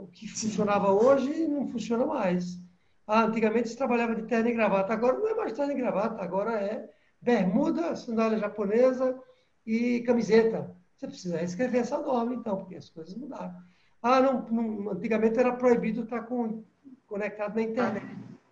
O 0.00 0.06
que 0.08 0.26
funcionava 0.28 0.92
hoje 0.92 1.46
não 1.46 1.68
funciona 1.68 2.06
mais. 2.06 2.58
Ah, 3.06 3.24
antigamente 3.24 3.68
se 3.68 3.76
trabalhava 3.76 4.14
de 4.14 4.22
terno 4.26 4.48
e 4.48 4.52
gravata, 4.54 4.92
agora 4.92 5.18
não 5.18 5.28
é 5.28 5.34
mais 5.34 5.52
terno 5.52 5.72
e 5.72 5.76
gravata, 5.76 6.22
agora 6.22 6.52
é 6.60 6.88
bermuda, 7.20 7.94
sandália 7.96 8.38
japonesa 8.38 9.20
e 9.66 10.00
camiseta. 10.00 10.74
Você 10.96 11.06
precisa 11.06 11.38
reescrever 11.38 11.80
essa 11.80 11.98
norma, 11.98 12.34
então, 12.34 12.58
porque 12.58 12.76
as 12.76 12.88
coisas 12.90 13.14
mudaram. 13.14 13.54
Ah, 14.02 14.20
não, 14.20 14.48
não 14.50 14.90
antigamente 14.90 15.38
era 15.38 15.52
proibido 15.52 16.02
estar 16.02 16.22
com, 16.22 16.62
conectado 17.06 17.54
na 17.54 17.62
internet. 17.62 18.06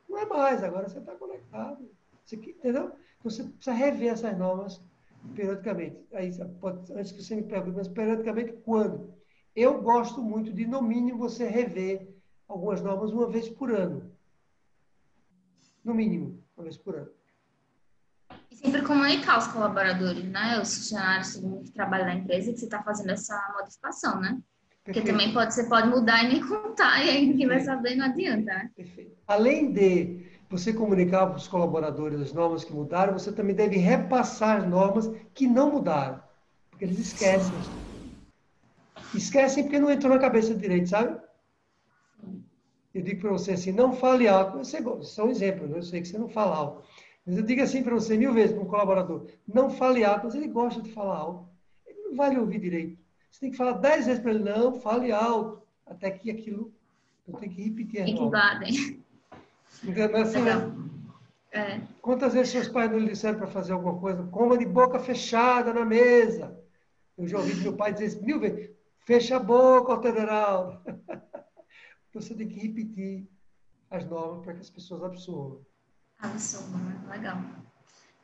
Não 0.09 0.19
é 0.19 0.27
mais, 0.27 0.63
agora 0.63 0.89
você 0.89 0.99
está 0.99 1.15
conectado. 1.15 1.91
Você, 2.25 2.37
entendeu? 2.37 2.93
Então 3.19 3.31
você 3.31 3.45
precisa 3.45 3.73
rever 3.73 4.13
essas 4.13 4.37
normas 4.37 4.83
periodicamente. 5.35 6.07
Aí, 6.13 6.31
pode, 6.61 6.93
antes 6.93 7.13
que 7.13 7.23
você 7.23 7.37
me 7.37 7.43
pergunte, 7.43 7.77
mas 7.77 7.89
periodicamente 7.89 8.53
quando? 8.65 9.15
Eu 9.55 9.83
gosto 9.83 10.23
muito 10.23 10.53
de, 10.53 10.67
no 10.67 10.83
mínimo, 10.83 11.19
você 11.19 11.49
rever 11.49 12.09
algumas 12.47 12.81
normas 12.81 13.13
uma 13.13 13.29
vez 13.29 13.49
por 13.49 13.71
ano. 13.71 14.11
No 15.85 15.95
mínimo, 15.95 16.43
uma 16.57 16.65
vez 16.65 16.77
por 16.77 16.95
ano. 16.95 17.18
Sempre 18.61 18.83
comunicar 18.83 19.39
os 19.39 19.47
colaboradores, 19.47 20.25
né? 20.25 20.59
Os 20.61 20.77
funcionários 20.77 21.37
que 21.65 21.71
trabalham 21.71 22.07
na 22.07 22.15
empresa 22.17 22.53
que 22.53 22.59
você 22.59 22.65
está 22.65 22.83
fazendo 22.83 23.11
essa 23.11 23.41
modificação, 23.57 24.21
né? 24.21 24.37
Porque 24.83 25.01
também 25.03 25.33
pode, 25.33 25.55
você 25.55 25.69
pode 25.69 25.89
mudar 25.89 26.25
e 26.25 26.29
nem 26.29 26.41
contar, 26.41 27.05
e 27.05 27.11
aí 27.11 27.27
ninguém 27.27 27.47
vai 27.47 27.61
saber, 27.61 27.95
não 27.95 28.07
adianta. 28.07 28.53
Né? 28.53 28.71
Perfeito. 28.75 29.17
Além 29.29 29.71
de 29.71 30.27
você 30.51 30.73
comunicar 30.73 31.27
para 31.27 31.37
os 31.37 31.47
colaboradores 31.47 32.21
as 32.21 32.33
normas 32.33 32.65
que 32.65 32.73
mudaram, 32.73 33.13
você 33.13 33.31
também 33.31 33.55
deve 33.55 33.77
repassar 33.77 34.59
as 34.59 34.69
normas 34.69 35.09
que 35.35 35.47
não 35.47 35.71
mudaram, 35.71 36.21
porque 36.71 36.85
eles 36.85 36.99
esquecem. 36.99 37.53
Esquecem 39.15 39.65
porque 39.65 39.79
não 39.79 39.91
entrou 39.91 40.13
na 40.13 40.19
cabeça 40.19 40.53
direito, 40.55 40.89
sabe? 40.89 41.21
Eu 42.93 43.03
digo 43.03 43.21
para 43.21 43.31
você 43.31 43.53
assim, 43.53 43.71
não 43.71 43.93
fale 43.93 44.27
alto. 44.27 44.59
Você, 44.59 44.83
são 45.03 45.29
é 45.29 45.31
exemplos, 45.31 45.71
né? 45.71 45.79
eu 45.79 45.83
sei 45.83 46.01
que 46.01 46.09
você 46.09 46.19
não 46.19 46.29
fala 46.29 46.57
alto. 46.57 46.83
Mas 47.29 47.37
eu 47.37 47.43
digo 47.43 47.61
assim 47.61 47.83
para 47.83 47.95
você 47.95 48.17
mil 48.17 48.33
vezes 48.33 48.55
para 48.55 48.65
um 48.65 48.69
colaborador, 48.69 49.27
não 49.47 49.69
fale 49.69 50.03
alto, 50.03 50.25
mas 50.25 50.35
ele 50.35 50.49
gosta 50.49 50.81
de 50.81 50.91
falar 50.91 51.19
alto. 51.19 51.47
Ele 51.87 52.01
não 52.05 52.17
vai 52.17 52.31
lhe 52.31 52.39
ouvir 52.39 52.59
direito. 52.59 52.99
Você 53.31 53.41
tem 53.41 53.51
que 53.51 53.57
falar 53.59 53.73
dez 53.73 54.07
vezes 54.07 54.23
para 54.23 54.31
ele, 54.31 54.43
não, 54.43 54.81
fale 54.81 55.13
alto, 55.13 55.63
até 55.87 56.11
que 56.11 56.31
aquilo, 56.31 56.73
eu 57.27 57.35
tenho 57.35 57.53
que 57.53 57.63
repetir. 57.63 58.03
Tem 58.07 58.17
que 58.17 58.27
guardem. 58.27 59.05
Entendeu? 59.85 60.17
Assim, 60.17 60.39
é. 61.53 61.83
Quantas 62.01 62.33
vezes 62.33 62.49
seus 62.49 62.69
pais 62.69 62.91
não 62.91 62.99
lhe 62.99 63.11
disseram 63.11 63.37
para 63.37 63.47
fazer 63.47 63.75
alguma 63.75 64.01
coisa? 64.01 64.23
Coma 64.23 64.57
de 64.57 64.65
boca 64.65 64.99
fechada 64.99 65.75
na 65.75 65.85
mesa. 65.85 66.59
Eu 67.19 67.29
já 67.29 67.37
ouvi 67.37 67.55
meu 67.57 67.77
pai 67.77 67.93
dizer 67.93 68.07
isso 68.07 68.25
mil 68.25 68.41
vezes. 68.41 68.71
Fecha 69.05 69.37
a 69.37 69.41
boca, 69.41 69.93
Alteveraldo. 69.93 70.81
Então 72.11 72.23
você 72.23 72.35
tem 72.35 72.49
que 72.49 72.59
repetir 72.59 73.29
as 73.91 74.03
normas 74.07 74.43
para 74.43 74.55
que 74.55 74.61
as 74.61 74.71
pessoas 74.71 75.03
absorvam. 75.03 75.61
Absorvam, 76.19 76.79
né? 76.81 77.01
legal. 77.09 77.39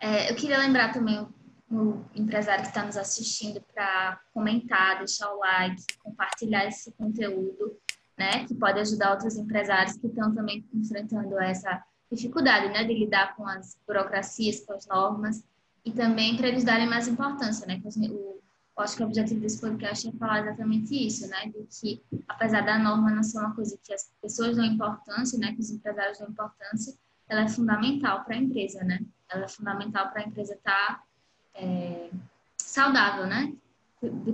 É, 0.01 0.31
eu 0.31 0.35
queria 0.35 0.59
lembrar 0.59 0.93
também 0.93 1.27
o 1.71 2.05
empresário 2.15 2.63
que 2.63 2.69
está 2.69 2.85
nos 2.85 2.97
assistindo 2.97 3.61
para 3.73 4.21
comentar, 4.33 4.99
deixar 4.99 5.33
o 5.33 5.39
like, 5.39 5.83
compartilhar 6.03 6.67
esse 6.67 6.93
conteúdo, 6.93 7.77
né? 8.17 8.45
Que 8.47 8.55
pode 8.55 8.79
ajudar 8.81 9.13
outros 9.13 9.37
empresários 9.37 9.97
que 9.97 10.07
estão 10.07 10.35
também 10.35 10.65
enfrentando 10.73 11.39
essa 11.41 11.83
dificuldade, 12.11 12.69
né? 12.69 12.85
De 12.85 12.95
lidar 12.95 13.35
com 13.37 13.47
as 13.47 13.77
burocracias, 13.87 14.61
com 14.61 14.75
as 14.75 14.87
normas 14.87 15.45
e 15.85 15.93
também 15.93 16.37
para 16.37 16.49
eles 16.49 16.65
darem 16.65 16.89
mais 16.89 17.09
importância, 17.09 17.67
né? 17.67 17.81
O, 18.11 18.41
eu 18.77 18.83
acho 18.83 18.97
que 18.97 19.03
o 19.03 19.07
objetivo 19.07 19.41
desse 19.41 19.61
podcast 19.61 20.09
é 20.09 20.13
falar 20.13 20.41
exatamente 20.41 21.07
isso, 21.07 21.29
né? 21.29 21.47
De 21.47 21.65
que, 21.81 22.03
apesar 22.29 22.63
da 22.63 22.79
norma 22.79 23.11
não 23.11 23.23
ser 23.23 23.39
uma 23.39 23.55
coisa 23.55 23.79
que 23.83 23.93
as 23.93 24.11
pessoas 24.21 24.57
dão 24.57 24.65
importância, 24.65 25.39
né? 25.39 25.53
Que 25.53 25.61
os 25.61 25.71
empresários 25.71 26.19
dão 26.19 26.29
importância, 26.29 26.95
ela 27.29 27.43
é 27.43 27.49
fundamental 27.49 28.25
para 28.25 28.35
a 28.35 28.39
empresa, 28.39 28.83
né? 28.85 29.01
Ela 29.29 29.45
é 29.45 29.49
fundamental 29.49 30.11
para 30.11 30.23
a 30.23 30.27
empresa 30.27 30.55
estar 30.55 30.99
tá 30.99 31.03
é, 31.55 32.11
saudável, 32.57 33.27
né? 33.27 33.55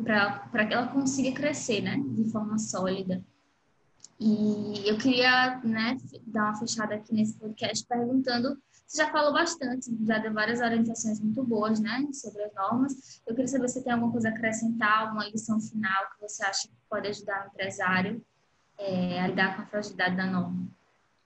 Para 0.03 0.67
que 0.67 0.75
ela 0.75 0.89
consiga 0.89 1.33
crescer, 1.33 1.81
né? 1.81 1.97
De 1.99 2.31
forma 2.31 2.59
sólida. 2.59 3.23
E 4.19 4.87
eu 4.87 4.99
queria 4.99 5.59
né, 5.65 5.97
dar 6.27 6.45
uma 6.45 6.59
fechada 6.59 6.95
aqui 6.95 7.15
nesse 7.15 7.39
podcast 7.39 7.87
perguntando, 7.87 8.59
você 8.87 9.05
já 9.05 9.11
falou 9.11 9.33
bastante, 9.33 9.89
já 10.05 10.19
deu 10.19 10.35
várias 10.35 10.61
orientações 10.61 11.21
muito 11.21 11.43
boas 11.43 11.81
né, 11.81 12.07
sobre 12.13 12.43
as 12.43 12.53
normas. 12.55 13.23
Eu 13.27 13.35
queria 13.35 13.49
saber 13.49 13.69
se 13.69 13.83
tem 13.83 13.93
alguma 13.93 14.13
coisa 14.13 14.29
a 14.29 14.33
acrescentar, 14.33 15.13
uma 15.13 15.27
lição 15.29 15.59
final 15.59 16.11
que 16.11 16.21
você 16.21 16.45
acha 16.45 16.69
que 16.69 16.75
pode 16.89 17.09
ajudar 17.09 17.45
o 17.45 17.49
empresário 17.49 18.21
é, 18.77 19.21
a 19.23 19.29
lidar 19.29 19.57
com 19.57 19.63
a 19.63 19.67
fragilidade 19.67 20.17
da 20.17 20.27
norma. 20.27 20.67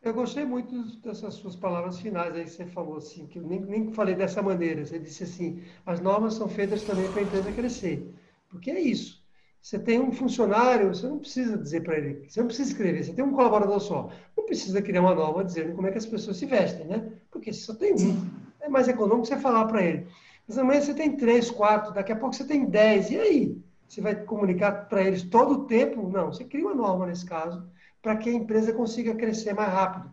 Eu 0.05 0.13
gostei 0.13 0.45
muito 0.45 1.01
dessas 1.01 1.33
suas 1.33 1.57
palavras 1.57 1.99
finais 1.99 2.35
aí 2.35 2.45
que 2.45 2.51
você 2.51 2.67
falou, 2.67 2.99
assim, 2.99 3.27
que 3.27 3.39
eu 3.39 3.43
nem, 3.43 3.59
nem 3.61 3.91
falei 3.91 4.15
dessa 4.15 4.43
maneira. 4.43 4.85
Você 4.85 4.99
disse 4.99 5.25
assim, 5.25 5.63
as 5.87 5.99
normas 5.99 6.35
são 6.35 6.47
feitas 6.47 6.83
também 6.83 7.11
para 7.11 7.21
a 7.21 7.25
empresa 7.25 7.51
crescer. 7.51 8.15
Porque 8.51 8.71
é 8.71 8.79
isso. 8.79 9.25
Você 9.63 9.79
tem 9.79 9.99
um 9.99 10.13
funcionário, 10.13 10.95
você 10.95 11.07
não 11.07 11.19
precisa 11.19 11.57
dizer 11.57 11.83
para 11.83 11.97
ele, 11.97 12.29
você 12.29 12.39
não 12.39 12.49
precisa 12.49 12.71
escrever, 12.71 13.03
você 13.03 13.15
tem 13.15 13.25
um 13.25 13.33
colaborador 13.33 13.81
só. 13.81 14.11
Não 14.37 14.45
precisa 14.45 14.83
criar 14.83 15.01
uma 15.01 15.15
norma 15.15 15.43
dizendo 15.43 15.75
como 15.75 15.87
é 15.87 15.91
que 15.91 15.97
as 15.97 16.05
pessoas 16.05 16.37
se 16.37 16.45
vestem, 16.45 16.87
né? 16.87 17.11
Porque 17.31 17.51
se 17.51 17.61
só 17.61 17.75
tem 17.75 17.95
um, 17.95 18.31
é 18.61 18.69
mais 18.69 18.89
econômico 18.89 19.27
você 19.27 19.39
falar 19.39 19.65
para 19.65 19.83
ele. 19.83 20.07
Mas 20.47 20.59
amanhã 20.59 20.83
você 20.83 20.93
tem 20.93 21.17
três, 21.17 21.51
quatro, 21.51 21.95
daqui 21.95 22.13
a 22.13 22.17
pouco 22.17 22.37
você 22.37 22.45
tem 22.45 22.67
dez, 22.67 23.11
e 23.11 23.19
aí? 23.19 23.59
Você 23.89 24.03
vai 24.03 24.15
comunicar 24.15 24.87
para 24.87 25.03
eles 25.03 25.23
todo 25.23 25.53
o 25.55 25.67
tempo? 25.67 26.11
Não, 26.11 26.31
você 26.31 26.45
cria 26.45 26.67
uma 26.67 26.75
norma 26.75 27.07
nesse 27.07 27.25
caso, 27.25 27.67
para 28.05 28.19
que 28.19 28.29
a 28.29 28.35
empresa 28.35 28.71
consiga 28.71 29.15
crescer 29.15 29.55
mais 29.55 29.73
rápido. 29.73 30.13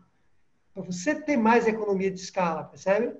Para 0.73 0.81
você 0.81 1.13
ter 1.13 1.35
mais 1.35 1.67
economia 1.67 2.09
de 2.09 2.21
escala, 2.21 2.63
percebe? 2.63 3.13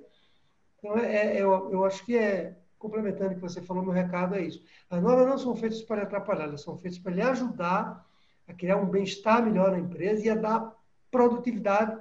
Então, 0.78 0.96
é, 0.96 1.36
é, 1.36 1.42
eu, 1.42 1.70
eu 1.70 1.84
acho 1.84 2.02
que 2.06 2.16
é, 2.16 2.56
complementando 2.78 3.32
o 3.32 3.34
que 3.34 3.40
você 3.42 3.60
falou, 3.60 3.82
meu 3.82 3.92
recado 3.92 4.34
é 4.34 4.40
isso. 4.40 4.64
As 4.88 5.02
normas 5.02 5.26
não 5.28 5.36
são 5.36 5.54
feitas 5.54 5.82
para 5.82 6.04
atrapalhar, 6.04 6.44
elas 6.44 6.62
são 6.62 6.78
feitas 6.78 6.98
para 6.98 7.12
lhe 7.12 7.20
ajudar 7.20 8.08
a 8.48 8.54
criar 8.54 8.78
um 8.78 8.86
bem-estar 8.86 9.44
melhor 9.44 9.72
na 9.72 9.78
empresa 9.78 10.24
e 10.24 10.30
a 10.30 10.34
dar 10.34 10.74
produtividade 11.10 12.00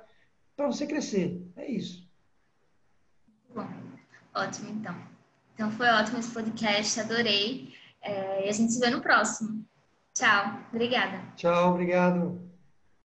para 0.56 0.68
você 0.68 0.88
crescer. 0.88 1.46
É 1.58 1.70
isso. 1.70 2.10
Bom, 3.54 3.68
ótimo 4.34 4.70
então. 4.70 4.96
Então 5.56 5.70
foi 5.72 5.90
ótimo 5.90 6.20
esse 6.20 6.32
podcast, 6.32 7.02
adorei. 7.02 7.74
É, 8.02 8.46
e 8.46 8.50
a 8.50 8.54
gente 8.54 8.72
se 8.72 8.80
vê 8.80 8.90
no 8.90 9.02
próximo. 9.02 9.66
Tchau, 10.14 10.58
obrigada. 10.72 11.22
Tchau, 11.36 11.72
obrigado. 11.72 12.51